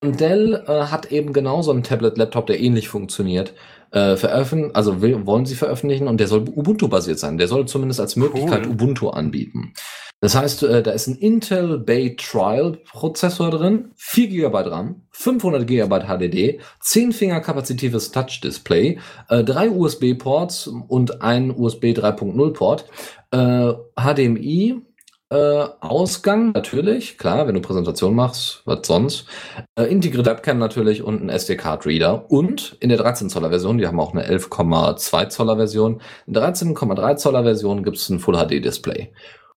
Und 0.00 0.20
Dell 0.20 0.62
äh, 0.68 0.84
hat 0.84 1.10
eben 1.10 1.32
genau 1.32 1.62
so 1.62 1.72
einen 1.72 1.82
Tablet-Laptop, 1.82 2.46
der 2.46 2.60
ähnlich 2.60 2.88
funktioniert, 2.88 3.54
äh, 3.90 4.16
veröffentlichen, 4.16 4.76
also 4.76 5.02
will, 5.02 5.26
wollen 5.26 5.46
sie 5.46 5.56
veröffentlichen 5.56 6.06
und 6.06 6.18
der 6.18 6.28
soll 6.28 6.44
Ubuntu-basiert 6.48 7.18
sein. 7.18 7.38
Der 7.38 7.48
soll 7.48 7.66
zumindest 7.66 7.98
als 7.98 8.14
Möglichkeit 8.14 8.66
Cool. 8.66 8.72
Ubuntu 8.72 9.08
anbieten. 9.08 9.72
Das 10.20 10.34
heißt, 10.34 10.62
äh, 10.62 10.82
da 10.82 10.92
ist 10.92 11.08
ein 11.08 11.16
Intel 11.16 11.78
Bay 11.78 12.16
Trial 12.16 12.78
Prozessor 12.90 13.50
drin, 13.50 13.90
4 13.96 14.28
GB 14.28 14.58
RAM, 14.70 15.02
500 15.10 15.66
GB 15.66 16.00
HDD, 16.00 16.60
10 16.80 17.12
Finger 17.12 17.40
kapazitives 17.40 18.12
Touch-Display, 18.12 18.98
äh, 19.28 19.44
drei 19.44 19.70
USB-Ports 19.70 20.68
und 20.88 21.20
ein 21.20 21.50
USB 21.50 21.92
3.0 21.92 22.52
Port, 22.52 22.86
äh, 23.30 23.72
HDMI, 23.94 24.80
äh, 25.28 25.66
Ausgang 25.80 26.52
natürlich, 26.52 27.18
klar, 27.18 27.46
wenn 27.46 27.54
du 27.56 27.60
Präsentation 27.60 28.14
machst, 28.14 28.62
was 28.64 28.86
sonst. 28.86 29.26
Äh, 29.74 29.84
integrierte 29.84 30.30
Webcam 30.30 30.58
natürlich 30.58 31.02
und 31.02 31.20
ein 31.20 31.28
SD-Card-Reader. 31.28 32.30
Und 32.30 32.76
in 32.80 32.90
der 32.90 32.98
13 32.98 33.28
Zoller 33.28 33.50
Version, 33.50 33.78
die 33.78 33.88
haben 33.88 33.98
auch 33.98 34.12
eine 34.12 34.24
11,2 34.24 35.28
Zoller 35.28 35.56
Version, 35.56 36.00
in 36.26 36.32
der 36.32 36.44
13,3 36.44 37.16
Zoller 37.16 37.42
Version 37.42 37.82
gibt 37.82 37.96
es 37.96 38.08
ein 38.08 38.20
Full 38.20 38.36
HD-Display. 38.36 39.12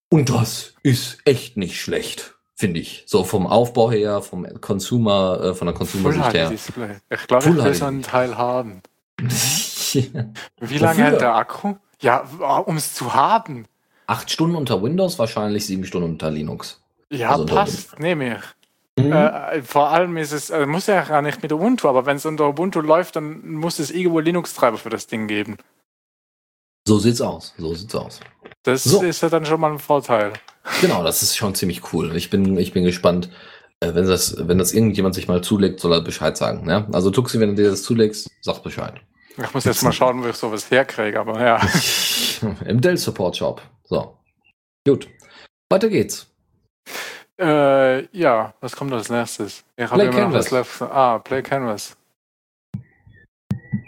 Und 0.09 0.29
das 0.29 0.73
ist 0.81 1.19
echt 1.25 1.55
nicht 1.55 1.79
schlecht, 1.79 2.35
finde 2.55 2.79
ich. 2.79 3.03
So 3.05 3.23
vom 3.23 3.45
Aufbau 3.45 3.91
her, 3.91 4.21
vom 4.21 4.47
Consumer, 4.59 5.39
äh, 5.41 5.53
von 5.53 5.67
der 5.67 5.75
Consumer-Sicht 5.75 6.33
her. 6.33 6.47
HD-Display. 6.49 6.97
Ich 7.09 7.27
glaube, 7.27 7.49
ich 7.49 7.63
will 7.63 7.73
so 7.73 7.85
einen 7.85 8.01
Teil 8.01 8.37
haben. 8.37 8.81
Wie 9.21 10.77
lange 10.77 11.03
hält 11.03 11.21
der 11.21 11.35
Akku? 11.35 11.75
Ja, 12.01 12.19
um 12.65 12.77
es 12.77 12.93
zu 12.93 13.13
haben. 13.13 13.65
Acht 14.07 14.31
Stunden 14.31 14.55
unter 14.55 14.81
Windows, 14.81 15.19
wahrscheinlich 15.19 15.65
sieben 15.65 15.85
Stunden 15.85 16.11
unter 16.11 16.31
Linux. 16.31 16.81
Ja, 17.11 17.31
Also 17.31 17.45
passt, 17.45 17.99
nehme 17.99 18.37
ich. 18.37 19.03
Mhm. 19.03 19.11
Äh, 19.11 19.61
vor 19.61 19.89
allem 19.89 20.17
ist 20.17 20.31
es, 20.31 20.49
äh, 20.49 20.65
muss 20.65 20.87
ja 20.87 21.03
gar 21.03 21.21
nicht 21.21 21.41
mit 21.43 21.51
Ubuntu, 21.51 21.87
aber 21.87 22.05
wenn 22.05 22.17
es 22.17 22.25
unter 22.25 22.47
Ubuntu 22.49 22.81
läuft, 22.81 23.15
dann 23.15 23.47
muss 23.53 23.79
es 23.79 23.91
irgendwo 23.91 24.19
Linux-Treiber 24.19 24.77
für 24.77 24.89
das 24.89 25.07
Ding 25.07 25.27
geben. 25.27 25.57
So 26.87 26.97
sieht's 26.97 27.21
aus. 27.21 27.53
So 27.57 27.73
sieht's 27.75 27.93
aus. 27.95 28.19
Das 28.63 28.83
So. 28.83 29.01
ist 29.03 29.21
ja 29.21 29.29
dann 29.29 29.45
schon 29.45 29.59
mal 29.59 29.71
ein 29.71 29.79
Vorteil. 29.79 30.33
Genau, 30.81 31.03
das 31.03 31.23
ist 31.23 31.35
schon 31.37 31.55
ziemlich 31.55 31.93
cool. 31.93 32.15
Ich 32.15 32.29
bin, 32.29 32.57
ich 32.57 32.73
bin 32.73 32.83
gespannt. 32.83 33.29
Äh, 33.79 33.93
wenn 33.95 34.05
das, 34.05 34.35
wenn 34.37 34.57
das 34.57 34.73
irgendjemand 34.73 35.15
sich 35.15 35.27
mal 35.27 35.41
zulegt, 35.41 35.79
soll 35.79 35.93
er 35.93 36.01
Bescheid 36.01 36.35
sagen. 36.37 36.69
Ja? 36.69 36.85
Also 36.91 37.11
Tuxi, 37.11 37.39
wenn 37.39 37.55
du 37.55 37.63
dir 37.63 37.69
das 37.71 37.83
zulegst, 37.83 38.29
sag 38.41 38.61
Bescheid. 38.61 38.95
Ich 39.41 39.53
muss 39.53 39.63
jetzt 39.63 39.83
mal 39.83 39.93
schauen, 39.93 40.21
wo 40.21 40.27
ich 40.27 40.35
sowas 40.35 40.69
herkriege, 40.69 41.17
aber 41.19 41.39
ja. 41.41 41.61
Im 42.65 42.81
Dell 42.81 42.97
Support 42.97 43.37
Shop. 43.37 43.61
So. 43.85 44.17
Gut. 44.85 45.07
Weiter 45.69 45.87
geht's. 45.87 46.27
äh, 47.39 48.05
ja, 48.17 48.53
was 48.59 48.75
kommt 48.75 48.91
als 48.91 49.09
nächstes? 49.09 49.63
Ich 49.77 49.89
Play 49.89 50.09
Canvas. 50.09 50.81
Ah, 50.81 51.19
Play 51.19 51.41
Canvas. 51.41 51.95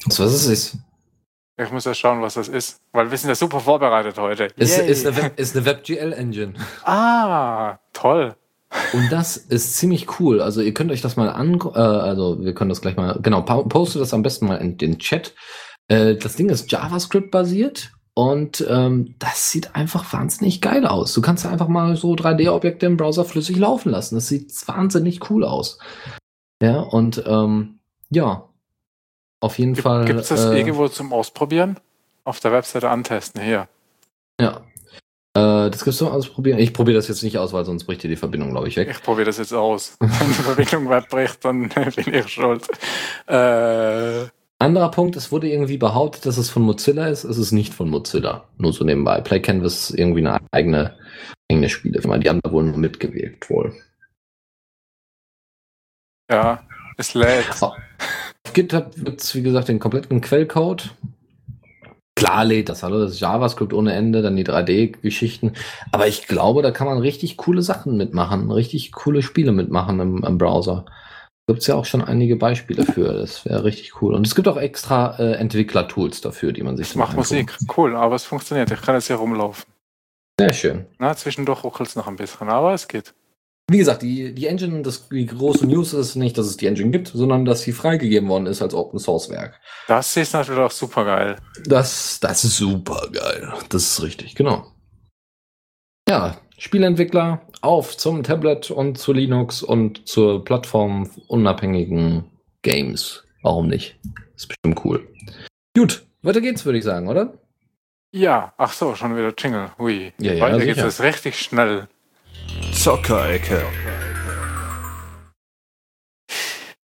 Was 0.06 0.20
was 0.20 0.32
es 0.34 0.46
ist? 0.48 0.78
Ich 1.64 1.72
muss 1.72 1.86
ja 1.86 1.94
schauen, 1.94 2.22
was 2.22 2.34
das 2.34 2.48
ist, 2.48 2.82
weil 2.92 3.12
wir 3.12 3.18
sind 3.18 3.30
ja 3.30 3.36
super 3.36 3.60
vorbereitet 3.60 4.18
heute. 4.18 4.46
Ist, 4.56 4.78
Yay. 4.78 4.90
ist, 4.90 5.06
eine 5.06 5.18
Web, 5.18 5.40
ist 5.40 5.56
eine 5.56 5.66
WebGL 5.66 6.14
Engine. 6.14 6.54
ah, 6.84 7.78
toll. 7.94 8.36
Und 8.94 9.12
das 9.12 9.38
ist 9.38 9.76
ziemlich 9.76 10.20
cool. 10.20 10.42
Also 10.42 10.62
ihr 10.62 10.74
könnt 10.74 10.92
euch 10.92 11.02
das 11.02 11.18
mal 11.18 11.30
an, 11.30 11.60
äh, 11.74 11.78
also 11.78 12.40
wir 12.44 12.54
können 12.54 12.70
das 12.70 12.82
gleich 12.82 12.96
mal, 12.96 13.20
genau, 13.22 13.42
postet 13.42 14.02
das 14.02 14.14
am 14.14 14.24
besten 14.24 14.48
mal 14.48 14.56
in 14.56 14.78
den 14.78 14.98
Chat. 14.98 15.36
Äh, 15.88 16.16
das 16.16 16.36
Ding 16.36 16.50
ist 16.50 16.72
JavaScript 16.72 17.32
basiert 17.32 17.92
und 18.14 18.66
ähm, 18.70 19.16
das 19.20 19.52
sieht 19.52 19.76
einfach 19.76 20.12
wahnsinnig 20.14 20.62
geil 20.62 20.86
aus. 20.86 21.14
Du 21.14 21.22
kannst 21.22 21.46
einfach 21.46 21.68
mal 21.68 21.96
so 21.96 22.14
3D-Objekte 22.14 22.86
im 22.86 22.98
Browser 22.98 23.26
flüssig 23.26 23.58
laufen 23.58 23.92
lassen. 23.92 24.16
Das 24.16 24.28
sieht 24.28 24.52
wahnsinnig 24.68 25.30
cool 25.30 25.44
aus. 25.44 25.80
Ja, 26.62 26.80
und 26.80 27.24
ähm, 27.26 27.80
ja, 28.10 28.51
auf 29.42 29.60
jeden 29.60 29.76
Fall. 29.76 30.06
Gibt 30.06 30.22
es 30.22 30.30
das 30.30 30.46
äh, 30.46 30.58
irgendwo 30.58 30.88
zum 30.88 31.12
Ausprobieren? 31.12 31.78
Auf 32.24 32.40
der 32.40 32.52
Webseite 32.52 32.90
antesten, 32.90 33.42
hier. 33.42 33.68
Ja. 34.40 34.62
Äh, 35.34 35.70
das 35.70 35.84
kannst 35.84 36.00
du 36.00 36.08
ausprobieren. 36.08 36.60
Ich 36.60 36.74
probiere 36.74 36.98
das 36.98 37.08
jetzt 37.08 37.24
nicht 37.24 37.38
aus, 37.38 37.52
weil 37.52 37.66
sonst 37.66 37.86
bricht 37.86 38.04
dir 38.04 38.10
die 38.10 38.16
Verbindung, 38.16 38.52
glaube 38.52 38.68
ich, 38.68 38.78
weg. 38.78 38.90
Ich 38.92 39.02
probiere 39.02 39.26
das 39.26 39.40
jetzt 39.40 39.54
aus. 39.54 39.98
Wenn 40.00 40.10
die 40.10 40.34
Verbindung 40.34 40.90
wegbricht, 40.90 41.44
dann 41.44 41.70
bin 41.96 42.14
ich 42.14 42.28
schuld. 42.28 42.68
Äh, 43.28 44.28
Anderer 44.60 44.92
Punkt, 44.92 45.16
es 45.16 45.32
wurde 45.32 45.50
irgendwie 45.50 45.78
behauptet, 45.78 46.28
dass 46.28 46.38
es 46.38 46.52
von 46.52 46.62
Mozilla 46.62 47.08
ist. 47.08 47.24
Es 47.24 47.40
ist 47.40 47.52
nicht 47.52 47.74
von 47.74 47.90
Mozilla. 47.90 48.48
Nur 48.58 48.74
so 48.74 48.84
nebenbei. 48.84 49.20
Play 49.22 49.40
Canvas 49.40 49.90
ist 49.90 49.98
irgendwie 49.98 50.20
eine 50.20 50.40
eigene, 50.52 50.96
eigene 51.50 51.68
Spielefirma. 51.68 52.20
Die 52.20 52.30
haben 52.30 52.42
da 52.44 52.52
wohl 52.52 52.66
nur 52.66 52.78
mitgewirkt 52.78 53.50
wohl. 53.50 53.74
ja, 56.30 56.62
es 56.98 57.16
lädt. 57.16 57.48
Auf 58.46 58.54
GitHub 58.54 58.94
gibt's 58.96 59.34
wie 59.36 59.44
gesagt, 59.44 59.68
den 59.68 59.80
kompletten 59.80 60.22
Quellcode. 60.22 60.92
Klar 62.16 62.46
lädt 62.46 62.70
das, 62.70 62.84
hallo, 62.84 63.00
das 63.00 63.14
ist 63.14 63.20
JavaScript 63.20 63.74
ohne 63.74 63.94
Ende, 63.94 64.22
dann 64.22 64.36
die 64.36 64.46
3D-Geschichten. 64.46 65.54
Aber 65.92 66.08
ich 66.08 66.28
glaube, 66.28 66.62
da 66.62 66.72
kann 66.72 66.88
man 66.88 67.00
richtig 67.00 67.38
coole 67.38 67.62
Sachen 67.62 67.98
mitmachen, 67.98 68.52
richtig 68.52 68.92
coole 68.92 69.24
Spiele 69.24 69.52
mitmachen 69.52 70.00
im, 70.00 70.24
im 70.24 70.38
Browser. 70.38 70.86
Gibt's 71.48 71.68
ja 71.68 71.76
auch 71.76 71.86
schon 71.86 72.04
einige 72.04 72.36
Beispiele 72.36 72.86
für. 72.86 73.14
Das 73.14 73.46
wäre 73.46 73.64
richtig 73.64 74.02
cool. 74.02 74.14
Und 74.14 74.28
es 74.28 74.36
gibt 74.36 74.48
auch 74.48 74.58
extra 74.58 75.18
äh, 75.18 75.34
Entwickler-Tools 75.34 76.22
dafür, 76.22 76.52
die 76.52 76.64
man 76.64 76.78
sich 76.78 76.90
Es 76.90 76.96
macht 76.96 77.18
angucken 77.18 77.18
Musik. 77.18 77.58
Cool, 77.76 77.96
aber 77.96 78.16
es 78.16 78.24
funktioniert. 78.24 78.70
Ich 78.72 78.82
kann 78.82 78.96
jetzt 78.96 79.08
hier 79.08 79.16
rumlaufen. 79.16 79.66
Sehr 80.40 80.54
schön. 80.54 80.86
Na, 81.00 81.16
zwischendurch 81.16 81.64
ruckelt 81.64 81.90
es 81.90 81.96
noch 81.96 82.08
ein 82.08 82.16
bisschen, 82.16 82.50
aber 82.50 82.74
es 82.74 82.88
geht. 82.88 83.14
Wie 83.70 83.78
gesagt, 83.78 84.02
die, 84.02 84.34
die 84.34 84.48
Engine, 84.48 84.82
das, 84.82 85.08
die 85.08 85.26
große 85.26 85.66
News 85.66 85.94
ist 85.94 86.16
nicht, 86.16 86.38
dass 86.38 86.46
es 86.48 86.58
die 86.58 86.68
Engine 86.68 86.92
gibt, 86.92 87.08
sondern 87.08 87.46
dass 87.46 87.62
sie 87.62 87.72
freigegeben 87.72 88.28
worden 88.28 88.48
ist 88.48 88.62
als 88.62 88.74
Open 88.74 89.00
Source 89.00 89.30
Werk. 89.30 89.60
Das 89.88 90.18
ist 90.18 90.34
natürlich 90.34 90.60
auch 90.62 90.72
super 90.72 91.06
geil. 91.06 91.38
Das, 91.66 92.20
das 92.20 92.44
ist 92.44 92.58
super 92.58 93.08
geil. 93.12 93.54
Das 93.70 93.84
ist 93.84 94.04
richtig, 94.04 94.36
genau. 94.36 94.66
Ja, 96.10 96.38
Spielentwickler 96.58 97.42
auf 97.62 97.96
zum 97.96 98.24
Tablet 98.24 98.72
und 98.72 98.98
zu 98.98 99.14
Linux 99.14 99.64
und 99.64 100.08
zur 100.08 100.44
Plattform 100.44 101.10
unabhängigen 101.28 102.26
Games. 102.62 103.24
Warum 103.42 103.68
nicht? 103.68 103.98
Ist 104.36 104.48
bestimmt 104.50 104.84
cool. 104.86 105.08
Gut, 105.76 106.06
weiter 106.22 106.42
geht's, 106.42 106.66
würde 106.66 106.78
ich 106.78 106.84
sagen, 106.84 107.08
oder? 107.08 107.34
Ja, 108.12 108.54
ach 108.58 108.74
so, 108.74 108.96
schon 108.96 109.16
wieder 109.16 109.34
Jingle. 109.38 109.72
Hui. 109.80 110.12
Ja, 110.20 110.34
ja, 110.34 110.44
Weiter 110.44 110.60
geht 110.60 110.76
sicher. 110.76 110.88
es 110.88 111.02
richtig 111.02 111.40
schnell. 111.40 111.88
Zockerecke. 112.74 113.62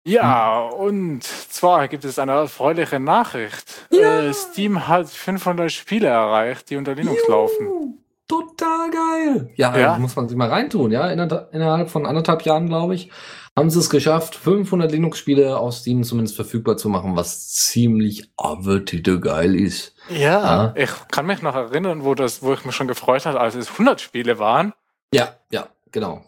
Ja, 0.05 0.61
und 0.67 1.23
zwar 1.23 1.87
gibt 1.87 2.03
es 2.05 2.17
eine 2.19 2.31
erfreuliche 2.31 2.99
Nachricht. 2.99 3.87
Ja. 3.91 4.21
Äh, 4.21 4.33
Steam 4.33 4.87
hat 4.87 5.09
500 5.09 5.71
Spiele 5.71 6.07
erreicht, 6.07 6.69
die 6.69 6.77
unter 6.77 6.95
Linux 6.95 7.27
laufen. 7.27 7.95
total 8.27 8.91
geil. 8.91 9.49
Ja, 9.55 9.75
Ja. 9.75 9.97
muss 9.97 10.15
man 10.15 10.29
sich 10.29 10.37
mal 10.37 10.49
reintun, 10.49 10.91
ja. 10.91 11.09
Inner, 11.09 11.49
innerhalb 11.51 11.89
von 11.89 12.05
anderthalb 12.05 12.43
Jahren, 12.43 12.67
glaube 12.67 12.93
ich, 12.93 13.09
haben 13.57 13.71
sie 13.71 13.79
es 13.79 13.89
geschafft, 13.89 14.35
500 14.35 14.91
Linux-Spiele 14.91 15.57
auf 15.57 15.73
Steam 15.73 16.03
zumindest 16.03 16.35
verfügbar 16.35 16.77
zu 16.77 16.89
machen, 16.89 17.15
was 17.15 17.49
ziemlich 17.49 18.29
avertite 18.37 19.19
geil 19.19 19.55
ist. 19.55 19.95
Ja, 20.09 20.17
Ja. 20.17 20.73
ich 20.75 20.91
kann 21.11 21.25
mich 21.25 21.41
noch 21.41 21.55
erinnern, 21.55 22.03
wo, 22.03 22.13
das, 22.13 22.43
wo 22.43 22.53
ich 22.53 22.63
mich 22.65 22.75
schon 22.75 22.87
gefreut 22.87 23.25
hatte, 23.25 23.39
als 23.39 23.55
es 23.55 23.71
100 23.71 23.99
Spiele 23.99 24.37
waren. 24.37 24.73
Ja, 25.13 25.35
ja, 25.51 25.69
genau. 25.91 26.23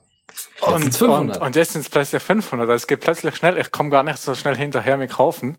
Und, 0.62 0.82
sind's 0.82 0.98
500. 0.98 1.38
und, 1.38 1.46
und 1.46 1.56
jetzt 1.56 1.74
sind 1.74 1.82
es 1.82 1.90
plötzlich 1.90 2.22
500. 2.22 2.70
Es 2.70 2.88
geht 2.88 3.02
plötzlich 3.02 3.36
schnell. 3.36 3.58
Ich 3.58 3.72
komme 3.72 3.90
gar 3.90 4.04
nicht 4.04 4.18
so 4.18 4.36
schnell 4.36 4.56
hinterher 4.56 4.98
mit 4.98 5.12
kaufen. 5.12 5.58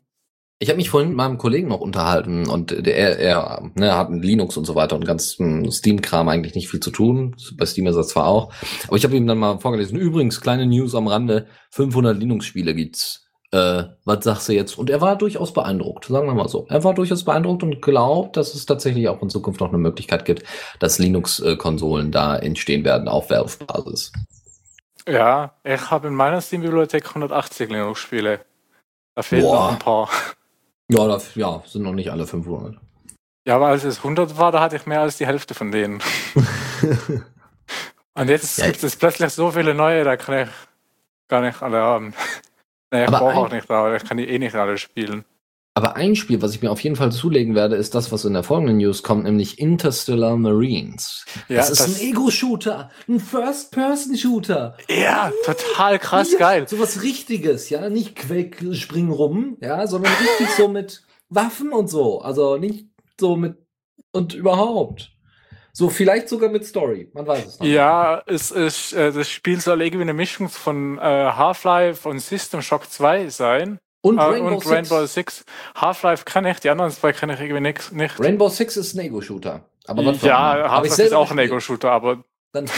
Ich 0.59 0.69
habe 0.69 0.77
mich 0.77 0.91
vorhin 0.91 1.09
mit 1.09 1.17
meinem 1.17 1.39
Kollegen 1.39 1.69
noch 1.69 1.81
unterhalten 1.81 2.49
und 2.49 2.71
der, 2.71 2.97
er, 2.97 3.19
er 3.19 3.71
ne, 3.75 3.97
hat 3.97 4.11
ein 4.11 4.23
Linux 4.23 4.57
und 4.57 4.65
so 4.65 4.77
weiter 4.77 4.95
und 4.95 5.05
ganz 5.05 5.33
Steam-Kram 5.33 6.29
eigentlich 6.29 6.55
nicht 6.55 6.69
viel 6.69 6.79
zu 6.79 6.93
tun. 6.93 7.35
Bei 7.57 7.67
Steam 7.67 7.89
ist 7.89 7.97
er 7.97 8.05
zwar 8.05 8.27
auch. 8.29 8.53
Aber 8.87 8.97
ich 8.97 9.03
habe 9.03 9.17
ihm 9.17 9.27
dann 9.27 9.39
mal 9.39 9.59
vorgelesen, 9.59 9.99
übrigens, 9.99 10.41
kleine 10.41 10.67
News 10.67 10.95
am 10.95 11.09
Rande, 11.09 11.49
500 11.71 12.17
Linux-Spiele 12.17 12.77
gibt's. 12.77 13.22
Äh, 13.53 13.85
was 14.07 14.25
sagst 14.25 14.49
du 14.49 14.55
jetzt? 14.55 14.79
Und 14.79 14.89
er 14.89 15.01
war 15.03 15.17
durchaus 15.17 15.53
beeindruckt, 15.53 16.07
sagen 16.07 16.27
wir 16.27 16.35
mal 16.35 16.49
so. 16.49 16.67
Er 16.71 16.83
war 16.85 16.95
durchaus 16.95 17.23
beeindruckt 17.23 17.63
und 17.63 17.83
glaubt, 17.83 18.37
dass 18.39 18.55
es 18.55 18.65
tatsächlich 18.65 19.09
auch 19.09 19.21
in 19.21 19.29
Zukunft 19.29 19.61
noch 19.61 19.69
eine 19.69 19.79
Möglichkeit 19.79 20.25
gibt, 20.25 20.45
dass 20.79 20.99
Linux-Konsolen 20.99 22.11
da 22.13 22.37
entstehen 22.37 22.85
werden 22.85 23.09
auf 23.09 23.29
Valve-Basis. 23.29 24.13
Ja, 25.07 25.53
ich 25.65 25.91
habe 25.91 26.09
in 26.09 26.15
meiner 26.15 26.41
Steam-Bibliothek 26.41 27.07
180 27.09 27.71
Linux-Spiele. 27.71 28.41
Da 29.15 29.23
fehlen 29.23 29.43
Boah. 29.43 29.55
noch 29.55 29.73
ein 29.73 29.79
paar. 29.79 30.09
Ja, 30.89 31.07
da, 31.07 31.21
ja, 31.35 31.63
sind 31.67 31.83
noch 31.83 31.93
nicht 31.93 32.11
alle 32.11 32.27
500. 32.27 32.77
Ja, 33.47 33.57
aber 33.57 33.67
als 33.67 33.85
es 33.85 33.99
100 33.99 34.39
war, 34.39 34.53
da 34.53 34.61
hatte 34.61 34.77
ich 34.77 34.87
mehr 34.87 35.01
als 35.01 35.19
die 35.19 35.27
Hälfte 35.27 35.53
von 35.55 35.71
denen. 35.73 36.01
Und 38.15 38.29
jetzt 38.29 38.59
Ja. 38.59 38.67
gibt 38.67 38.83
es 38.83 38.97
plötzlich 38.97 39.31
so 39.33 39.51
viele 39.51 39.75
neue, 39.75 40.05
da 40.05 40.17
kann 40.17 40.47
ich 40.47 40.49
gar 41.29 41.41
nicht 41.41 41.61
alle 41.63 41.79
haben. 41.79 42.15
Ich 42.93 43.09
Aber 43.09 43.19
brauche 43.19 43.35
auch 43.37 43.51
nicht, 43.51 43.71
aber 43.71 43.97
ich 43.97 44.05
kann 44.05 44.19
die 44.19 44.29
eh 44.29 44.39
nicht 44.39 44.55
alle 44.55 44.77
spielen. 44.77 45.25
Aber 45.75 45.97
ein 45.97 46.15
Spiel, 46.17 46.43
was 46.43 46.55
ich 46.55 46.61
mir 46.61 46.71
auf 46.71 46.81
jeden 46.85 46.97
Fall 46.97 47.11
zulegen 47.13 47.55
werde, 47.55 47.77
ist 47.77 47.95
das, 47.95 48.13
was 48.13 48.27
in 48.27 48.35
der 48.35 48.43
folgenden 48.43 48.77
News 48.77 49.03
kommt, 49.03 49.25
nämlich 49.25 49.59
Interstellar 49.59 50.37
Marines. 50.37 51.25
Ja, 51.49 51.57
das 51.57 51.71
ist 51.71 51.81
das- 51.81 52.01
ein 52.01 52.09
Ego-Shooter, 52.09 52.91
ein 53.09 53.19
First-Person-Shooter. 53.21 54.77
Ja, 54.91 55.33
total 55.45 55.99
krass 55.99 56.33
Ja, 56.33 56.39
geil. 56.39 56.69
So 56.69 56.79
was 56.79 57.03
Richtiges, 57.03 57.71
ja, 57.71 57.89
nicht 57.89 58.17
Quake, 58.17 58.75
spring 58.75 59.11
rum, 59.11 59.57
ja, 59.63 59.87
sondern 59.87 60.13
richtig 60.13 60.51
so 60.51 60.69
mit 60.69 61.03
Waffen 61.31 61.73
und 61.73 61.89
so. 61.89 62.21
Also 62.21 62.59
nicht 62.59 62.89
so 63.19 63.37
mit 63.37 63.57
und 64.13 64.35
überhaupt. 64.35 65.12
So 65.75 65.89
vielleicht 65.89 66.29
sogar 66.29 66.51
mit 66.51 66.67
Story, 66.67 67.09
man 67.15 67.27
weiß 67.27 67.47
es 67.47 67.59
noch. 67.59 67.67
Ja, 67.67 68.23
es 68.27 68.51
ist, 68.51 68.93
äh, 68.93 69.11
das 69.11 69.31
Spiel 69.31 69.59
soll 69.59 69.81
irgendwie 69.81 70.03
eine 70.03 70.13
Mischung 70.13 70.51
von 70.51 70.99
äh, 70.99 71.01
Half-Life 71.01 72.07
und 72.07 72.19
System 72.21 72.61
Shock 72.61 72.91
2 72.91 73.31
sein. 73.31 73.79
Und 74.03 74.19
Äh, 74.19 74.23
Rainbow, 74.23 74.49
und 74.49 74.61
Six. 74.61 74.71
Rainbow 74.71 75.07
Six. 75.07 75.45
Half-Life 75.77 76.25
kann 76.27 76.45
ich, 76.45 76.59
die 76.61 76.69
anderen 76.69 76.91
zwei 76.91 77.13
kann 77.13 77.31
ich 77.31 77.41
irgendwie 77.41 77.61
nix, 77.61 77.91
nicht. 77.93 78.21
Rainbow 78.21 78.49
Six 78.51 78.77
ist 78.77 78.95
ein 78.95 79.01
Ego-Shooter. 79.01 79.65
Aber 79.87 80.05
was 80.05 80.21
ja, 80.23 80.71
Half-Life 80.71 81.03
ist 81.03 81.15
auch 81.15 81.31
ein. 81.31 81.39
Ego-Shooter, 81.39 81.91
aber 81.91 82.17
gut. 82.17 82.25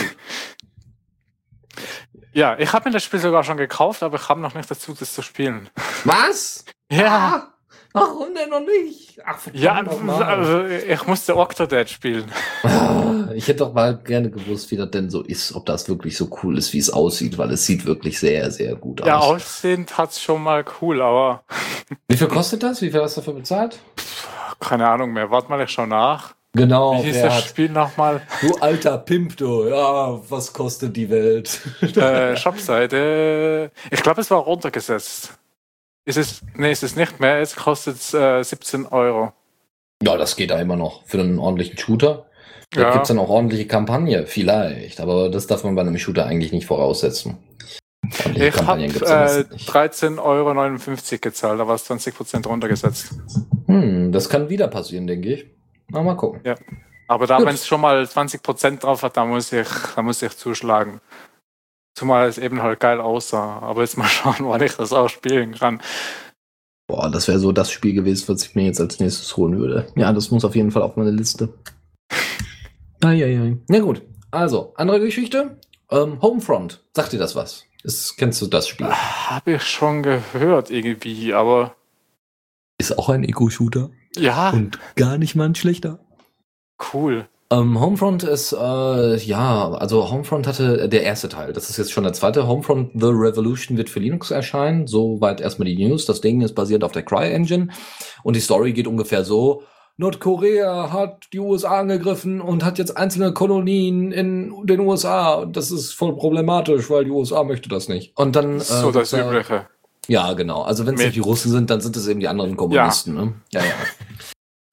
ja, 2.33 2.57
ich 2.59 2.72
habe 2.72 2.88
mir 2.88 2.92
das 2.92 3.02
Spiel 3.02 3.18
sogar 3.18 3.42
schon 3.42 3.57
gekauft, 3.57 4.02
aber 4.04 4.18
ich 4.18 4.28
habe 4.28 4.40
noch 4.40 4.54
nicht 4.54 4.70
dazu, 4.70 4.94
das 4.94 5.12
zu 5.14 5.22
spielen. 5.22 5.68
Was? 6.04 6.64
Ja, 6.92 7.48
Ah, 7.48 7.54
warum 7.94 8.35
denn 8.35 8.50
noch 8.50 8.61
nicht? 8.61 9.18
Ach, 9.24 9.38
verdammt 9.38 9.62
ja, 9.64 9.83
nochmal. 9.83 10.22
also 10.22 10.64
ich 10.66 11.07
musste 11.07 11.37
Octodad 11.37 11.88
spielen. 11.88 12.30
Ich 13.35 13.48
hätte 13.48 13.61
doch 13.61 13.72
mal 13.72 13.96
gerne 13.96 14.30
gewusst, 14.30 14.70
wie 14.70 14.76
das 14.76 14.90
denn 14.90 15.11
so 15.11 15.22
ist, 15.22 15.54
ob 15.57 15.66
das 15.66 15.88
wirklich 15.88 16.16
so 16.16 16.28
cool 16.42 16.57
ist, 16.57 16.72
wie 16.72 16.78
es 16.78 16.90
aussieht, 16.90 17.37
weil 17.37 17.50
es 17.50 17.64
sieht 17.66 17.85
wirklich 17.85 18.20
sehr, 18.20 18.48
sehr 18.52 18.76
gut 18.76 19.04
Ja, 19.04 19.18
aus. 19.18 19.42
aussehend 19.42 19.98
hat's 19.98 20.22
schon 20.22 20.42
mal 20.42 20.64
cool, 20.80 21.02
aber 21.02 21.42
Wie 22.09 22.16
viel 22.16 22.28
kostet 22.28 22.62
das? 22.62 22.80
Wie 22.83 22.90
viel 22.92 23.02
hast 23.02 23.16
du 23.16 23.22
dafür 23.22 23.33
bezahlt? 23.35 23.78
keine 24.61 24.88
Ahnung 24.88 25.12
mehr. 25.12 25.30
Warte 25.30 25.48
mal, 25.48 25.61
ich 25.62 25.70
schau 25.70 25.87
nach. 25.87 26.35
Genau, 26.52 26.98
Wie 27.02 27.07
hieß 27.09 27.22
das 27.22 27.35
hat, 27.35 27.44
Spiel 27.44 27.68
nochmal? 27.70 28.22
du 28.40 28.54
alter 28.59 28.98
Pimp, 28.98 29.37
du. 29.37 29.64
Ja, 29.68 30.20
was 30.30 30.52
kostet 30.52 30.96
die 30.96 31.11
Welt? 31.11 31.61
äh, 31.96 32.37
Shopseite. 32.37 33.72
Ich 33.90 34.02
glaube, 34.02 34.20
es 34.20 34.30
war 34.30 34.38
runtergesetzt. 34.38 35.33
Ist 36.05 36.19
es, 36.19 36.43
nee, 36.55 36.71
ist 36.73 36.83
es 36.83 36.97
nicht 36.97 37.21
mehr. 37.21 37.38
Jetzt 37.38 37.57
kostet 37.57 37.97
es 37.97 38.12
äh, 38.14 38.43
17 38.43 38.87
Euro. 38.87 39.33
Ja, 40.03 40.17
das 40.17 40.37
geht 40.37 40.51
da 40.51 40.61
immer 40.61 40.77
noch 40.77 41.05
für 41.07 41.21
einen 41.21 41.38
ordentlichen 41.38 41.79
Shooter. 41.79 42.27
Da 42.73 42.81
Ja. 42.83 42.93
gibt's 42.93 43.09
dann 43.09 43.19
auch 43.19 43.29
ordentliche 43.31 43.67
Kampagne, 43.67 44.27
vielleicht. 44.27 45.01
Aber 45.01 45.31
das 45.31 45.47
darf 45.47 45.64
man 45.64 45.75
bei 45.75 45.81
einem 45.83 45.97
Shooter 45.97 46.27
eigentlich 46.27 46.53
nicht 46.53 46.67
voraussetzen. 46.67 47.38
Ordentliche 48.19 48.49
Ich 48.49 48.57
habe 48.67 48.83
ja 48.83 48.87
äh, 48.87 49.21
meistens 49.21 49.51
nicht. 49.51 49.71
13,59 49.71 50.19
Euro 50.19 51.19
gezahlt, 51.23 51.61
da 51.61 51.67
war 51.67 51.75
es 51.77 51.88
20% 51.90 52.47
runtergesetzt. 52.47 53.14
Hm, 53.67 54.12
das 54.12 54.29
kann 54.29 54.51
wieder 54.51 54.69
passieren, 54.69 55.07
denke 55.07 55.33
ich. 55.33 55.47
Na, 55.88 56.03
mal 56.03 56.17
gucken. 56.17 56.40
Aber 57.09 57.27
da, 57.27 57.38
wenn 57.38 57.55
es 57.55 57.67
schon 57.67 57.81
mal 57.81 58.03
20% 58.03 58.81
drauf 58.81 59.03
hat, 59.03 59.17
da 59.17 59.25
muss 59.25 59.53
ich, 59.53 59.69
da 59.95 60.03
muss 60.03 60.21
ich 60.23 60.37
zuschlagen. 60.37 61.01
Zumal 61.94 62.28
es 62.28 62.38
eben 62.38 62.62
halt 62.62 62.80
geil 62.80 63.00
aussah. 63.00 63.59
Aber 63.61 63.83
jetzt 63.83 63.96
mal 63.96 64.04
schauen, 64.09 64.37
wann 64.40 64.62
ich 64.62 64.76
das 64.76 64.92
auch 64.92 65.09
spielen 65.09 65.54
kann. 65.54 65.80
Boah, 66.87 67.11
das 67.11 67.28
wäre 67.28 67.38
so 67.38 67.52
das 67.52 67.70
Spiel 67.70 67.94
gewesen, 67.94 68.28
was 68.28 68.44
ich 68.44 68.54
mir 68.54 68.64
jetzt 68.66 68.80
als 68.80 69.00
nächstes 69.00 69.37
holen 69.37 69.59
würde. 69.59 69.87
Ja, 69.96 70.12
das 70.12 70.30
muss 70.30 70.44
auf 70.44 70.54
jeden 70.54 70.70
Fall 70.70 70.83
auf 70.83 70.96
meine 70.96 71.11
Liste. 71.11 71.54
Eieiei. 73.02 73.57
Na 73.68 73.78
gut, 73.80 74.02
also, 74.30 74.74
andere 74.76 75.00
Geschichte. 75.00 75.59
Ähm, 75.90 76.20
Homefront, 76.20 76.83
sagt 76.94 77.12
dir 77.12 77.18
das 77.18 77.37
was? 77.37 77.64
Ist, 77.83 78.16
kennst 78.16 78.40
du 78.42 78.46
das 78.46 78.66
Spiel? 78.66 78.88
Habe 78.88 79.52
ich 79.52 79.62
schon 79.62 80.02
gehört 80.02 80.70
irgendwie, 80.70 81.33
aber 81.35 81.76
Ist 82.78 82.98
auch 82.98 83.11
ein 83.11 83.24
Ego-Shooter 83.24 83.90
ja, 84.16 84.50
und 84.50 84.78
gar 84.96 85.18
nicht 85.18 85.35
mal 85.37 85.44
ein 85.44 85.54
schlechter. 85.54 85.98
cool. 86.92 87.28
Ähm, 87.50 87.78
Homefront 87.78 88.22
ist, 88.22 88.52
äh, 88.52 89.16
ja, 89.16 89.70
also 89.72 90.11
Homefront 90.11 90.46
hatte 90.46 90.88
der 90.88 91.02
erste 91.02 91.28
Teil. 91.28 91.52
Das 91.52 91.70
ist 91.70 91.76
jetzt 91.76 91.92
schon 91.92 92.04
der 92.04 92.12
zweite. 92.12 92.46
Homefront 92.46 92.92
The 92.94 93.07
Revolution 93.07 93.76
wird 93.76 93.90
für 93.90 94.00
Linux 94.00 94.30
erscheinen. 94.30 94.87
Soweit 94.87 95.40
erstmal 95.40 95.66
die 95.66 95.76
News. 95.76 96.07
Das 96.07 96.20
Ding 96.20 96.40
ist 96.40 96.54
basiert 96.54 96.85
auf 96.85 96.92
der 96.92 97.02
Cry-Engine. 97.02 97.68
Und 98.22 98.37
die 98.37 98.40
Story 98.40 98.72
geht 98.72 98.87
ungefähr 98.87 99.24
so. 99.24 99.62
Nordkorea 99.96 100.92
hat 100.92 101.26
die 101.33 101.38
USA 101.38 101.78
angegriffen 101.80 102.40
und 102.40 102.64
hat 102.64 102.78
jetzt 102.78 102.96
einzelne 102.96 103.33
Kolonien 103.33 104.11
in 104.11 104.52
den 104.64 104.80
USA. 104.80 105.35
Und 105.35 105.57
das 105.57 105.70
ist 105.70 105.92
voll 105.92 106.16
problematisch, 106.16 106.90
weil 106.90 107.04
die 107.04 107.12
USA 107.12 107.44
möchte 107.44 107.68
das 107.68 107.88
nicht. 107.88 108.16
Und 108.16 108.35
dann. 108.35 108.59
So 108.59 108.90
das 108.90 109.12
äh, 109.12 109.20
Übliche. 109.20 109.66
ja, 110.09 110.33
genau. 110.33 110.62
Also 110.62 110.87
wenn 110.87 110.94
es 110.94 111.00
nicht 111.00 111.14
die 111.14 111.20
Russen 111.20 111.52
sind, 111.52 111.70
dann 111.70 111.80
sind 111.80 111.96
es 111.96 112.09
eben 112.09 112.18
die 112.18 112.26
anderen 112.26 112.57
Kommunisten. 112.57 113.14
Ne? 113.14 113.35
Ja, 113.52 113.61
ja. 113.61 113.74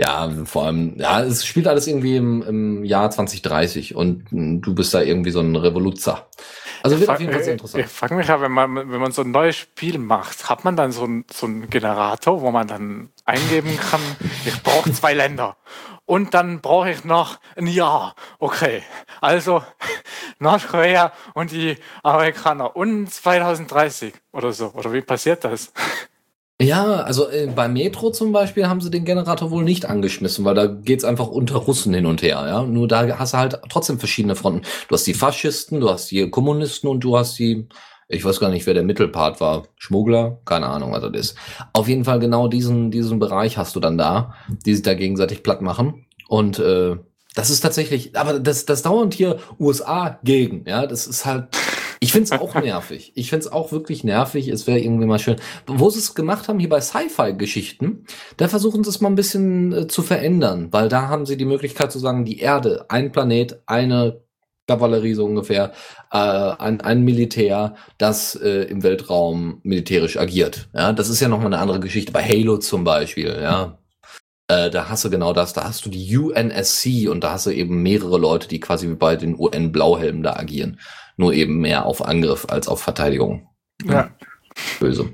Ja, 0.01 0.31
vor 0.45 0.65
allem, 0.65 0.95
ja, 0.97 1.21
es 1.21 1.45
spielt 1.45 1.67
alles 1.67 1.85
irgendwie 1.85 2.15
im, 2.15 2.41
im 2.41 2.83
Jahr 2.83 3.11
2030 3.11 3.93
und 3.95 4.31
mh, 4.31 4.61
du 4.61 4.73
bist 4.73 4.93
da 4.95 5.01
irgendwie 5.01 5.29
so 5.29 5.41
ein 5.41 5.55
Revoluzer. 5.55 6.27
Also 6.81 6.99
wird 6.99 7.07
auf 7.09 7.19
jeden 7.19 7.31
Fall 7.31 7.43
sehr 7.43 7.53
Ich 7.53 7.61
interessant. 7.61 7.85
frage 7.91 8.15
mich 8.15 8.27
ja, 8.27 8.41
wenn 8.41 8.51
man, 8.51 8.75
wenn 8.75 8.99
man 8.99 9.11
so 9.11 9.21
ein 9.21 9.29
neues 9.29 9.55
Spiel 9.57 9.99
macht, 9.99 10.49
hat 10.49 10.63
man 10.65 10.75
dann 10.75 10.91
so 10.91 11.03
einen 11.03 11.25
so 11.31 11.45
einen 11.45 11.69
Generator, 11.69 12.41
wo 12.41 12.49
man 12.49 12.67
dann 12.67 13.09
eingeben 13.25 13.77
kann, 13.77 14.01
ich 14.45 14.63
brauche 14.63 14.91
zwei 14.91 15.13
Länder. 15.13 15.57
Und 16.05 16.33
dann 16.33 16.61
brauche 16.61 16.89
ich 16.89 17.03
noch 17.05 17.39
ein 17.55 17.67
Jahr. 17.67 18.15
Okay. 18.39 18.81
Also 19.21 19.63
Nordkorea 20.39 21.13
und 21.35 21.51
die 21.51 21.77
Amerikaner. 22.01 22.75
Und 22.75 23.07
2030 23.13 24.13
oder 24.31 24.51
so. 24.51 24.71
Oder 24.73 24.91
wie 24.93 25.01
passiert 25.01 25.43
das? 25.43 25.71
Ja, 26.61 26.97
also 26.97 27.27
äh, 27.29 27.47
bei 27.47 27.67
Metro 27.67 28.11
zum 28.11 28.31
Beispiel 28.31 28.67
haben 28.67 28.81
sie 28.81 28.91
den 28.91 29.03
Generator 29.03 29.49
wohl 29.49 29.63
nicht 29.63 29.85
angeschmissen, 29.85 30.45
weil 30.45 30.53
da 30.53 30.67
geht's 30.67 31.03
einfach 31.03 31.27
unter 31.27 31.55
Russen 31.55 31.93
hin 31.93 32.05
und 32.05 32.21
her. 32.21 32.43
Ja, 32.47 32.63
nur 32.63 32.87
da 32.87 33.17
hast 33.17 33.33
du 33.33 33.37
halt 33.39 33.59
trotzdem 33.69 33.97
verschiedene 33.97 34.35
Fronten. 34.35 34.61
Du 34.87 34.93
hast 34.93 35.07
die 35.07 35.15
Faschisten, 35.15 35.79
du 35.79 35.89
hast 35.89 36.11
die 36.11 36.29
Kommunisten 36.29 36.87
und 36.87 36.99
du 36.99 37.17
hast 37.17 37.39
die, 37.39 37.67
ich 38.09 38.23
weiß 38.23 38.39
gar 38.39 38.49
nicht, 38.49 38.67
wer 38.67 38.75
der 38.75 38.83
Mittelpart 38.83 39.41
war, 39.41 39.63
Schmuggler, 39.77 40.39
keine 40.45 40.67
Ahnung, 40.67 40.91
was 40.91 41.01
das 41.01 41.13
ist. 41.13 41.37
Auf 41.73 41.87
jeden 41.87 42.05
Fall 42.05 42.19
genau 42.19 42.47
diesen 42.47 42.91
diesen 42.91 43.17
Bereich 43.17 43.57
hast 43.57 43.75
du 43.75 43.79
dann 43.79 43.97
da, 43.97 44.35
die 44.65 44.75
sich 44.75 44.83
da 44.83 44.93
gegenseitig 44.93 45.41
platt 45.41 45.63
machen 45.63 46.05
und 46.27 46.59
äh, 46.59 46.95
das 47.33 47.49
ist 47.49 47.61
tatsächlich, 47.61 48.17
aber 48.17 48.39
das, 48.39 48.65
das 48.65 48.81
dauernd 48.81 49.13
hier 49.13 49.39
USA 49.57 50.19
gegen, 50.23 50.65
ja, 50.67 50.85
das 50.85 51.07
ist 51.07 51.25
halt, 51.25 51.47
ich 52.03 52.13
find's 52.13 52.31
auch 52.31 52.55
nervig. 52.55 53.11
Ich 53.13 53.29
find's 53.29 53.47
auch 53.47 53.71
wirklich 53.71 54.03
nervig. 54.03 54.47
Es 54.47 54.65
wäre 54.65 54.79
irgendwie 54.79 55.05
mal 55.05 55.19
schön. 55.19 55.35
Wo 55.67 55.91
sie 55.91 55.99
es 55.99 56.15
gemacht 56.15 56.47
haben, 56.47 56.57
hier 56.57 56.67
bei 56.67 56.81
Sci-Fi-Geschichten, 56.81 58.05
da 58.37 58.47
versuchen 58.47 58.83
sie 58.83 58.89
es 58.89 59.01
mal 59.01 59.09
ein 59.09 59.15
bisschen 59.15 59.71
äh, 59.71 59.87
zu 59.87 60.01
verändern, 60.01 60.69
weil 60.71 60.89
da 60.89 61.09
haben 61.09 61.27
sie 61.27 61.37
die 61.37 61.45
Möglichkeit 61.45 61.91
zu 61.91 61.99
sagen, 61.99 62.25
die 62.25 62.39
Erde, 62.39 62.85
ein 62.89 63.11
Planet, 63.11 63.61
eine 63.67 64.23
Kavallerie 64.67 65.13
so 65.13 65.25
ungefähr, 65.25 65.73
äh, 66.11 66.17
ein, 66.17 66.81
ein 66.81 67.03
Militär, 67.03 67.75
das 67.99 68.33
äh, 68.33 68.63
im 68.63 68.81
Weltraum 68.81 69.59
militärisch 69.61 70.17
agiert. 70.17 70.69
Ja, 70.73 70.93
das 70.93 71.07
ist 71.07 71.19
ja 71.19 71.27
nochmal 71.27 71.53
eine 71.53 71.59
andere 71.59 71.79
Geschichte. 71.79 72.11
Bei 72.11 72.23
Halo 72.23 72.57
zum 72.57 72.83
Beispiel, 72.83 73.37
ja. 73.39 73.77
Äh, 74.47 74.69
da 74.71 74.89
hast 74.89 75.05
du 75.05 75.11
genau 75.11 75.33
das. 75.33 75.53
Da 75.53 75.65
hast 75.65 75.85
du 75.85 75.89
die 75.91 76.17
UNSC 76.17 77.07
und 77.09 77.23
da 77.23 77.33
hast 77.33 77.45
du 77.45 77.51
eben 77.51 77.83
mehrere 77.83 78.17
Leute, 78.17 78.47
die 78.47 78.59
quasi 78.59 78.89
wie 78.89 78.95
bei 78.95 79.15
den 79.15 79.39
UN-Blauhelmen 79.39 80.23
da 80.23 80.33
agieren. 80.33 80.79
Nur 81.21 81.33
eben 81.33 81.59
mehr 81.59 81.85
auf 81.85 82.03
Angriff 82.03 82.47
als 82.49 82.67
auf 82.67 82.81
Verteidigung. 82.81 83.47
Ja. 83.85 84.09
Böse. 84.79 85.11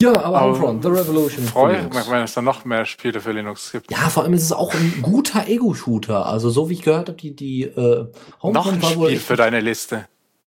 Ja, 0.00 0.10
aber 0.10 0.26
Aber 0.26 0.40
Homefront, 0.42 0.84
The 0.84 0.90
Revolution. 0.90 1.44
Freue 1.44 1.78
ich 1.78 1.92
mich, 1.92 2.08
wenn 2.08 2.22
es 2.22 2.34
dann 2.34 2.44
noch 2.44 2.64
mehr 2.64 2.84
Spiele 2.84 3.20
für 3.20 3.32
Linux 3.32 3.72
gibt. 3.72 3.90
Ja, 3.90 4.10
vor 4.10 4.22
allem 4.22 4.32
ist 4.34 4.44
es 4.44 4.52
auch 4.52 4.72
ein 4.72 5.00
guter 5.02 5.48
Ego-Shooter. 5.48 6.24
Also 6.24 6.50
so 6.50 6.70
wie 6.70 6.74
ich 6.74 6.82
gehört 6.82 7.08
habe, 7.08 7.18
die, 7.18 7.34
die 7.34 7.64
äh, 7.64 8.06
noch 8.44 8.72
ein 8.72 8.80
war 8.80 8.94
wohl 8.94 9.08
Spiel 9.08 9.18
für 9.18 9.34
deine 9.34 9.58
Liste. 9.58 10.06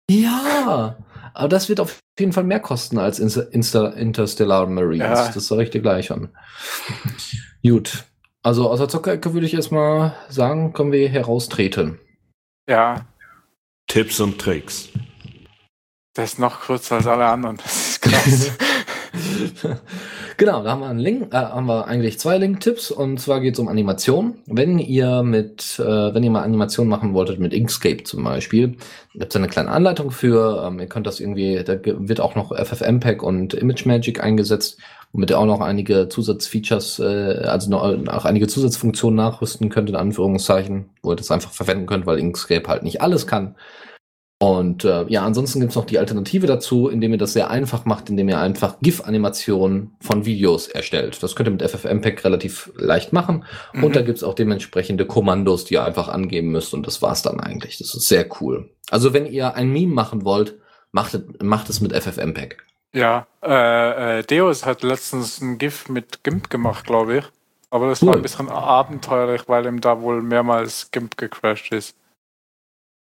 Ja, 0.10 0.95
aber 1.34 1.49
das 1.49 1.67
wird 1.67 1.81
auf 1.81 1.99
jeden 2.17 2.31
Fall 2.31 2.45
mehr 2.45 2.62
kosten 2.62 2.97
als 2.97 3.19
Insta 3.19 3.88
Interstellar 3.89 4.67
Marines. 4.67 5.19
Ja. 5.19 5.31
Das 5.34 5.47
sage 5.47 5.63
ich 5.63 5.69
dir 5.69 5.81
gleich 5.81 6.05
schon. 6.05 6.29
Gut. 7.62 8.05
Also 8.43 8.69
aus 8.69 8.79
der 8.79 8.88
Zockerecke 8.88 9.34
würde 9.34 9.47
ich 9.47 9.53
erstmal 9.53 10.15
sagen, 10.29 10.71
können 10.71 10.93
wir 10.93 11.10
heraustreten. 11.10 11.99
Ja, 12.69 13.05
Tipps 13.91 14.21
und 14.21 14.39
Tricks. 14.39 14.88
das 16.13 16.32
ist 16.32 16.39
noch 16.39 16.62
kürzer 16.62 16.95
als 16.95 17.08
alle 17.08 17.25
anderen. 17.25 17.58
Das 17.58 17.89
ist 17.89 18.01
krass. 18.01 18.51
genau, 20.38 20.63
da 20.63 20.71
haben 20.71 20.80
wir 20.80 20.88
einen 20.88 20.99
Link, 20.99 21.34
äh, 21.34 21.36
haben 21.36 21.65
wir 21.65 21.88
eigentlich 21.88 22.17
zwei 22.17 22.38
Link-Tipps 22.38 22.89
und 22.89 23.19
zwar 23.19 23.41
geht 23.41 23.56
es 23.56 23.60
um 23.60 23.67
Animation. 23.67 24.36
Wenn 24.45 24.80
ihr 24.80 25.23
mit, 25.23 25.77
äh, 25.77 26.13
wenn 26.13 26.23
ihr 26.23 26.32
mal 26.32 26.43
Animation 26.43 26.88
machen 26.88 27.13
wolltet 27.13 27.41
mit 27.41 27.54
Inkscape 27.54 28.06
zum 28.06 28.23
Beispiel, 28.23 28.77
gibt 29.12 29.34
es 29.34 29.36
eine 29.36 29.49
kleine 29.49 29.71
Anleitung 29.71 30.10
für. 30.12 30.63
Ähm, 30.65 30.80
ihr 30.80 30.88
könnt 30.88 31.06
das 31.06 31.19
irgendwie, 31.19 31.62
da 31.62 31.77
wird 31.84 32.21
auch 32.21 32.36
noch 32.36 32.56
FFmpeg 32.56 33.21
und 33.21 33.54
ImageMagick 33.54 34.23
eingesetzt, 34.23 34.80
womit 35.13 35.30
ihr 35.30 35.39
auch 35.39 35.45
noch 35.45 35.62
einige 35.62 36.10
Zusatzfeatures, 36.10 37.00
äh, 37.00 37.43
also 37.45 37.69
noch, 37.69 37.84
auch 38.08 38.26
einige 38.26 38.47
Zusatzfunktionen 38.47 39.17
nachrüsten 39.17 39.69
könnt, 39.69 39.89
in 39.89 39.95
Anführungszeichen, 39.95 40.89
wo 41.04 41.12
ihr 41.12 41.17
das 41.17 41.32
einfach 41.32 41.52
verwenden 41.52 41.86
könnt, 41.86 42.06
weil 42.06 42.19
Inkscape 42.19 42.67
halt 42.67 42.84
nicht 42.84 43.02
alles 43.02 43.28
kann. 43.28 43.56
Und 44.41 44.86
äh, 44.86 45.06
ja, 45.08 45.24
ansonsten 45.24 45.60
gibt's 45.60 45.76
noch 45.76 45.86
die 45.86 46.00
Alternative 46.00 46.47
dazu, 46.47 46.89
indem 46.89 47.12
ihr 47.12 47.19
das 47.19 47.34
sehr 47.34 47.52
einfach 47.52 47.86
macht, 47.86 48.10
indem 48.10 48.28
ihr 48.28 48.39
einfach 48.39 48.80
GIF-Animationen 48.82 49.91
von 50.02 50.26
Videos 50.26 50.67
erstellt. 50.67 51.21
Das 51.21 51.36
könnt 51.36 51.47
ihr 51.47 51.52
mit 51.52 51.62
FFmpeg 51.62 52.26
relativ 52.26 52.71
leicht 52.76 53.13
machen. 53.13 53.45
Mhm. 53.74 53.84
Und 53.84 53.95
da 53.95 54.02
gibt's 54.02 54.24
auch 54.24 54.34
dementsprechende 54.34 55.06
Kommandos, 55.06 55.65
die 55.65 55.76
ihr 55.76 55.86
einfach 55.86 56.08
angeben 56.08 56.47
müsst. 56.47 56.74
Und 56.74 56.88
das 56.88 57.04
war's 57.04 57.21
dann 57.21 57.39
eigentlich. 57.39 57.78
Das 57.78 57.93
ist 57.93 58.08
sehr 58.08 58.28
cool. 58.41 58.71
Also 58.89 59.13
wenn 59.13 59.28
ihr 59.28 59.54
ein 59.54 59.69
Meme 59.69 59.93
machen 59.93 60.26
wollt, 60.26 60.58
macht 60.91 61.13
es, 61.13 61.21
macht 61.43 61.69
es 61.69 61.80
mit 61.80 61.95
FFmpeg. 61.95 62.65
Ja, 62.93 63.27
äh, 63.43 64.19
äh, 64.19 64.23
Deus 64.23 64.65
hat 64.65 64.84
letztens 64.84 65.41
ein 65.41 65.58
GIF 65.58 65.89
mit 65.89 66.23
GIMP 66.23 66.49
gemacht, 66.49 66.86
glaube 66.86 67.17
ich. 67.19 67.25
Aber 67.69 67.88
das 67.88 68.01
war 68.01 68.10
Cool. 68.10 68.15
ein 68.17 68.21
bisschen 68.21 68.49
abenteuerlich, 68.49 69.43
weil 69.47 69.65
ihm 69.65 69.80
da 69.80 70.01
wohl 70.01 70.21
mehrmals 70.21 70.91
GIMP 70.91 71.17
gecrashed 71.17 71.71
ist. 71.71 71.95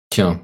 Tja, 0.10 0.40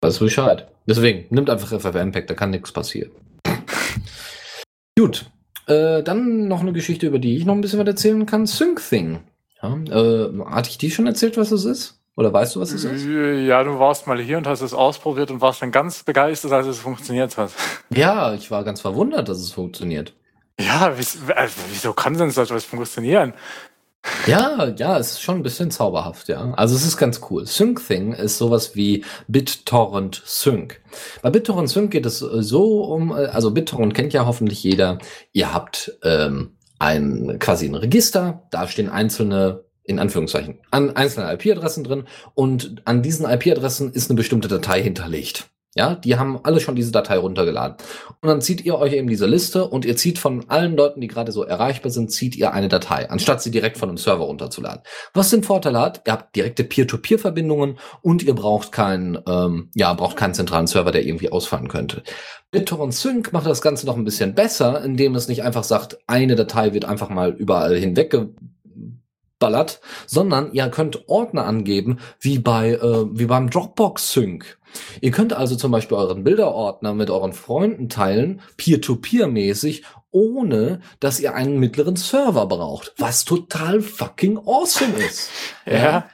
weiß 0.00 0.20
Bescheid. 0.20 0.68
Deswegen, 0.86 1.26
nimmt 1.34 1.50
einfach 1.50 1.68
FFmpeg, 1.80 2.26
da 2.26 2.34
kann 2.34 2.50
nichts 2.50 2.70
passieren. 2.70 3.10
Gut. 4.98 5.30
Äh, 5.66 6.02
dann 6.02 6.46
noch 6.46 6.60
eine 6.60 6.72
Geschichte, 6.72 7.06
über 7.06 7.18
die 7.18 7.36
ich 7.36 7.46
noch 7.46 7.54
ein 7.54 7.62
bisschen 7.62 7.80
was 7.80 7.86
erzählen 7.86 8.26
kann. 8.26 8.46
SyncThing. 8.46 9.20
Ja, 9.62 9.76
äh, 9.76 10.44
hatte 10.44 10.68
ich 10.68 10.78
dir 10.78 10.90
schon 10.90 11.06
erzählt, 11.06 11.36
was 11.36 11.50
es 11.52 11.64
ist? 11.64 12.00
Oder 12.16 12.32
weißt 12.32 12.54
du, 12.54 12.60
was 12.60 12.70
es 12.70 12.84
ist? 12.84 13.04
Ja, 13.04 13.64
du 13.64 13.78
warst 13.78 14.06
mal 14.06 14.20
hier 14.20 14.38
und 14.38 14.46
hast 14.46 14.60
es 14.60 14.72
ausprobiert 14.72 15.30
und 15.30 15.40
warst 15.40 15.62
dann 15.62 15.72
ganz 15.72 16.04
begeistert, 16.04 16.52
als 16.52 16.66
es 16.66 16.78
funktioniert 16.78 17.36
hat. 17.36 17.50
Ja, 17.90 18.34
ich 18.34 18.50
war 18.50 18.62
ganz 18.62 18.80
verwundert, 18.80 19.28
dass 19.28 19.38
es 19.38 19.50
funktioniert. 19.50 20.14
Ja, 20.60 20.92
wieso, 20.96 21.18
also, 21.34 21.54
wieso 21.70 21.92
kann 21.92 22.16
denn 22.16 22.30
so 22.30 22.42
etwas 22.42 22.64
funktionieren? 22.64 23.34
Ja, 24.26 24.72
ja, 24.76 24.98
es 24.98 25.12
ist 25.12 25.22
schon 25.22 25.36
ein 25.36 25.42
bisschen 25.42 25.70
zauberhaft, 25.70 26.28
ja. 26.28 26.52
Also 26.52 26.76
es 26.76 26.86
ist 26.86 26.98
ganz 26.98 27.20
cool. 27.30 27.46
SyncThing 27.46 28.12
ist 28.12 28.38
sowas 28.38 28.74
wie 28.74 29.04
BitTorrent 29.28 30.22
Sync. 30.24 30.80
Bei 31.22 31.30
BitTorrent 31.30 31.70
Sync 31.70 31.90
geht 31.90 32.06
es 32.06 32.20
äh, 32.20 32.42
so 32.42 32.84
um, 32.84 33.10
äh, 33.10 33.26
also 33.26 33.50
BitTorrent 33.50 33.94
kennt 33.94 34.12
ja 34.12 34.26
hoffentlich 34.26 34.62
jeder. 34.62 34.98
Ihr 35.32 35.52
habt 35.52 35.98
ähm, 36.02 36.52
ein 36.78 37.38
quasi 37.38 37.66
ein 37.66 37.74
Register, 37.74 38.42
da 38.50 38.68
stehen 38.68 38.90
einzelne 38.90 39.63
in 39.84 39.98
Anführungszeichen, 39.98 40.58
an 40.70 40.96
einzelne 40.96 41.32
IP-Adressen 41.32 41.84
drin 41.84 42.04
und 42.34 42.82
an 42.84 43.02
diesen 43.02 43.28
IP-Adressen 43.28 43.92
ist 43.92 44.10
eine 44.10 44.16
bestimmte 44.16 44.48
Datei 44.48 44.82
hinterlegt. 44.82 45.50
Ja, 45.76 45.96
die 45.96 46.16
haben 46.16 46.38
alle 46.44 46.60
schon 46.60 46.76
diese 46.76 46.92
Datei 46.92 47.18
runtergeladen. 47.18 47.76
Und 48.20 48.28
dann 48.28 48.40
zieht 48.40 48.64
ihr 48.64 48.78
euch 48.78 48.92
eben 48.92 49.08
diese 49.08 49.26
Liste 49.26 49.66
und 49.66 49.84
ihr 49.84 49.96
zieht 49.96 50.20
von 50.20 50.48
allen 50.48 50.76
Leuten, 50.76 51.00
die 51.00 51.08
gerade 51.08 51.32
so 51.32 51.42
erreichbar 51.42 51.90
sind, 51.90 52.12
zieht 52.12 52.36
ihr 52.36 52.52
eine 52.52 52.68
Datei, 52.68 53.10
anstatt 53.10 53.42
sie 53.42 53.50
direkt 53.50 53.76
von 53.76 53.88
einem 53.88 53.98
Server 53.98 54.24
runterzuladen. 54.24 54.82
Was 55.14 55.30
den 55.30 55.42
Vorteil 55.42 55.76
hat, 55.76 56.02
ihr 56.06 56.12
habt 56.12 56.36
direkte 56.36 56.62
Peer-to-Peer-Verbindungen 56.62 57.80
und 58.02 58.22
ihr 58.22 58.34
braucht 58.34 58.70
keinen, 58.70 59.18
ähm, 59.26 59.70
ja, 59.74 59.92
braucht 59.94 60.16
keinen 60.16 60.34
zentralen 60.34 60.68
Server, 60.68 60.92
der 60.92 61.04
irgendwie 61.04 61.32
ausfallen 61.32 61.66
könnte. 61.66 62.04
BitTorrent 62.52 62.94
Sync 62.94 63.32
macht 63.32 63.46
das 63.46 63.60
Ganze 63.60 63.84
noch 63.84 63.96
ein 63.96 64.04
bisschen 64.04 64.36
besser, 64.36 64.80
indem 64.84 65.16
es 65.16 65.26
nicht 65.26 65.42
einfach 65.42 65.64
sagt, 65.64 65.98
eine 66.06 66.36
Datei 66.36 66.72
wird 66.72 66.84
einfach 66.84 67.08
mal 67.08 67.32
überall 67.32 67.76
hinwegge 67.76 68.32
ballert, 69.38 69.80
sondern 70.06 70.52
ihr 70.52 70.68
könnt 70.68 71.08
Ordner 71.08 71.44
angeben, 71.46 71.98
wie 72.20 72.38
bei 72.38 72.72
äh, 72.72 73.06
wie 73.12 73.26
beim 73.26 73.50
Dropbox 73.50 74.12
Sync. 74.12 74.58
Ihr 75.00 75.10
könnt 75.10 75.32
also 75.32 75.56
zum 75.56 75.70
Beispiel 75.70 75.96
euren 75.96 76.24
Bilderordner 76.24 76.94
mit 76.94 77.10
euren 77.10 77.32
Freunden 77.32 77.88
teilen, 77.88 78.40
peer-to-peer-mäßig, 78.56 79.84
ohne 80.10 80.80
dass 81.00 81.20
ihr 81.20 81.34
einen 81.34 81.58
mittleren 81.58 81.96
Server 81.96 82.46
braucht, 82.46 82.92
was 82.98 83.24
total 83.24 83.80
fucking 83.80 84.38
awesome 84.38 84.94
ist. 84.96 85.30
Ja. 85.66 86.08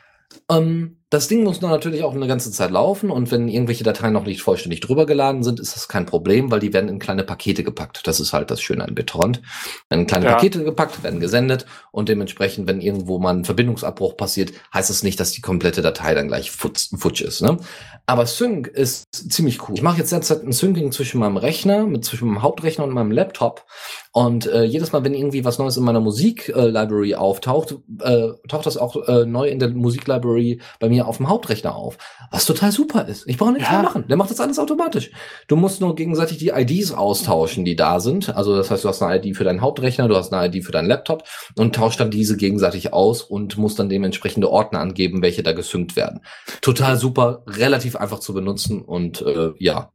Ähm, 0.51 1.00
das 1.11 1.27
Ding 1.27 1.43
muss 1.43 1.59
dann 1.59 1.71
natürlich 1.71 2.05
auch 2.05 2.15
eine 2.15 2.29
ganze 2.29 2.53
Zeit 2.53 2.71
laufen 2.71 3.11
und 3.11 3.33
wenn 3.33 3.49
irgendwelche 3.49 3.83
Dateien 3.83 4.13
noch 4.13 4.25
nicht 4.25 4.43
vollständig 4.43 4.79
drüber 4.79 5.07
geladen 5.07 5.43
sind, 5.43 5.59
ist 5.59 5.75
das 5.75 5.89
kein 5.89 6.07
Problem, 6.07 6.53
weil 6.53 6.61
die 6.61 6.73
werden 6.73 6.89
in 6.89 7.01
kleine 7.01 7.25
Pakete 7.25 7.65
gepackt. 7.65 8.07
Das 8.07 8.21
ist 8.21 8.33
halt 8.33 8.53
das 8.53 8.63
Schöne 8.63 8.85
an 8.85 8.95
BitTorrent. 8.95 9.43
Werden 9.89 10.03
in 10.03 10.07
kleine 10.07 10.27
Ja. 10.27 10.35
Pakete 10.35 10.63
gepackt, 10.63 11.03
werden 11.03 11.19
gesendet 11.19 11.67
und 11.91 12.09
dementsprechend, 12.09 12.69
wenn 12.69 12.81
irgendwo 12.81 13.19
mal 13.19 13.35
ein 13.35 13.45
Verbindungsabbruch 13.45 14.17
passiert, 14.17 14.53
heißt 14.73 14.89
es 14.89 15.03
nicht, 15.03 15.19
dass 15.19 15.33
die 15.33 15.41
komplette 15.41 15.83
Datei 15.83 16.15
dann 16.15 16.29
gleich 16.29 16.53
futz, 16.53 16.91
futsch 16.97 17.23
ist. 17.23 17.43
Ne? 17.43 17.59
Aber 18.07 18.27
Sync 18.27 18.69
ist 18.69 19.33
ziemlich 19.33 19.69
cool. 19.69 19.75
Ich 19.75 19.83
mache 19.83 19.99
jetzt 19.99 20.13
derzeit 20.13 20.45
ein 20.45 20.53
Syncing 20.53 20.93
zwischen 20.93 21.19
meinem 21.19 21.39
Rechner, 21.39 21.87
mit 21.87 22.05
zwischen 22.05 22.29
meinem 22.29 22.43
Hauptrechner 22.43 22.85
und 22.85 22.95
meinem 22.95 23.11
Laptop. 23.11 23.67
Und 24.13 24.47
äh, 24.47 24.65
jedes 24.65 24.91
Mal, 24.93 25.05
wenn 25.05 25.15
irgendwie 25.15 25.45
was 25.45 25.59
Neues 25.61 25.77
in 25.77 25.85
meiner 25.85 26.01
Musik-Library 26.01 27.15
auftaucht, 27.15 27.77
äh, 28.01 28.29
taucht 28.49 28.67
das 28.67 28.77
auch 28.77 28.97
äh, 29.07 29.25
neu 29.25 29.49
in 29.49 29.61
der 29.61 29.69
Musik-Library 29.71 30.61
bei 30.81 30.89
mir 30.89 31.07
auf 31.07 31.19
dem 31.19 31.29
Hauptrechner 31.29 31.77
auf. 31.77 31.97
Was 32.33 32.45
total 32.45 32.73
super 32.73 33.07
ist. 33.07 33.29
Ich 33.29 33.37
brauche 33.37 33.53
nichts 33.53 33.69
Ja. 33.69 33.75
mehr 33.75 33.83
machen. 33.85 34.07
Der 34.09 34.17
macht 34.17 34.31
das 34.31 34.41
alles 34.41 34.59
automatisch. 34.59 35.13
Du 35.47 35.55
musst 35.55 35.81
nur 35.81 35.95
gegenseitig 35.95 36.39
die 36.39 36.49
IDs 36.49 36.93
austauschen, 36.93 37.65
die 37.65 37.77
da 37.77 38.01
sind. 38.01 38.35
Also 38.35 38.57
das 38.57 38.71
heißt, 38.71 38.83
du 38.85 38.89
hast 38.89 39.01
eine 39.03 39.25
ID 39.25 39.37
für 39.37 39.45
deinen 39.45 39.61
Hauptrechner, 39.61 40.09
du 40.09 40.17
hast 40.17 40.33
eine 40.33 40.49
ID 40.55 40.65
für 40.65 40.73
deinen 40.73 40.89
Laptop 40.89 41.23
und 41.57 41.75
tauscht 41.77 42.01
dann 42.01 42.11
diese 42.11 42.37
gegenseitig 42.37 42.93
aus 42.93 43.23
und 43.23 43.59
musst 43.59 43.79
dann 43.79 43.89
dementsprechende 43.89 44.51
Ordner 44.51 44.81
angeben, 44.81 45.23
welche 45.23 45.45
da 45.45 45.53
gesynkt 45.53 45.95
werden. 45.95 46.21
Total 46.63 46.97
super, 46.97 47.45
relativ 47.47 47.95
einfach 47.95 48.19
zu 48.19 48.35
benutzen 48.35 48.83
und 48.83 49.23
äh, 49.23 49.53
ja, 49.59 49.93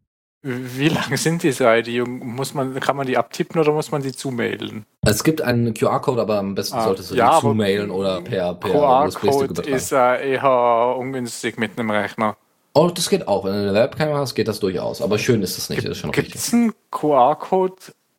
Wie 0.48 0.90
lang 0.90 1.18
sind 1.18 1.42
diese 1.42 1.66
ID? 1.66 2.08
Muss 2.08 2.54
man, 2.54 2.80
kann 2.80 2.96
man 2.96 3.08
die 3.08 3.18
abtippen 3.18 3.60
oder 3.60 3.72
muss 3.72 3.90
man 3.90 4.04
die 4.04 4.12
zumailen? 4.12 4.86
Es 5.02 5.24
gibt 5.24 5.42
einen 5.42 5.74
QR-Code, 5.74 6.22
aber 6.22 6.38
am 6.38 6.54
besten 6.54 6.76
Ah, 6.78 6.84
solltest 6.84 7.10
du 7.10 7.16
ja, 7.16 7.34
die 7.38 7.42
zumailen 7.42 7.90
oder 7.90 8.22
per, 8.22 8.54
per 8.54 8.70
QR-Code 8.70 9.64
ist 9.64 9.92
äh, 9.92 10.34
eher 10.34 10.96
ungünstig 11.00 11.58
mit 11.58 11.80
einem 11.80 11.90
Rechner. 11.90 12.38
Oh, 12.76 12.92
das 12.94 13.10
geht 13.10 13.28
auch. 13.28 13.44
Wenn 13.44 13.54
du 13.54 13.60
eine 13.60 13.74
Webcam 13.74 14.14
hast, 14.14 14.36
geht 14.36 14.48
das 14.48 14.60
durchaus. 14.60 15.02
Aber 15.02 15.18
schön 15.18 15.42
ist 15.42 15.58
es 15.58 15.72
nicht, 15.72 15.84
das 15.84 15.94
ist 15.94 15.98
schon 15.98 16.12
Gibt 16.12 16.28
richtig. 16.28 16.42
es 16.42 16.54
einen 16.54 16.74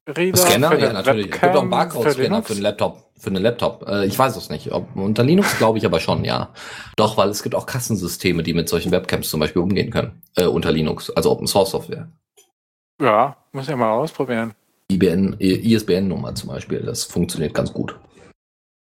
QR-Code-Reader? 0.06 0.38
Scanner? 0.38 0.70
für 0.70 0.78
Ja, 0.78 0.92
natürlich. 0.92 1.26
Es 1.26 1.40
gibt 1.40 1.44
auch 1.44 1.62
einen 1.62 1.70
Webcam, 1.70 1.70
Barcode-Scanner 1.70 2.28
Linux? 2.28 2.46
für 2.46 2.52
einen 2.54 2.62
Laptop. 2.62 3.02
Für 3.18 3.30
einen 3.30 3.42
Laptop. 3.42 3.88
Äh, 3.88 4.06
ich 4.06 4.18
weiß 4.18 4.36
es 4.36 4.50
nicht. 4.50 4.72
Ob, 4.72 4.94
unter 4.96 5.24
Linux 5.24 5.58
glaube 5.58 5.78
ich 5.78 5.86
aber 5.86 6.00
schon, 6.00 6.24
ja. 6.24 6.50
Doch, 6.96 7.16
weil 7.16 7.28
es 7.28 7.42
gibt 7.42 7.54
auch 7.54 7.66
Kassensysteme, 7.66 8.42
die 8.42 8.54
mit 8.54 8.68
solchen 8.68 8.92
Webcams 8.92 9.28
zum 9.28 9.40
Beispiel 9.40 9.62
umgehen 9.62 9.90
können. 9.90 10.22
Äh, 10.36 10.46
unter 10.46 10.70
Linux, 10.72 11.10
also 11.10 11.30
Open 11.30 11.46
Source 11.46 11.70
Software. 11.70 12.08
Ja, 13.00 13.36
muss 13.52 13.68
ich 13.68 13.76
mal 13.76 13.90
ausprobieren. 13.90 14.54
IBN, 14.90 15.34
ISBN-Nummer 15.40 16.34
zum 16.34 16.50
Beispiel. 16.50 16.80
Das 16.80 17.04
funktioniert 17.04 17.54
ganz 17.54 17.72
gut. 17.72 17.98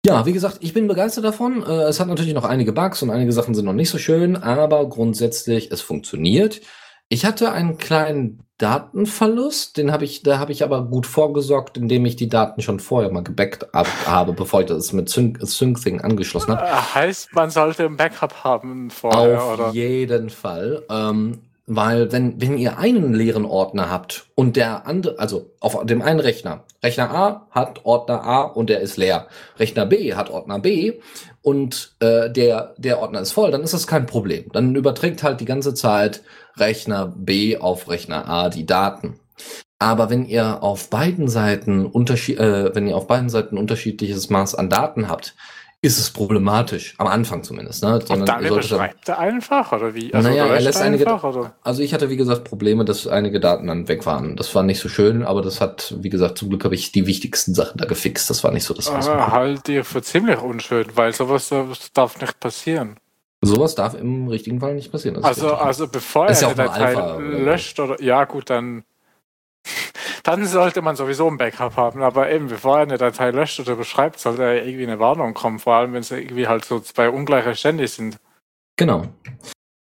Ja, 0.05 0.25
wie 0.25 0.33
gesagt, 0.33 0.57
ich 0.59 0.73
bin 0.73 0.87
begeistert 0.87 1.23
davon. 1.23 1.63
Äh, 1.63 1.83
Es 1.83 1.99
hat 1.99 2.07
natürlich 2.07 2.33
noch 2.33 2.45
einige 2.45 2.73
Bugs 2.73 3.01
und 3.01 3.09
einige 3.09 3.31
Sachen 3.31 3.55
sind 3.55 3.65
noch 3.65 3.73
nicht 3.73 3.89
so 3.89 3.97
schön, 3.97 4.35
aber 4.35 4.87
grundsätzlich, 4.89 5.71
es 5.71 5.81
funktioniert. 5.81 6.61
Ich 7.09 7.23
hatte 7.25 7.51
einen 7.51 7.77
kleinen 7.77 8.45
Datenverlust, 8.57 9.75
den 9.77 9.91
habe 9.91 10.05
ich, 10.05 10.23
da 10.23 10.39
habe 10.39 10.53
ich 10.53 10.63
aber 10.63 10.85
gut 10.85 11.05
vorgesorgt, 11.05 11.77
indem 11.77 12.05
ich 12.05 12.15
die 12.15 12.29
Daten 12.29 12.61
schon 12.61 12.79
vorher 12.79 13.11
mal 13.11 13.23
gebackt 13.23 13.75
ab, 13.75 13.87
habe, 14.05 14.31
bevor 14.31 14.61
ich 14.61 14.67
das 14.67 14.93
mit 14.93 15.09
Sync, 15.09 15.39
SyncThing 15.41 15.99
angeschlossen 16.01 16.55
habe. 16.55 16.65
Äh, 16.65 16.95
heißt, 16.95 17.33
man 17.33 17.49
sollte 17.49 17.83
ein 17.83 17.97
Backup 17.97 18.45
haben 18.45 18.89
vorher, 18.89 19.43
Auf 19.43 19.53
oder? 19.53 19.71
jeden 19.71 20.29
Fall. 20.29 20.83
Ähm, 20.89 21.41
weil 21.67 22.11
wenn, 22.11 22.39
wenn 22.39 22.57
ihr 22.57 22.77
einen 22.77 23.13
leeren 23.13 23.45
Ordner 23.45 23.89
habt 23.89 24.27
und 24.35 24.55
der 24.55 24.85
andere, 24.85 25.17
also 25.17 25.51
auf 25.59 25.83
dem 25.85 26.01
einen 26.01 26.19
Rechner, 26.19 26.63
Rechner 26.83 27.09
A 27.09 27.47
hat 27.49 27.85
Ordner 27.85 28.23
A 28.23 28.41
und 28.43 28.69
der 28.69 28.81
ist 28.81 28.97
leer, 28.97 29.27
Rechner 29.57 29.85
B 29.85 30.13
hat 30.13 30.29
Ordner 30.29 30.59
B 30.59 30.93
und 31.41 31.95
äh, 31.99 32.29
der, 32.29 32.75
der 32.77 32.99
Ordner 32.99 33.21
ist 33.21 33.31
voll, 33.31 33.49
dann 33.49 33.63
ist 33.63 33.73
das 33.73 33.87
kein 33.87 34.05
Problem. 34.05 34.45
Dann 34.53 34.75
überträgt 34.75 35.23
halt 35.23 35.41
die 35.41 35.45
ganze 35.45 35.73
Zeit 35.73 36.21
Rechner 36.57 37.11
B 37.15 37.57
auf 37.57 37.89
Rechner 37.89 38.29
A 38.29 38.49
die 38.49 38.65
Daten. 38.65 39.19
Aber 39.79 40.09
wenn 40.09 40.25
ihr 40.25 40.63
auf 40.63 40.89
beiden 40.89 41.27
Seiten 41.27 41.85
unterschied 41.85 42.39
äh, 42.39 42.73
wenn 42.75 42.87
ihr 42.87 42.95
auf 42.95 43.07
beiden 43.07 43.29
Seiten 43.29 43.57
unterschiedliches 43.57 44.29
Maß 44.29 44.55
an 44.55 44.69
Daten 44.69 45.09
habt, 45.09 45.35
ist 45.85 45.99
es 45.99 46.09
problematisch. 46.09 46.95
Am 46.97 47.07
Anfang 47.07 47.43
zumindest. 47.43 47.83
Ne? 47.83 47.99
Und 48.09 48.27
dann 48.27 48.43
beschreibt 48.43 49.07
er 49.07 49.19
einfach 49.19 49.71
oder 49.71 49.93
wie? 49.93 50.13
Also 50.13 50.27
naja, 50.27 50.47
er 50.47 50.59
lässt 50.59 50.81
einige. 50.81 51.05
oder? 51.05 51.53
Also 51.61 51.83
ich 51.83 51.93
hatte 51.93 52.09
wie 52.09 52.17
gesagt 52.17 52.43
Probleme, 52.43 52.83
dass 52.85 53.07
einige 53.07 53.39
Daten 53.39 53.67
dann 53.67 53.87
weg 53.87 54.05
waren. 54.05 54.35
Das 54.35 54.53
war 54.55 54.63
nicht 54.63 54.79
so 54.79 54.89
schön, 54.89 55.23
aber 55.23 55.41
das 55.41 55.61
hat, 55.61 55.93
wie 55.99 56.09
gesagt, 56.09 56.39
zum 56.39 56.49
Glück 56.49 56.63
habe 56.65 56.73
ich 56.73 56.91
die 56.91 57.05
wichtigsten 57.05 57.53
Sachen 57.53 57.77
da 57.77 57.85
gefixt. 57.85 58.29
Das 58.29 58.43
war 58.43 58.51
nicht 58.51 58.63
so 58.63 58.73
das. 58.73 58.89
Ah, 58.89 59.31
halt 59.31 59.69
ihr 59.69 59.85
für 59.85 60.01
ziemlich 60.01 60.41
unschön, 60.41 60.87
weil 60.95 61.13
sowas, 61.13 61.49
sowas 61.49 61.91
darf 61.93 62.19
nicht 62.19 62.39
passieren. 62.39 62.97
Sowas 63.41 63.75
darf 63.75 63.93
im 63.93 64.27
richtigen 64.27 64.59
Fall 64.59 64.73
nicht 64.73 64.91
passieren. 64.91 65.15
Das 65.15 65.23
Also, 65.23 65.53
also 65.53 65.87
bevor 65.87 66.27
er 66.27 66.41
nur 66.41 66.55
Datei 66.55 66.93
löscht 67.19 67.79
oder 67.79 68.01
ja 68.01 68.25
gut, 68.25 68.49
dann 68.49 68.83
dann 70.25 70.47
sollte 70.47 70.81
man 70.81 70.95
sowieso 70.95 71.27
ein 71.27 71.37
Backup 71.37 71.77
haben. 71.77 72.01
Aber 72.01 72.31
eben 72.31 72.47
bevor 72.47 72.77
er 72.77 72.83
eine 72.83 72.97
Datei 72.97 73.29
löscht 73.29 73.59
oder 73.59 73.75
beschreibt, 73.75 74.19
sollte 74.19 74.41
ja 74.41 74.53
irgendwie 74.53 74.83
eine 74.83 74.99
Warnung 74.99 75.35
kommen. 75.35 75.59
Vor 75.59 75.75
allem 75.75 75.93
wenn 75.93 76.01
sie 76.01 76.17
irgendwie 76.17 76.47
halt 76.47 76.65
so 76.65 76.79
zwei 76.79 77.09
ungleiche 77.09 77.55
Stände 77.55 77.87
sind. 77.87 78.17
Genau. 78.75 79.03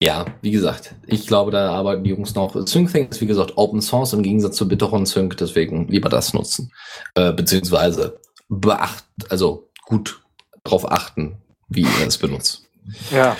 Ja, 0.02 0.26
wie 0.40 0.50
gesagt, 0.50 0.96
ich 1.06 1.28
glaube, 1.28 1.52
da 1.52 1.70
arbeiten 1.70 2.02
die 2.02 2.10
Jungs 2.10 2.34
noch. 2.34 2.56
SyncThing 2.66 3.10
ist 3.10 3.20
wie 3.20 3.26
gesagt 3.26 3.56
Open 3.56 3.80
Source 3.80 4.14
im 4.14 4.24
Gegensatz 4.24 4.56
zu 4.56 4.66
BitTorrent 4.66 5.06
Sync, 5.06 5.36
deswegen 5.36 5.86
lieber 5.86 6.08
das 6.08 6.34
nutzen. 6.34 6.72
Äh, 7.14 7.32
beziehungsweise 7.32 8.18
beacht, 8.48 9.04
also 9.28 9.70
gut 9.86 10.20
drauf 10.64 10.90
achten, 10.90 11.40
wie 11.68 11.82
ihr 11.82 12.06
es 12.06 12.18
benutzt. 12.18 12.68
Ja. 13.12 13.36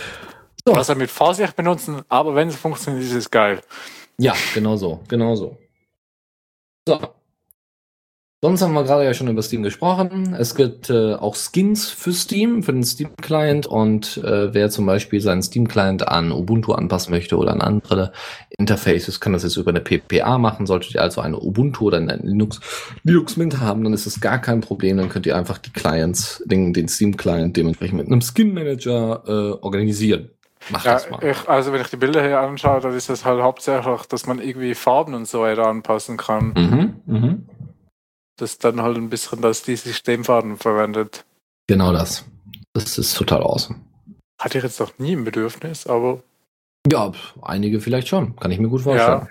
So. 0.64 0.76
Was 0.76 0.88
er 0.88 0.94
mit 0.94 1.10
Vorsicht 1.10 1.56
benutzen, 1.56 2.02
aber 2.08 2.36
wenn 2.36 2.46
es 2.46 2.54
funktioniert, 2.54 3.02
ist 3.02 3.12
es 3.12 3.28
geil. 3.28 3.60
Ja, 4.18 4.34
genau 4.54 4.76
so, 4.76 5.00
genau 5.08 5.34
so. 5.34 5.58
So. 6.86 6.98
Sonst 8.44 8.60
haben 8.60 8.72
wir 8.72 8.82
gerade 8.82 9.04
ja 9.04 9.14
schon 9.14 9.28
über 9.28 9.40
Steam 9.40 9.62
gesprochen. 9.62 10.34
Es 10.36 10.56
gibt 10.56 10.90
äh, 10.90 11.14
auch 11.14 11.36
Skins 11.36 11.88
für 11.88 12.12
Steam, 12.12 12.64
für 12.64 12.72
den 12.72 12.82
Steam-Client 12.82 13.66
und 13.66 14.16
äh, 14.16 14.52
wer 14.52 14.68
zum 14.68 14.84
Beispiel 14.84 15.20
seinen 15.20 15.44
Steam-Client 15.44 16.08
an 16.08 16.32
Ubuntu 16.32 16.72
anpassen 16.72 17.12
möchte 17.12 17.36
oder 17.36 17.52
an 17.52 17.60
andere 17.60 18.10
Interfaces, 18.50 19.20
kann 19.20 19.32
das 19.32 19.44
jetzt 19.44 19.56
über 19.58 19.70
eine 19.70 19.80
PPA 19.80 20.38
machen. 20.38 20.66
Solltet 20.66 20.94
ihr 20.94 21.02
also 21.02 21.20
eine 21.20 21.38
Ubuntu 21.38 21.84
oder 21.86 21.98
eine 21.98 22.16
Linux, 22.16 22.58
Linux 23.04 23.36
Mint 23.36 23.60
haben, 23.60 23.84
dann 23.84 23.92
ist 23.92 24.06
es 24.06 24.20
gar 24.20 24.40
kein 24.40 24.60
Problem. 24.60 24.96
Dann 24.96 25.08
könnt 25.08 25.26
ihr 25.26 25.36
einfach 25.36 25.58
die 25.58 25.70
Clients, 25.70 26.42
den, 26.44 26.72
den 26.72 26.88
Steam-Client 26.88 27.56
dementsprechend 27.56 27.98
mit 27.98 28.08
einem 28.08 28.22
Skin-Manager 28.22 29.22
äh, 29.24 29.64
organisieren. 29.64 30.30
Macht 30.70 30.84
Ja, 30.84 30.92
das 30.94 31.10
mal. 31.10 31.24
ich, 31.24 31.48
also 31.48 31.72
wenn 31.72 31.80
ich 31.80 31.88
die 31.88 31.96
Bilder 31.96 32.22
hier 32.22 32.40
anschaue, 32.40 32.80
dann 32.80 32.94
ist 32.94 33.08
das 33.08 33.24
halt 33.24 33.42
hauptsächlich, 33.42 34.06
dass 34.06 34.26
man 34.26 34.38
irgendwie 34.38 34.74
Farben 34.74 35.14
und 35.14 35.26
so 35.26 35.40
weiter 35.42 35.66
anpassen 35.66 36.16
kann. 36.16 36.52
Mhm, 36.54 37.02
mhm. 37.06 37.48
Das 38.36 38.58
dann 38.58 38.80
halt 38.80 38.96
ein 38.96 39.10
bisschen, 39.10 39.40
dass 39.42 39.62
die 39.62 39.76
Systemfarben 39.76 40.56
verwendet. 40.56 41.24
Genau 41.68 41.92
das. 41.92 42.24
Das 42.74 42.96
ist 42.98 43.14
total 43.16 43.42
awesome. 43.42 43.80
Hatte 44.40 44.58
ich 44.58 44.64
jetzt 44.64 44.80
noch 44.80 44.98
nie 44.98 45.14
ein 45.14 45.24
Bedürfnis, 45.24 45.86
aber 45.86 46.22
Ja, 46.90 47.12
einige 47.42 47.80
vielleicht 47.80 48.08
schon. 48.08 48.34
Kann 48.36 48.50
ich 48.50 48.58
mir 48.58 48.68
gut 48.68 48.82
vorstellen. 48.82 49.28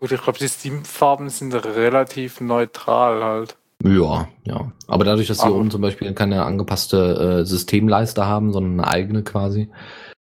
gut, 0.00 0.12
ich 0.12 0.22
glaube, 0.22 0.38
die 0.38 0.48
Steam-Farben 0.48 1.28
sind 1.28 1.52
relativ 1.54 2.40
neutral 2.40 3.22
halt. 3.22 3.56
Ja, 3.82 4.28
ja. 4.44 4.72
Aber 4.88 5.04
dadurch, 5.04 5.28
dass 5.28 5.38
sie 5.38 5.46
Aber- 5.46 5.56
oben 5.56 5.70
zum 5.70 5.80
Beispiel 5.80 6.12
keine 6.14 6.44
angepasste 6.44 7.40
äh, 7.40 7.46
Systemleiste 7.46 8.26
haben, 8.26 8.52
sondern 8.52 8.80
eine 8.80 8.88
eigene 8.88 9.22
quasi. 9.22 9.70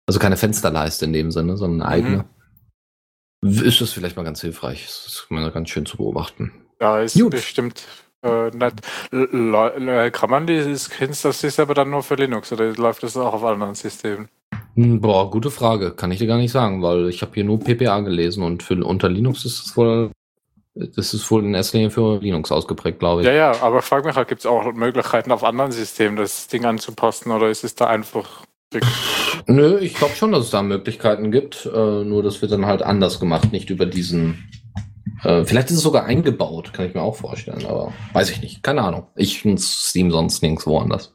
Also 0.07 0.19
keine 0.19 0.37
Fensterleiste 0.37 1.05
in 1.05 1.13
dem 1.13 1.31
Sinne, 1.31 1.55
sondern 1.57 1.81
eine 1.81 1.91
eigene. 1.91 2.25
Ist 3.41 3.81
das 3.81 3.91
vielleicht 3.91 4.15
mal 4.17 4.23
ganz 4.23 4.41
hilfreich. 4.41 4.83
Das 4.85 5.05
ist 5.07 5.27
mal 5.29 5.51
ganz 5.51 5.69
schön 5.69 5.85
zu 5.85 5.97
beobachten. 5.97 6.51
Ja, 6.81 6.99
ist 6.99 7.19
Gut. 7.19 7.31
bestimmt 7.31 7.83
äh, 8.21 8.49
nett. 8.51 8.75
L- 9.11 10.11
kann 10.11 10.29
man 10.29 10.47
die 10.47 10.75
Skins, 10.77 11.21
das 11.21 11.43
ist 11.43 11.59
aber 11.59 11.73
dann 11.73 11.89
nur 11.89 12.03
für 12.03 12.15
Linux 12.15 12.51
oder 12.53 12.71
läuft 12.73 13.03
das 13.03 13.17
auch 13.17 13.33
auf 13.33 13.43
anderen 13.43 13.75
Systemen? 13.75 14.29
Hm, 14.75 15.01
Boah, 15.01 15.29
gute 15.29 15.51
Frage. 15.51 15.91
Kann 15.91 16.11
ich 16.11 16.19
dir 16.19 16.27
gar 16.27 16.37
nicht 16.37 16.51
sagen, 16.51 16.81
weil 16.81 17.09
ich 17.09 17.21
habe 17.21 17.33
hier 17.33 17.43
nur 17.43 17.59
PPA 17.59 17.99
gelesen 17.99 18.43
und 18.43 18.63
für, 18.63 18.81
unter 18.83 19.09
Linux 19.09 19.45
ist 19.45 19.65
es 19.65 19.77
wohl, 19.77 20.09
das 20.75 21.13
ist 21.13 21.29
wohl 21.29 21.43
in 21.43 21.53
erster 21.53 21.77
Linie 21.77 21.91
für 21.91 22.19
Linux 22.19 22.51
ausgeprägt, 22.51 22.99
glaube 22.99 23.21
ich. 23.21 23.27
Ja, 23.27 23.33
ja, 23.33 23.61
aber 23.61 23.79
ich 23.79 23.85
frage 23.85 24.07
mich 24.07 24.15
halt, 24.15 24.27
gibt 24.27 24.41
es 24.41 24.45
auch 24.47 24.71
Möglichkeiten 24.73 25.31
auf 25.31 25.43
anderen 25.43 25.71
Systemen, 25.71 26.15
das 26.15 26.47
Ding 26.47 26.65
anzupassen 26.65 27.31
oder 27.31 27.49
ist 27.49 27.63
es 27.63 27.75
da 27.75 27.87
einfach. 27.87 28.43
Nö, 29.45 29.77
ich 29.77 29.93
glaube 29.93 30.15
schon, 30.15 30.31
dass 30.31 30.45
es 30.45 30.49
da 30.49 30.63
Möglichkeiten 30.63 31.31
gibt. 31.31 31.67
Äh, 31.67 32.03
nur 32.03 32.23
das 32.23 32.41
wird 32.41 32.51
dann 32.51 32.65
halt 32.65 32.81
anders 32.81 33.19
gemacht, 33.19 33.51
nicht 33.51 33.69
über 33.69 33.85
diesen. 33.85 34.49
Äh, 35.23 35.45
vielleicht 35.45 35.69
ist 35.69 35.77
es 35.77 35.83
sogar 35.83 36.05
eingebaut, 36.05 36.73
kann 36.73 36.87
ich 36.87 36.95
mir 36.95 37.01
auch 37.01 37.15
vorstellen, 37.15 37.65
aber 37.67 37.93
weiß 38.13 38.31
ich 38.31 38.41
nicht. 38.41 38.63
Keine 38.63 38.81
Ahnung. 38.81 39.07
Ich 39.15 39.45
nutze 39.45 39.67
Steam 39.67 40.09
sonst 40.09 40.41
nirgendwo 40.41 40.79
anders. 40.79 41.13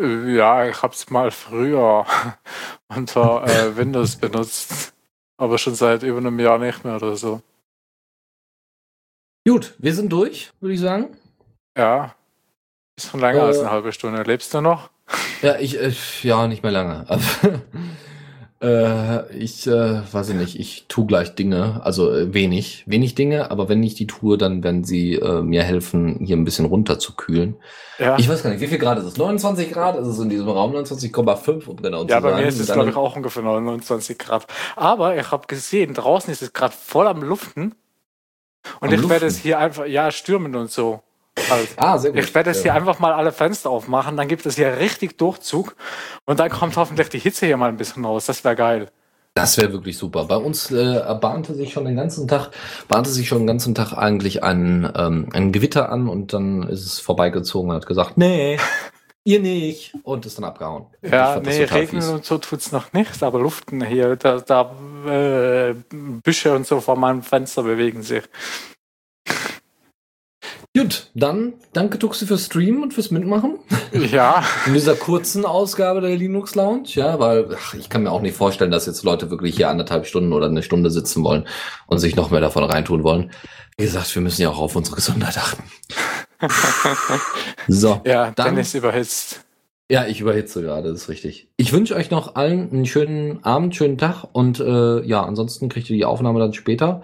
Äh, 0.00 0.34
Ja, 0.34 0.66
ich 0.68 0.82
habe 0.82 0.94
es 0.94 1.08
mal 1.10 1.30
früher 1.30 2.04
unter 2.88 3.44
äh, 3.46 3.76
Windows 3.76 4.16
benutzt, 4.16 4.94
aber 5.36 5.58
schon 5.58 5.76
seit 5.76 6.02
über 6.02 6.18
einem 6.18 6.40
Jahr 6.40 6.58
nicht 6.58 6.84
mehr 6.84 6.96
oder 6.96 7.14
so. 7.16 7.40
Gut, 9.46 9.74
wir 9.78 9.94
sind 9.94 10.12
durch, 10.12 10.50
würde 10.60 10.74
ich 10.74 10.80
sagen. 10.80 11.10
Ja, 11.78 12.14
ist 12.96 13.10
schon 13.10 13.20
länger 13.20 13.38
Äh. 13.38 13.42
als 13.42 13.60
eine 13.60 13.70
halbe 13.70 13.92
Stunde. 13.92 14.22
Lebst 14.24 14.52
du 14.52 14.60
noch? 14.60 14.90
Ja, 15.40 15.56
ich, 15.60 15.78
äh, 15.80 15.92
ja, 16.22 16.48
nicht 16.48 16.64
mehr 16.64 16.72
lange. 16.72 17.06
äh, 18.60 19.36
ich, 19.36 19.66
äh, 19.68 20.00
weiß 20.12 20.30
ich 20.30 20.34
nicht, 20.34 20.58
ich 20.58 20.86
tu 20.88 21.06
gleich 21.06 21.36
Dinge, 21.36 21.80
also 21.84 22.12
äh, 22.12 22.34
wenig, 22.34 22.82
wenig 22.88 23.14
Dinge, 23.14 23.52
aber 23.52 23.68
wenn 23.68 23.84
ich 23.84 23.94
die 23.94 24.08
tue, 24.08 24.36
dann 24.36 24.64
werden 24.64 24.82
sie 24.82 25.14
äh, 25.14 25.42
mir 25.42 25.62
helfen, 25.62 26.18
hier 26.24 26.36
ein 26.36 26.44
bisschen 26.44 26.64
runterzukühlen. 26.64 27.54
Ja. 28.00 28.18
Ich 28.18 28.28
weiß 28.28 28.42
gar 28.42 28.50
nicht, 28.50 28.60
wie 28.60 28.66
viel 28.66 28.78
Grad 28.78 28.98
ist 28.98 29.04
es? 29.04 29.16
29 29.16 29.70
Grad 29.72 29.96
ist 29.96 30.08
es 30.08 30.18
in 30.18 30.28
diesem 30.28 30.48
Raum, 30.48 30.74
29,5 30.74 31.66
um 31.68 31.76
genau 31.76 32.04
Ja, 32.06 32.16
zu 32.16 32.22
bei 32.22 32.30
sein. 32.30 32.40
mir 32.40 32.48
ist 32.48 32.58
es, 32.58 32.72
glaube 32.72 32.90
ich, 32.90 32.96
auch 32.96 33.14
ungefähr 33.14 33.44
29 33.44 34.18
Grad. 34.18 34.46
Aber 34.74 35.16
ich 35.16 35.30
habe 35.30 35.46
gesehen, 35.46 35.94
draußen 35.94 36.32
ist 36.32 36.42
es 36.42 36.52
gerade 36.52 36.74
voll 36.74 37.06
am 37.06 37.22
Luften. 37.22 37.76
Und 38.80 38.88
Am 38.88 38.94
ich 38.94 39.08
werde 39.08 39.26
es 39.26 39.38
hier 39.38 39.58
einfach, 39.58 39.86
ja, 39.86 40.10
stürmen 40.10 40.54
und 40.56 40.70
so. 40.70 41.02
Halt. 41.50 41.68
Ah, 41.76 41.98
sehr 41.98 42.12
gut. 42.12 42.20
Ich 42.20 42.34
werde 42.34 42.50
es 42.50 42.62
hier 42.62 42.74
einfach 42.74 42.98
mal 42.98 43.12
alle 43.12 43.30
Fenster 43.30 43.70
aufmachen, 43.70 44.16
dann 44.16 44.26
gibt 44.26 44.46
es 44.46 44.56
hier 44.56 44.78
richtig 44.78 45.18
Durchzug 45.18 45.76
und 46.24 46.40
dann 46.40 46.50
kommt 46.50 46.76
hoffentlich 46.76 47.08
die 47.10 47.18
Hitze 47.18 47.46
hier 47.46 47.56
mal 47.56 47.68
ein 47.68 47.76
bisschen 47.76 48.04
raus. 48.04 48.26
Das 48.26 48.42
wäre 48.42 48.56
geil. 48.56 48.88
Das 49.36 49.58
wäre 49.58 49.70
wirklich 49.70 49.98
super. 49.98 50.24
Bei 50.24 50.36
uns 50.36 50.70
äh, 50.70 51.14
bahnte 51.20 51.54
sich 51.54 51.74
schon 51.74 51.84
den 51.84 51.96
ganzen 51.96 52.26
Tag, 52.26 52.52
bahnte 52.88 53.10
sich 53.10 53.28
schon 53.28 53.40
den 53.40 53.46
ganzen 53.46 53.74
Tag 53.74 53.92
eigentlich 53.92 54.42
ein, 54.42 54.90
ähm, 54.96 55.28
ein 55.34 55.52
Gewitter 55.52 55.92
an 55.92 56.08
und 56.08 56.32
dann 56.32 56.62
ist 56.62 56.86
es 56.86 57.00
vorbeigezogen 57.00 57.68
und 57.68 57.76
hat 57.76 57.86
gesagt, 57.86 58.16
nee, 58.16 58.56
ihr 59.24 59.40
nicht. 59.40 59.92
Und 60.04 60.24
ist 60.24 60.38
dann 60.38 60.46
abgehauen. 60.46 60.86
Ja, 61.02 61.38
nee, 61.38 61.64
regnen 61.64 62.00
fies. 62.00 62.10
und 62.10 62.24
so 62.24 62.38
tut's 62.38 62.72
noch 62.72 62.94
nicht, 62.94 63.22
aber 63.22 63.38
Luften 63.38 63.84
hier, 63.84 64.16
da, 64.16 64.38
da 64.40 64.74
äh, 65.08 65.74
Büsche 66.22 66.54
und 66.54 66.66
so 66.66 66.80
vor 66.80 66.96
meinem 66.96 67.22
Fenster 67.22 67.62
bewegen 67.62 68.02
sich. 68.02 68.22
Gut, 70.76 71.10
dann 71.14 71.54
danke 71.72 71.98
Tuxi 71.98 72.26
fürs 72.26 72.44
Streamen 72.46 72.82
und 72.82 72.92
fürs 72.92 73.10
Mitmachen. 73.10 73.58
Ja, 73.92 74.44
In 74.66 74.74
dieser 74.74 74.94
kurzen 74.94 75.46
Ausgabe 75.46 76.02
der 76.02 76.14
Linux 76.16 76.54
Lounge, 76.54 76.82
ja, 76.88 77.18
weil 77.18 77.48
ach, 77.58 77.72
ich 77.72 77.88
kann 77.88 78.02
mir 78.02 78.10
auch 78.12 78.20
nicht 78.20 78.36
vorstellen, 78.36 78.70
dass 78.70 78.84
jetzt 78.84 79.02
Leute 79.02 79.30
wirklich 79.30 79.56
hier 79.56 79.70
anderthalb 79.70 80.06
Stunden 80.06 80.34
oder 80.34 80.46
eine 80.46 80.62
Stunde 80.62 80.90
sitzen 80.90 81.24
wollen 81.24 81.48
und 81.86 81.98
sich 81.98 82.14
noch 82.14 82.30
mehr 82.30 82.42
davon 82.42 82.62
reintun 82.64 83.04
wollen. 83.04 83.30
Wie 83.78 83.84
gesagt, 83.84 84.14
wir 84.14 84.20
müssen 84.20 84.42
ja 84.42 84.50
auch 84.50 84.58
auf 84.58 84.76
unsere 84.76 84.96
Gesundheit 84.96 85.38
achten. 85.38 85.64
So, 87.68 88.00
ja, 88.04 88.30
Dann- 88.32 88.54
Dennis 88.54 88.74
überhitzt. 88.74 89.45
Ja, 89.90 90.06
ich 90.06 90.20
überhitze 90.20 90.62
gerade, 90.62 90.90
das 90.90 91.02
ist 91.02 91.08
richtig. 91.08 91.48
Ich 91.56 91.72
wünsche 91.72 91.94
euch 91.94 92.10
noch 92.10 92.34
allen 92.34 92.70
einen 92.72 92.86
schönen 92.86 93.44
Abend, 93.44 93.76
schönen 93.76 93.98
Tag 93.98 94.24
und 94.32 94.58
äh, 94.60 95.00
ja, 95.02 95.22
ansonsten 95.22 95.68
kriegt 95.68 95.88
ihr 95.90 95.96
die 95.96 96.04
Aufnahme 96.04 96.40
dann 96.40 96.52
später. 96.54 97.02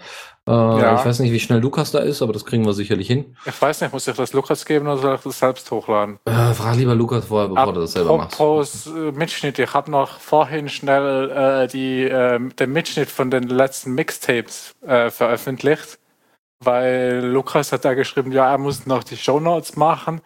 Äh, 0.48 0.50
Ja. 0.50 0.96
Ich 0.98 1.04
weiß 1.04 1.20
nicht, 1.20 1.32
wie 1.32 1.38
schnell 1.38 1.60
Lukas 1.60 1.92
da 1.92 2.00
ist, 2.00 2.20
aber 2.22 2.32
das 2.32 2.44
kriegen 2.44 2.66
wir 2.66 2.72
sicherlich 2.72 3.06
hin. 3.06 3.36
Ich 3.46 3.62
weiß 3.62 3.80
nicht, 3.80 3.92
muss 3.92 4.08
ich 4.08 4.16
das 4.16 4.32
Lukas 4.32 4.64
geben 4.64 4.88
oder 4.88 4.98
soll 4.98 5.14
ich 5.14 5.20
das 5.20 5.38
selbst 5.38 5.70
hochladen? 5.70 6.18
Äh, 6.24 6.52
frag 6.54 6.74
lieber 6.76 6.96
Lukas 6.96 7.26
vorher, 7.26 7.48
bevor 7.48 7.72
du 7.72 7.80
das 7.82 7.92
selber 7.92 8.16
machst. 8.16 8.34
Apropos 8.34 8.86
äh, 8.88 9.12
Mitschnitt, 9.12 9.60
ich 9.60 9.72
habe 9.72 9.88
noch 9.90 10.18
vorhin 10.18 10.68
schnell 10.68 11.30
äh, 11.30 11.68
die, 11.68 12.02
äh, 12.02 12.40
den 12.40 12.72
Mitschnitt 12.72 13.08
von 13.10 13.30
den 13.30 13.44
letzten 13.44 13.92
Mixtapes 13.94 14.74
äh, 14.84 15.10
veröffentlicht, 15.10 16.00
weil 16.58 17.20
Lukas 17.24 17.70
hat 17.70 17.84
da 17.84 17.94
geschrieben, 17.94 18.32
ja, 18.32 18.50
er 18.50 18.58
muss 18.58 18.86
noch 18.86 19.04
die 19.04 19.16
Shownotes 19.16 19.76
machen. 19.76 20.20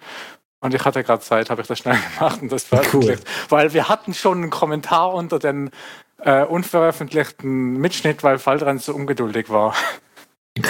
Und 0.66 0.74
ich 0.74 0.84
hatte 0.84 1.04
gerade 1.04 1.22
Zeit, 1.22 1.48
habe 1.48 1.62
ich 1.62 1.68
das 1.68 1.78
schnell 1.78 1.96
gemacht 2.18 2.42
und 2.42 2.50
das 2.50 2.64
veröffentlicht. 2.64 3.22
Weil 3.48 3.72
wir 3.72 3.88
hatten 3.88 4.14
schon 4.14 4.38
einen 4.38 4.50
Kommentar 4.50 5.14
unter 5.14 5.38
den 5.38 5.70
äh, 6.18 6.42
unveröffentlichten 6.42 7.74
Mitschnitt, 7.74 8.24
weil 8.24 8.40
Faldran 8.40 8.80
so 8.80 8.92
ungeduldig 8.92 9.48
war. 9.48 9.76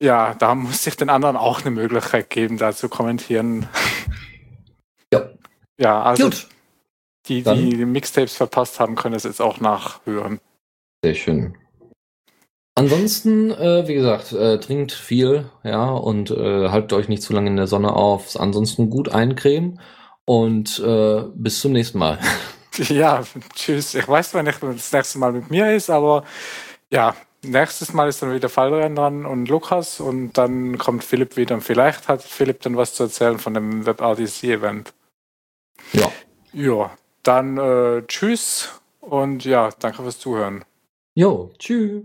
ja, 0.00 0.32
da 0.32 0.54
muss 0.54 0.86
ich 0.86 0.96
den 0.96 1.10
anderen 1.10 1.36
auch 1.36 1.60
eine 1.60 1.70
Möglichkeit 1.72 2.30
geben, 2.30 2.56
da 2.56 2.72
zu 2.72 2.88
kommentieren. 2.88 3.68
Ja. 5.12 5.28
Ja, 5.78 6.02
also 6.02 6.30
Gut. 6.30 6.48
die, 7.26 7.42
die 7.42 7.76
die 7.76 7.84
Mixtapes 7.84 8.34
verpasst 8.34 8.80
haben, 8.80 8.94
können 8.96 9.14
es 9.14 9.24
jetzt 9.24 9.42
auch 9.42 9.60
nachhören. 9.60 10.40
Sehr 11.04 11.14
schön. 11.14 11.54
Ansonsten, 12.78 13.50
äh, 13.50 13.88
wie 13.88 13.94
gesagt, 13.94 14.32
äh, 14.32 14.60
trinkt 14.60 14.92
viel, 14.92 15.50
ja, 15.64 15.90
und 15.90 16.30
äh, 16.30 16.68
haltet 16.68 16.92
euch 16.92 17.08
nicht 17.08 17.24
zu 17.24 17.32
lange 17.32 17.50
in 17.50 17.56
der 17.56 17.66
Sonne 17.66 17.92
auf. 17.92 18.38
Ansonsten 18.38 18.88
gut 18.88 19.08
eincremen 19.08 19.80
und 20.24 20.78
äh, 20.78 21.24
bis 21.34 21.60
zum 21.60 21.72
nächsten 21.72 21.98
Mal. 21.98 22.18
Ja, 22.90 23.24
tschüss. 23.56 23.96
Ich 23.96 24.06
weiß 24.06 24.30
zwar 24.30 24.44
nicht, 24.44 24.62
wann 24.62 24.76
das 24.76 24.92
nächste 24.92 25.18
Mal 25.18 25.32
mit 25.32 25.50
mir 25.50 25.74
ist, 25.74 25.90
aber 25.90 26.22
ja, 26.92 27.16
nächstes 27.42 27.92
Mal 27.92 28.08
ist 28.08 28.22
dann 28.22 28.32
wieder 28.32 28.48
Fallrennen 28.48 28.94
dran 28.94 29.26
und 29.26 29.48
Lukas 29.48 29.98
und 29.98 30.34
dann 30.34 30.78
kommt 30.78 31.02
Philipp 31.02 31.36
wieder 31.36 31.56
und 31.56 31.62
vielleicht 31.62 32.06
hat 32.06 32.22
Philipp 32.22 32.60
dann 32.60 32.76
was 32.76 32.94
zu 32.94 33.04
erzählen 33.04 33.40
von 33.40 33.54
dem 33.54 33.84
WebRTC-Event. 33.84 34.94
Ja. 35.92 36.12
Ja, 36.52 36.90
dann 37.24 37.58
äh, 37.58 38.06
tschüss 38.06 38.80
und 39.00 39.44
ja, 39.44 39.70
danke 39.80 40.02
fürs 40.02 40.20
Zuhören. 40.20 40.64
Jo, 41.14 41.50
tschüss. 41.58 42.04